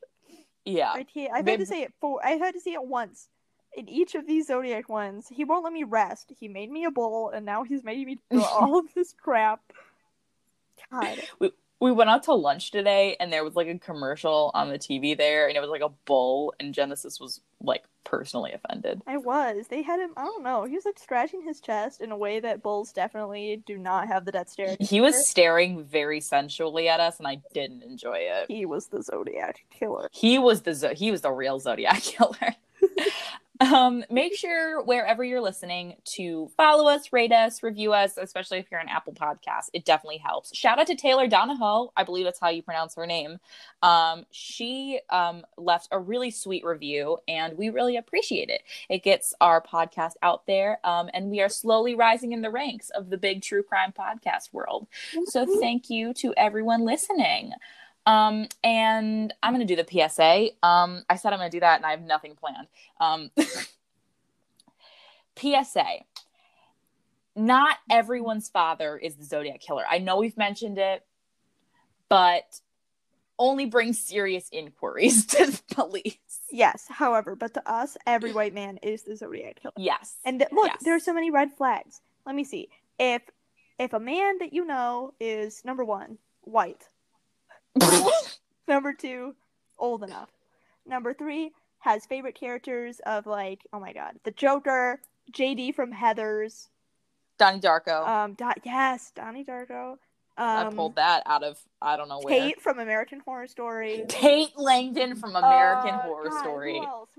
Yeah. 0.65 0.91
I 0.93 1.03
can't. 1.03 1.33
I've 1.33 1.47
had 1.47 1.59
to 1.59 1.65
say 1.65 1.81
it 1.81 1.93
four. 1.99 2.25
I've 2.25 2.39
had 2.39 2.53
to 2.53 2.61
say 2.61 2.71
it 2.71 2.83
once 2.85 3.27
in 3.75 3.89
each 3.89 4.15
of 4.15 4.25
these 4.27 4.47
zodiac 4.47 4.87
ones. 4.87 5.27
He 5.29 5.43
won't 5.43 5.63
let 5.63 5.73
me 5.73 5.83
rest. 5.83 6.31
He 6.39 6.47
made 6.47 6.71
me 6.71 6.85
a 6.85 6.91
bowl, 6.91 7.31
and 7.33 7.45
now 7.45 7.63
he's 7.63 7.83
making 7.83 8.05
me 8.05 8.17
do 8.31 8.41
all 8.51 8.77
of 8.79 8.85
this 8.93 9.13
crap. 9.13 9.59
God, 10.91 11.19
we 11.39 11.51
went 11.91 12.09
out 12.09 12.23
to 12.23 12.33
lunch 12.33 12.71
today 12.71 13.15
and 13.19 13.31
there 13.31 13.43
was 13.43 13.55
like 13.55 13.67
a 13.67 13.77
commercial 13.79 14.51
on 14.53 14.69
the 14.69 14.79
TV 14.79 15.17
there 15.17 15.47
and 15.47 15.57
it 15.57 15.59
was 15.59 15.69
like 15.69 15.81
a 15.81 15.89
bull 16.05 16.53
and 16.59 16.73
Genesis 16.73 17.19
was 17.19 17.41
like 17.61 17.83
personally 18.03 18.51
offended. 18.51 19.01
I 19.07 19.17
was. 19.17 19.67
They 19.67 19.81
had 19.81 19.99
him. 19.99 20.11
I 20.17 20.23
don't 20.25 20.43
know. 20.43 20.65
He 20.65 20.75
was 20.75 20.85
like 20.85 20.99
scratching 20.99 21.41
his 21.41 21.59
chest 21.59 22.01
in 22.01 22.11
a 22.11 22.17
way 22.17 22.39
that 22.39 22.61
bulls 22.61 22.91
definitely 22.91 23.63
do 23.65 23.77
not 23.77 24.07
have 24.07 24.25
the 24.25 24.31
death 24.31 24.49
stare. 24.49 24.75
He 24.79 25.01
was 25.01 25.27
staring 25.27 25.83
very 25.83 26.19
sensually 26.19 26.87
at 26.89 26.99
us 26.99 27.17
and 27.19 27.27
I 27.27 27.41
didn't 27.53 27.83
enjoy 27.83 28.17
it. 28.19 28.47
He 28.49 28.65
was 28.65 28.87
the 28.87 29.01
zodiac 29.01 29.65
killer. 29.69 30.09
He 30.11 30.37
was 30.37 30.61
the 30.61 30.73
zo- 30.75 30.93
he 30.93 31.11
was 31.11 31.21
the 31.21 31.31
real 31.31 31.59
Zodiac 31.59 32.01
killer. 32.01 32.55
um, 33.59 34.03
make 34.09 34.35
sure 34.35 34.81
wherever 34.83 35.23
you're 35.23 35.41
listening 35.41 35.95
to 36.05 36.49
follow 36.57 36.89
us, 36.89 37.13
rate 37.13 37.31
us, 37.31 37.61
review 37.61 37.93
us, 37.93 38.17
especially 38.17 38.57
if 38.57 38.71
you're 38.71 38.79
an 38.79 38.89
Apple 38.89 39.13
Podcast. 39.13 39.69
It 39.73 39.85
definitely 39.85 40.17
helps. 40.17 40.55
Shout 40.55 40.79
out 40.79 40.87
to 40.87 40.95
Taylor 40.95 41.27
Donahoe. 41.27 41.91
I 41.95 42.03
believe 42.03 42.25
that's 42.25 42.39
how 42.39 42.49
you 42.49 42.63
pronounce 42.63 42.95
her 42.95 43.05
name. 43.05 43.39
Um, 43.83 44.25
she 44.31 44.99
um, 45.11 45.45
left 45.57 45.87
a 45.91 45.99
really 45.99 46.31
sweet 46.31 46.65
review, 46.65 47.19
and 47.27 47.57
we 47.57 47.69
really 47.69 47.97
appreciate 47.97 48.49
it. 48.49 48.63
It 48.89 49.03
gets 49.03 49.33
our 49.39 49.61
podcast 49.61 50.13
out 50.23 50.47
there, 50.47 50.79
um, 50.83 51.09
and 51.13 51.29
we 51.29 51.41
are 51.41 51.49
slowly 51.49 51.95
rising 51.95 52.31
in 52.31 52.41
the 52.41 52.49
ranks 52.49 52.89
of 52.89 53.09
the 53.09 53.17
big 53.17 53.43
true 53.43 53.63
crime 53.63 53.93
podcast 53.93 54.51
world. 54.51 54.87
So 55.25 55.45
thank 55.59 55.89
you 55.89 56.13
to 56.15 56.33
everyone 56.37 56.85
listening. 56.85 57.53
Um, 58.05 58.47
and 58.63 59.33
I'm 59.41 59.53
gonna 59.53 59.65
do 59.65 59.75
the 59.77 59.87
PSA. 59.89 60.49
Um, 60.65 61.03
I 61.09 61.15
said 61.15 61.33
I'm 61.33 61.39
gonna 61.39 61.49
do 61.49 61.61
that, 61.61 61.77
and 61.77 61.85
I 61.85 61.91
have 61.91 62.01
nothing 62.01 62.35
planned. 62.35 62.67
Um, 62.99 63.31
PSA. 65.37 65.85
Not 67.35 67.77
everyone's 67.89 68.49
father 68.49 68.97
is 68.97 69.15
the 69.15 69.23
Zodiac 69.23 69.59
killer. 69.59 69.83
I 69.89 69.97
know 69.97 70.17
we've 70.17 70.37
mentioned 70.37 70.77
it, 70.77 71.03
but 72.07 72.59
only 73.39 73.65
bring 73.65 73.93
serious 73.93 74.47
inquiries 74.51 75.25
to 75.27 75.47
the 75.47 75.61
police. 75.73 76.17
Yes. 76.51 76.85
However, 76.89 77.35
but 77.35 77.55
to 77.55 77.71
us, 77.71 77.97
every 78.05 78.31
white 78.31 78.53
man 78.53 78.77
is 78.83 79.01
the 79.01 79.15
zodiac 79.15 79.59
killer. 79.59 79.73
Yes. 79.75 80.17
And 80.23 80.39
th- 80.39 80.51
look, 80.51 80.67
Yes. 80.67 80.83
there 80.83 80.95
are 80.95 80.99
so 80.99 81.13
many 81.13 81.31
red 81.31 81.51
flags. 81.57 82.01
Let 82.27 82.35
me 82.35 82.43
see. 82.43 82.69
If 82.99 83.23
if 83.79 83.93
a 83.93 83.99
man 83.99 84.37
that 84.37 84.53
you 84.53 84.65
know 84.65 85.15
is 85.19 85.65
number 85.65 85.83
one 85.83 86.19
white, 86.41 86.83
number 88.67 88.93
two 88.93 89.35
old 89.79 90.03
enough, 90.03 90.29
number 90.85 91.13
three 91.13 91.51
has 91.79 92.05
favorite 92.05 92.35
characters 92.35 93.01
of 93.05 93.25
like 93.27 93.61
oh 93.73 93.79
my 93.79 93.93
god 93.93 94.13
the 94.23 94.31
Joker, 94.31 94.99
JD 95.31 95.75
from 95.75 95.91
Heathers, 95.93 96.69
Donnie 97.37 97.59
Darko. 97.59 98.07
um 98.07 98.33
Do- 98.33 98.51
yes 98.63 99.11
Donnie 99.15 99.43
Darko, 99.43 99.97
I 100.37 100.63
um 100.65 100.75
pulled 100.75 100.95
that 100.95 101.23
out 101.25 101.43
of 101.43 101.59
I 101.81 101.97
don't 101.97 102.07
know 102.09 102.19
where. 102.21 102.33
Tate 102.39 102.61
from 102.61 102.79
American 102.79 103.19
Horror 103.25 103.47
Story, 103.47 104.05
Tate 104.07 104.57
Langdon 104.57 105.15
from 105.15 105.35
American 105.35 105.95
Uh, 105.95 106.01
Horror 106.01 106.29
God, 106.29 106.39
Story. 106.39 106.79
Who 106.79 106.85
else? 106.85 107.09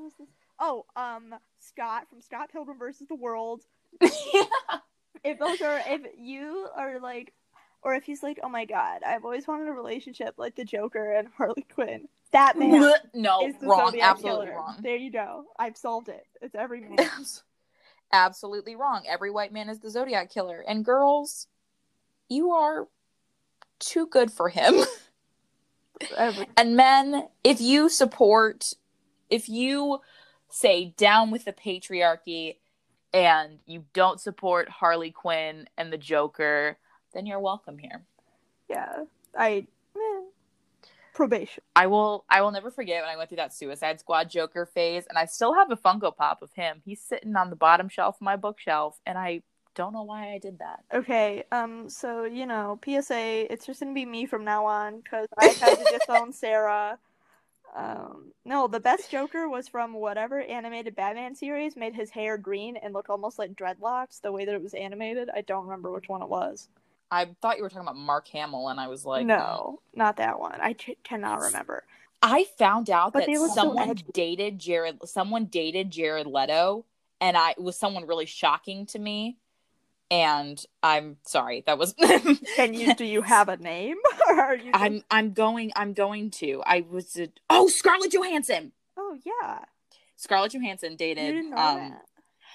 Oh, 0.61 0.85
um, 0.95 1.35
Scott 1.59 2.09
from 2.09 2.21
Scott 2.21 2.49
Pilgrim 2.53 2.79
versus 2.79 3.07
the 3.09 3.17
World. 3.17 3.63
if 4.01 5.39
those 5.39 5.61
are 5.61 5.83
if 5.87 6.03
you 6.19 6.69
are 6.77 7.01
like 7.01 7.33
or 7.85 7.95
if 7.95 8.05
he's 8.05 8.23
like 8.23 8.41
oh 8.43 8.49
my 8.49 8.65
god 8.65 9.03
i've 9.07 9.25
always 9.25 9.47
wanted 9.47 9.69
a 9.69 9.73
relationship 9.73 10.35
like 10.37 10.57
the 10.57 10.65
joker 10.65 11.13
and 11.13 11.29
harley 11.37 11.67
quinn 11.75 12.09
that 12.33 12.59
man 12.59 12.93
no, 13.15 13.47
is 13.47 13.55
the 13.61 13.67
wrong. 13.67 13.87
Zodiac 13.87 14.11
Absolutely 14.11 14.47
killer. 14.47 14.57
wrong. 14.57 14.77
there 14.81 14.97
you 14.97 15.11
go 15.13 15.45
i've 15.59 15.77
solved 15.77 16.09
it 16.09 16.27
it's 16.41 16.55
every 16.55 16.81
man 16.81 16.99
Absolutely 18.15 18.77
wrong. 18.77 19.03
Every 19.09 19.31
white 19.33 19.53
man 19.53 19.69
is 19.69 19.81
the 19.81 19.91
Zodiac 19.91 20.31
killer. 20.31 20.65
And 20.69 20.85
girls, 20.85 21.49
you 22.29 22.53
are 22.53 22.87
too 23.81 24.07
good 24.07 24.31
for 24.31 24.49
him. 24.49 24.85
and 26.57 26.77
men, 26.77 27.27
if 27.43 27.61
you 27.61 27.89
support, 27.89 28.73
if 29.31 29.49
you 29.49 29.99
say 30.49 30.95
down 30.97 31.33
with 31.33 31.45
the 31.45 31.53
patriarchy 31.53 32.59
and 33.13 33.59
you 33.67 33.85
don't 33.93 34.21
support 34.21 34.69
Harley 34.69 35.11
Quinn 35.11 35.69
and 35.77 35.93
the 35.93 35.99
Joker, 35.99 36.79
then 37.15 37.27
you're 37.27 37.41
welcome 37.41 37.79
here. 37.79 38.03
yeah 38.69 39.05
i 39.39 39.67
eh, 39.97 40.21
probation 41.15 41.63
I 41.77 41.87
will 41.87 42.25
I 42.29 42.43
will 42.43 42.51
never 42.51 42.71
forget 42.71 43.03
when 43.03 43.11
I 43.11 43.17
went 43.17 43.29
through 43.29 43.37
that 43.37 43.55
Suicide 43.55 44.01
Squad 44.01 44.29
Joker 44.31 44.67
phase 44.67 45.07
and 45.09 45.17
I 45.17 45.27
still 45.27 45.55
have 45.55 45.71
a 45.71 45.77
Funko 45.77 46.15
Pop 46.15 46.43
of 46.43 46.53
him. 46.53 46.83
He's 46.85 47.01
sitting 47.01 47.37
on 47.37 47.51
the 47.51 47.57
bottom 47.57 47.89
shelf 47.89 48.17
of 48.17 48.21
my 48.21 48.37
bookshelf 48.37 49.01
and 49.07 49.17
I 49.17 49.43
don't 49.75 49.93
know 49.93 50.03
why 50.03 50.33
I 50.33 50.39
did 50.39 50.59
that. 50.61 50.81
okay 50.95 51.45
um 51.53 51.89
so 51.89 52.25
you 52.25 52.47
know 52.47 52.79
psa 52.85 53.47
it's 53.51 53.67
just 53.67 53.81
gonna 53.81 53.93
be 53.93 54.07
me 54.07 54.25
from 54.27 54.45
now 54.45 54.65
on 54.67 55.01
because 55.01 55.27
i 55.39 55.47
had 55.47 55.77
to 55.79 55.99
disown 55.99 56.33
sarah 56.43 56.99
um 57.75 58.33
no 58.45 58.69
the 58.69 58.79
best 58.79 59.11
joker 59.11 59.49
was 59.49 59.67
from 59.67 59.93
whatever 59.95 60.41
animated 60.43 60.95
batman 60.95 61.35
series 61.35 61.77
made 61.77 61.95
his 61.95 62.11
hair 62.11 62.39
green 62.39 62.77
and 62.77 62.95
look 62.95 63.11
almost 63.11 63.37
like 63.39 63.55
dreadlocks 63.55 64.21
the 64.21 64.31
way 64.31 64.45
that 64.45 64.55
it 64.55 64.63
was 64.63 64.75
animated 64.75 65.29
i 65.35 65.41
don't 65.41 65.65
remember 65.65 65.91
which 65.91 66.09
one 66.09 66.23
it 66.23 66.29
was 66.29 66.69
I 67.15 67.27
thought 67.41 67.57
you 67.57 67.63
were 67.63 67.69
talking 67.69 67.83
about 67.87 67.97
Mark 67.97 68.27
Hamill 68.29 68.69
and 68.69 68.81
I 68.81 68.89
was 68.89 69.05
like 69.05 69.27
no 69.27 69.81
not 69.95 70.17
that 70.17 70.39
one. 70.41 70.59
I 70.61 70.73
ch- 70.73 70.97
cannot 71.03 71.41
remember. 71.41 71.85
I 72.23 72.45
found 72.59 72.89
out 72.91 73.13
But 73.13 73.27
that 73.27 73.31
look 73.33 73.49
so 73.51 73.55
someone 73.55 73.95
dated 74.13 74.59
Jared 74.59 74.99
someone 75.09 75.45
dated 75.47 75.91
Jared 75.91 76.27
Leto 76.27 76.85
and 77.21 77.37
I 77.37 77.51
it 77.53 77.63
was 77.63 77.77
someone 77.77 78.07
really 78.07 78.27
shocking 78.27 78.87
to 78.87 78.99
me 78.99 79.37
and 80.11 80.65
I'm 80.83 81.17
sorry 81.25 81.63
that 81.67 81.79
was 81.79 81.95
can 82.57 82.75
you 82.75 82.95
do 82.95 83.05
you 83.05 83.23
have 83.23 83.49
a 83.49 83.57
name? 83.57 83.97
Or 84.29 84.41
are 84.41 84.57
you 84.57 84.73
just- 84.73 84.83
I'm 84.83 85.03
I'm 85.11 85.33
going 85.33 85.71
I'm 85.77 85.93
going 85.93 86.31
to. 86.43 86.63
I 86.67 86.85
was 86.89 87.17
a, 87.17 87.29
oh 87.51 87.69
Scarlett 87.69 88.13
Johansson. 88.13 88.73
Oh 88.97 89.17
yeah. 89.25 89.61
Scarlett 90.17 90.53
Johansson 90.53 90.97
dated 90.97 91.35
um 91.37 91.53
that 91.53 92.05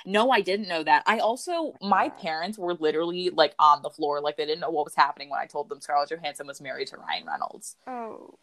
no 0.06 0.32
I 0.32 0.41
didn't 0.41 0.68
know 0.68 0.84
that 0.84 1.04
I 1.06 1.20
also 1.20 1.74
my 1.82 2.10
parents 2.10 2.58
were 2.58 2.74
literally 2.76 3.30
like 3.30 3.54
on 3.60 3.82
the 3.82 3.89
floor 3.89 4.22
like 4.22 4.38
they 4.38 4.45
didn't 4.45 4.62
know 4.62 4.70
what 4.70 4.86
was 4.86 4.95
happening 4.95 5.30
when 5.30 5.39
I 5.39 5.45
told 5.45 5.70
them 5.70 5.82
Scarlett 5.82 6.10
Johansson 6.10 6.47
was 6.47 6.62
married 6.62 6.88
to 6.88 6.97
Ryan 6.97 7.26
Reynolds 7.26 7.76
Oh, 7.88 8.36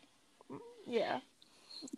yeah. 0.87 1.21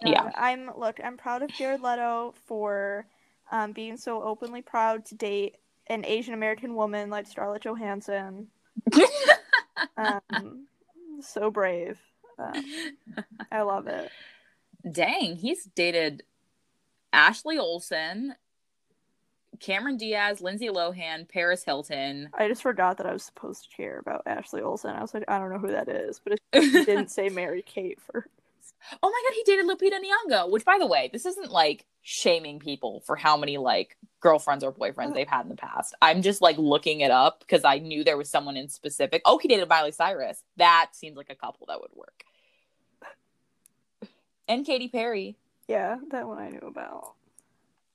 Yeah. 0.05 0.25
Uh, 0.25 0.31
I'm 0.35 0.71
look. 0.77 1.01
I'm 1.03 1.17
proud 1.17 1.43
of 1.43 1.51
Jared 1.51 1.81
Leto 1.81 2.35
for 2.47 3.07
um, 3.51 3.73
being 3.73 3.97
so 3.97 4.23
openly 4.23 4.61
proud 4.63 5.05
to 5.07 5.15
date 5.15 5.57
an 5.87 6.05
Asian 6.05 6.35
American 6.35 6.75
woman 6.75 7.11
like 7.11 7.27
Scarlett 7.27 7.63
Johansson. 7.63 8.49
Um, 9.97 10.67
so 11.21 11.51
brave. 11.51 11.99
Um, 12.39 12.65
I 13.51 13.63
love 13.63 13.87
it. 13.87 14.11
Dang, 14.91 15.37
he's 15.37 15.65
dated 15.65 16.23
Ashley 17.13 17.59
Olsen, 17.59 18.35
Cameron 19.61 19.97
Diaz, 19.97 20.41
Lindsay 20.41 20.69
Lohan, 20.69 21.29
Paris 21.29 21.65
Hilton. 21.65 22.29
I 22.35 22.49
just 22.49 22.63
forgot 22.63 22.97
that 22.99 23.07
I 23.07 23.13
was 23.13 23.23
supposed 23.23 23.65
to 23.65 23.77
care 23.77 23.99
about 23.99 24.23
Ashley 24.27 24.63
Olsen. 24.63 24.95
I 24.95 25.01
was 25.01 25.15
like, 25.15 25.25
I 25.29 25.39
don't 25.39 25.51
know 25.51 25.59
who 25.59 25.73
that 25.73 25.89
is, 25.89 26.21
but 26.23 26.35
it 26.53 26.87
didn't 26.87 27.11
say 27.11 27.29
Mary 27.33 27.63
Kate 27.63 28.01
for. 28.01 28.27
Oh 29.03 29.11
my 29.11 29.23
god, 29.29 29.35
he 29.35 29.43
dated 29.45 29.67
Lupita 29.67 29.99
Nyong'o. 29.99 30.51
Which, 30.51 30.65
by 30.65 30.79
the 30.79 30.87
way, 30.87 31.11
this 31.13 31.27
isn't 31.27 31.51
like 31.51 31.85
shaming 32.03 32.59
people 32.59 33.03
for 33.05 33.17
how 33.17 33.37
many 33.37 33.59
like 33.59 33.97
girlfriends 34.21 34.65
or 34.65 34.73
boyfriends 34.73 35.15
they've 35.15 35.29
had 35.29 35.43
in 35.43 35.49
the 35.49 35.57
past. 35.57 35.95
I'm 36.01 36.23
just 36.23 36.41
like 36.41 36.57
looking 36.59 37.01
it 37.01 37.11
up 37.11 37.41
because 37.41 37.65
I 37.65 37.79
knew 37.79 38.05
there 38.05 38.17
was 38.17 38.31
someone 38.31 38.57
in 38.57 38.69
specific. 38.69 39.23
Oh, 39.25 39.39
he 39.39 39.49
dated 39.49 39.69
Miley 39.69 39.93
Cyrus. 39.93 40.43
That 40.57 40.91
seems 40.93 41.17
like 41.17 41.31
a 41.31 41.35
couple 41.35 41.67
that 41.67 41.81
would 41.81 41.91
work. 41.95 42.25
And 44.47 44.65
Katy 44.65 44.89
Perry. 44.89 45.37
Yeah, 45.67 45.99
that 46.11 46.27
one 46.27 46.39
I 46.39 46.49
knew 46.49 46.67
about. 46.67 47.13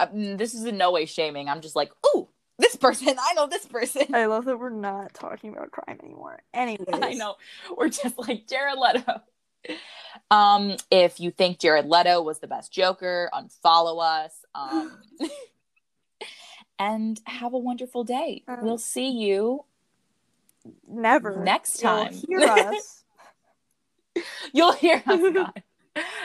Uh, 0.04 0.08
mm, 0.08 0.38
this 0.38 0.54
is 0.54 0.66
in 0.66 0.78
no 0.78 0.91
way 0.91 1.06
shaming. 1.06 1.49
I'm 1.49 1.62
just 1.62 1.76
like, 1.76 1.91
ooh, 2.16 2.28
this 2.60 2.76
person. 2.76 3.16
I 3.20 3.34
know 3.34 3.47
this 3.47 3.66
person. 3.66 4.14
I 4.14 4.26
love 4.26 4.45
that 4.45 4.60
we're 4.60 4.70
not 4.70 5.14
talking 5.14 5.54
about 5.54 5.72
crime 5.72 5.99
anymore. 6.04 6.41
Anyways, 6.54 6.88
I 6.91 7.14
know. 7.14 7.36
We're 7.76 7.89
just 7.89 8.18
like 8.18 8.47
Jared 8.47 8.78
Leto. 8.78 9.22
Um, 10.30 10.76
if 10.91 11.20
you 11.20 11.32
think 11.32 11.60
Jared 11.60 11.86
Leto 11.86 12.22
was 12.22 12.39
the 12.39 12.47
best 12.47 12.72
Joker, 12.72 13.30
unfollow 13.34 14.01
us. 14.04 14.34
Um, 14.54 14.97
and 16.80 17.20
have 17.26 17.54
a 17.54 17.58
wonderful 17.58 18.04
day. 18.04 18.43
Um, 18.47 18.60
we'll 18.62 18.78
see 18.78 19.10
you. 19.10 19.64
Never. 20.88 21.38
Next 21.43 21.80
time. 21.80 22.14
You'll 22.28 22.41
hear 22.41 22.74
us. 22.74 23.04
You'll 24.54 24.74
hear 24.74 25.04
us. 25.06 25.47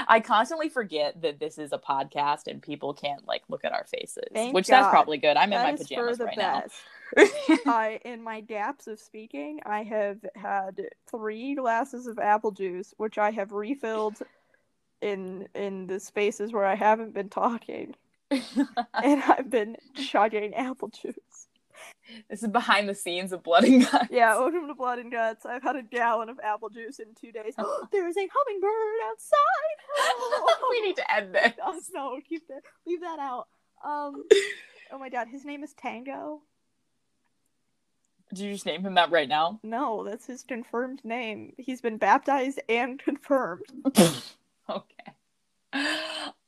God. 0.09 0.15
I 0.15 0.21
constantly 0.21 0.69
forget 0.69 1.23
that 1.23 1.41
this 1.41 1.59
is 1.59 1.73
a 1.73 1.79
podcast 1.79 2.47
and 2.49 2.63
people 2.63 2.95
can't 2.95 3.27
like 3.27 3.43
look 3.49 3.65
at 3.65 3.73
our 3.73 3.85
faces, 3.85 4.25
Thank 4.35 4.55
which 4.55 4.69
that's 4.69 4.89
probably 4.89 5.19
good. 5.19 5.37
I'm 5.37 5.53
in 5.53 5.63
my 5.63 5.73
That 5.73 5.81
is 5.81 5.89
for 5.93 6.17
pajamas 6.17 6.21
right 6.21 6.37
best. 6.37 6.75
now. 7.17 7.25
I, 7.67 8.01
in 8.05 8.23
my 8.23 8.41
gaps 8.41 8.87
of 8.87 9.01
speaking, 9.01 9.61
I 9.67 9.83
have 9.85 10.19
had 10.35 10.81
three 11.11 11.55
glasses 11.55 12.07
of 12.07 12.19
apple 12.19 12.53
juice, 12.53 12.95
which 12.99 13.19
I 13.19 13.31
have 13.33 13.53
refilled 13.53 14.19
in 15.03 15.49
in 15.55 15.87
the 15.87 16.01
spaces 16.01 16.53
where 16.53 16.67
I 16.67 16.75
haven't 16.75 17.15
been 17.15 17.31
talking, 17.31 17.95
and 18.31 19.23
I've 19.23 19.51
been 19.51 19.77
chugging 19.95 20.55
apple 20.55 20.89
juice. 20.89 21.48
This 22.31 22.43
is 22.43 22.49
behind 22.49 22.89
the 22.89 22.95
scenes 22.95 23.33
of 23.33 23.43
Blood 23.43 23.65
and 23.65 23.85
Guts. 23.85 24.09
Yeah, 24.11 24.39
welcome 24.39 24.67
to 24.69 24.75
Blood 24.75 24.99
and 24.99 25.11
Guts. 25.11 25.47
I've 25.47 25.63
had 25.63 25.77
a 25.77 25.83
gallon 25.83 26.29
of 26.29 26.39
apple 26.43 26.71
juice 26.71 26.99
in 26.99 27.15
two 27.15 27.33
days. 27.33 27.55
there 27.93 28.09
is 28.09 28.17
a 28.17 28.29
hummingbird 28.33 29.01
outside. 29.11 30.57
we 30.71 30.81
need 30.83 30.97
to 30.97 31.15
end 31.15 31.35
this. 31.35 31.53
Oh, 31.65 31.79
no, 31.93 32.21
keep 32.29 32.47
that. 32.49 32.63
Leave 32.87 33.01
that 33.01 33.19
out. 33.19 33.49
Um. 33.85 34.25
Oh 34.91 34.99
my 34.99 35.11
God, 35.11 35.29
his 35.29 35.45
name 35.45 35.63
is 35.63 35.75
Tango. 35.75 36.41
Did 38.31 38.39
you 38.41 38.53
just 38.53 38.67
name 38.67 38.83
him 38.83 38.95
that 38.95 39.11
right 39.11 39.29
now? 39.29 39.61
No, 39.63 40.05
that's 40.05 40.27
his 40.27 40.43
confirmed 40.43 41.05
name. 41.05 41.55
He's 41.57 41.81
been 41.81 41.97
baptized 41.97 42.61
and 42.69 42.99
confirmed. 42.99 43.65
okay. 44.71 45.93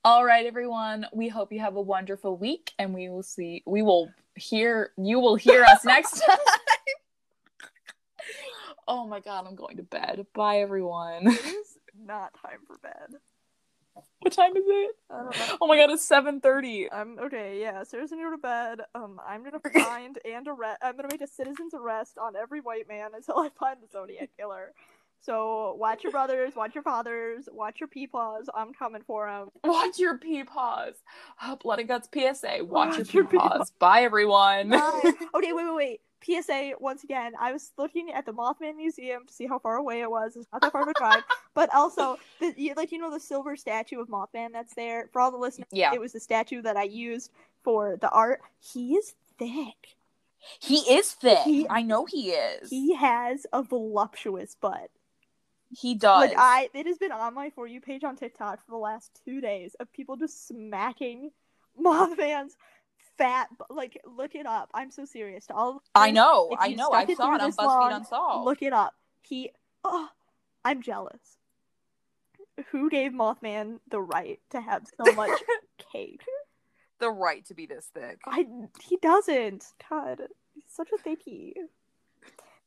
All 0.04 0.24
right, 0.24 0.46
everyone. 0.46 1.06
We 1.12 1.28
hope 1.28 1.52
you 1.52 1.60
have 1.60 1.76
a 1.76 1.82
wonderful 1.82 2.36
week, 2.36 2.72
and 2.78 2.94
we 2.94 3.08
will 3.08 3.22
see. 3.22 3.62
We 3.66 3.82
will 3.82 4.10
hear. 4.36 4.92
You 4.96 5.18
will 5.20 5.36
hear 5.36 5.62
us 5.64 5.84
next 5.84 6.20
time. 6.26 6.36
oh 8.88 9.06
my 9.06 9.20
god, 9.20 9.46
I'm 9.46 9.54
going 9.56 9.76
to 9.76 9.82
bed. 9.82 10.26
Bye, 10.34 10.58
everyone. 10.58 11.26
It 11.26 11.44
is 11.44 11.78
not 12.04 12.34
time 12.40 12.60
for 12.66 12.78
bed. 12.78 13.18
what 14.20 14.32
time 14.32 14.56
is 14.56 14.64
it? 14.66 14.96
I 15.10 15.16
don't 15.18 15.36
know. 15.38 15.56
Oh 15.60 15.66
my 15.66 15.76
god, 15.76 15.90
it's 15.90 16.04
seven 16.04 16.40
thirty. 16.40 16.90
I'm 16.90 17.18
okay. 17.18 17.60
Yeah, 17.60 17.82
Sarah's 17.84 18.10
gonna 18.10 18.22
go 18.22 18.30
to 18.30 18.38
bed. 18.38 18.80
Um, 18.94 19.20
I'm 19.26 19.42
gonna 19.44 19.60
find 19.84 20.18
and 20.24 20.46
arrest. 20.48 20.78
I'm 20.82 20.96
gonna 20.96 21.08
make 21.10 21.20
a 21.20 21.26
citizen's 21.26 21.74
arrest 21.74 22.18
on 22.18 22.36
every 22.36 22.60
white 22.60 22.88
man 22.88 23.10
until 23.14 23.38
I 23.38 23.48
find 23.58 23.78
the 23.82 23.88
Zodiac 23.92 24.30
killer. 24.38 24.72
So 25.22 25.74
watch 25.78 26.02
your 26.02 26.12
brothers, 26.12 26.56
watch 26.56 26.74
your 26.74 26.82
fathers, 26.82 27.48
watch 27.52 27.78
your 27.80 27.88
peepaws. 27.88 28.44
I'm 28.54 28.72
coming 28.72 29.02
for 29.06 29.26
them. 29.28 29.48
Watch 29.64 29.98
your 29.98 30.16
pee 30.18 30.44
paws. 30.44 30.94
Oh, 31.42 31.56
Blood 31.56 31.78
and 31.80 31.88
Guts 31.88 32.08
PSA. 32.12 32.64
Watch, 32.64 32.96
Watch 32.98 33.12
your 33.14 33.24
your 33.24 33.30
pee 33.30 33.36
paws. 33.38 33.70
Bye, 33.78 34.02
everyone. 34.02 34.70
Bye. 34.70 35.00
okay, 35.34 35.52
wait, 35.52 35.66
wait, 35.66 35.74
wait. 35.76 36.00
PSA 36.42 36.72
once 36.80 37.02
again. 37.04 37.32
I 37.40 37.52
was 37.52 37.72
looking 37.78 38.10
at 38.12 38.26
the 38.26 38.32
Mothman 38.32 38.76
Museum 38.76 39.26
to 39.26 39.32
see 39.32 39.46
how 39.46 39.58
far 39.58 39.76
away 39.76 40.00
it 40.02 40.10
was. 40.10 40.36
It's 40.36 40.46
not 40.52 40.60
that 40.62 40.72
far 40.72 40.82
of 40.82 40.88
a 40.88 40.94
drive, 40.94 41.22
but 41.54 41.72
also 41.74 42.18
the 42.40 42.72
like 42.76 42.92
you 42.92 42.98
know 42.98 43.10
the 43.10 43.20
silver 43.20 43.56
statue 43.56 44.00
of 44.00 44.08
Mothman 44.08 44.52
that's 44.52 44.74
there 44.74 45.08
for 45.12 45.20
all 45.20 45.30
the 45.30 45.38
listeners. 45.38 45.68
Yeah. 45.72 45.94
it 45.94 46.00
was 46.00 46.12
the 46.12 46.20
statue 46.20 46.60
that 46.62 46.76
I 46.76 46.82
used 46.84 47.30
for 47.62 47.96
the 48.00 48.10
art. 48.10 48.40
He 48.58 48.94
is 48.96 49.14
thick. 49.38 49.96
he 50.60 50.76
is 50.94 51.12
thick. 51.12 51.38
He- 51.44 51.66
I 51.68 51.82
know 51.82 52.04
he 52.06 52.30
is. 52.32 52.68
He 52.70 52.94
has 52.94 53.46
a 53.52 53.62
voluptuous 53.62 54.54
butt. 54.60 54.90
He 55.70 55.94
does. 55.94 56.28
Like 56.28 56.36
I, 56.36 56.68
it 56.74 56.86
has 56.86 56.98
been 56.98 57.12
on 57.12 57.34
my 57.34 57.50
for 57.50 57.66
you 57.66 57.80
page 57.80 58.04
on 58.04 58.16
TikTok 58.16 58.64
for 58.64 58.72
the 58.72 58.78
last 58.78 59.20
two 59.24 59.40
days 59.40 59.76
of 59.78 59.92
people 59.92 60.16
just 60.16 60.48
smacking 60.48 61.30
Mothman's 61.80 62.56
fat. 63.16 63.48
Like, 63.68 64.00
look 64.04 64.34
it 64.34 64.46
up. 64.46 64.70
I'm 64.74 64.90
so 64.90 65.04
serious. 65.04 65.46
To 65.46 65.54
all, 65.54 65.82
I 65.94 66.10
know. 66.10 66.54
I 66.58 66.70
know. 66.70 66.90
I 66.90 67.06
saw 67.14 67.34
it 67.34 67.40
on 67.40 67.52
BuzzFeed 67.52 67.66
long, 67.66 67.92
Unsolved. 67.92 68.44
Look 68.46 68.62
it 68.62 68.72
up. 68.72 68.94
He, 69.22 69.52
oh, 69.84 70.08
I'm 70.64 70.82
jealous. 70.82 71.38
Who 72.72 72.90
gave 72.90 73.12
Mothman 73.12 73.78
the 73.90 74.00
right 74.00 74.40
to 74.50 74.60
have 74.60 74.82
so 75.02 75.12
much 75.12 75.38
cake? 75.92 76.20
the 77.00 77.10
right 77.10 77.44
to 77.46 77.54
be 77.54 77.66
this 77.66 77.90
thick. 77.92 78.20
I 78.26 78.46
he 78.82 78.96
doesn't. 78.98 79.64
God, 79.88 80.20
he's 80.54 80.64
such 80.68 80.90
a 80.92 81.08
thickie. 81.08 81.54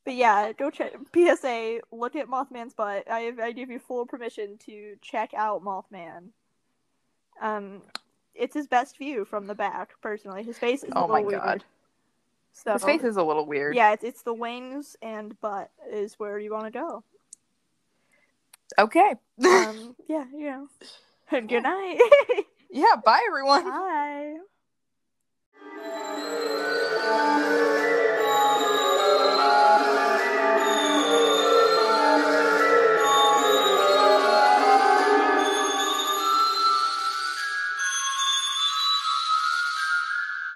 But 0.05 0.15
yeah, 0.15 0.51
go 0.51 0.69
check 0.69 0.93
PSA. 1.13 1.79
Look 1.91 2.15
at 2.15 2.27
Mothman's 2.27 2.73
butt. 2.73 3.09
I 3.09 3.31
I 3.41 3.51
give 3.53 3.69
you 3.69 3.79
full 3.79 4.05
permission 4.05 4.57
to 4.65 4.95
check 5.01 5.33
out 5.33 5.63
Mothman. 5.63 6.29
Um, 7.41 7.81
it's 8.35 8.53
his 8.53 8.67
best 8.67 8.97
view 8.97 9.23
from 9.25 9.47
the 9.47 9.55
back. 9.55 9.91
Personally, 10.01 10.43
his 10.43 10.57
face 10.57 10.83
is 10.83 10.89
a 10.91 10.97
Oh 10.97 11.01
little 11.01 11.15
my 11.15 11.21
weird. 11.21 11.41
God. 11.41 11.63
So 12.55 12.73
His 12.73 12.83
face 12.83 13.03
is 13.03 13.17
a 13.17 13.23
little 13.23 13.45
weird. 13.47 13.75
yeah, 13.75 13.93
it's 13.93 14.03
it's 14.03 14.21
the 14.23 14.33
wings 14.33 14.95
and 15.01 15.39
butt 15.41 15.71
is 15.91 16.19
where 16.19 16.37
you 16.37 16.51
want 16.51 16.65
to 16.65 16.71
go. 16.71 17.03
Okay. 18.77 19.15
Um, 19.45 19.95
yeah, 20.07 20.25
you 20.35 20.45
know. 20.51 20.67
Good 21.31 21.63
night. 21.63 21.99
yeah. 22.69 22.95
Bye, 23.03 23.21
everyone. 23.27 23.63
Bye. 23.63 24.35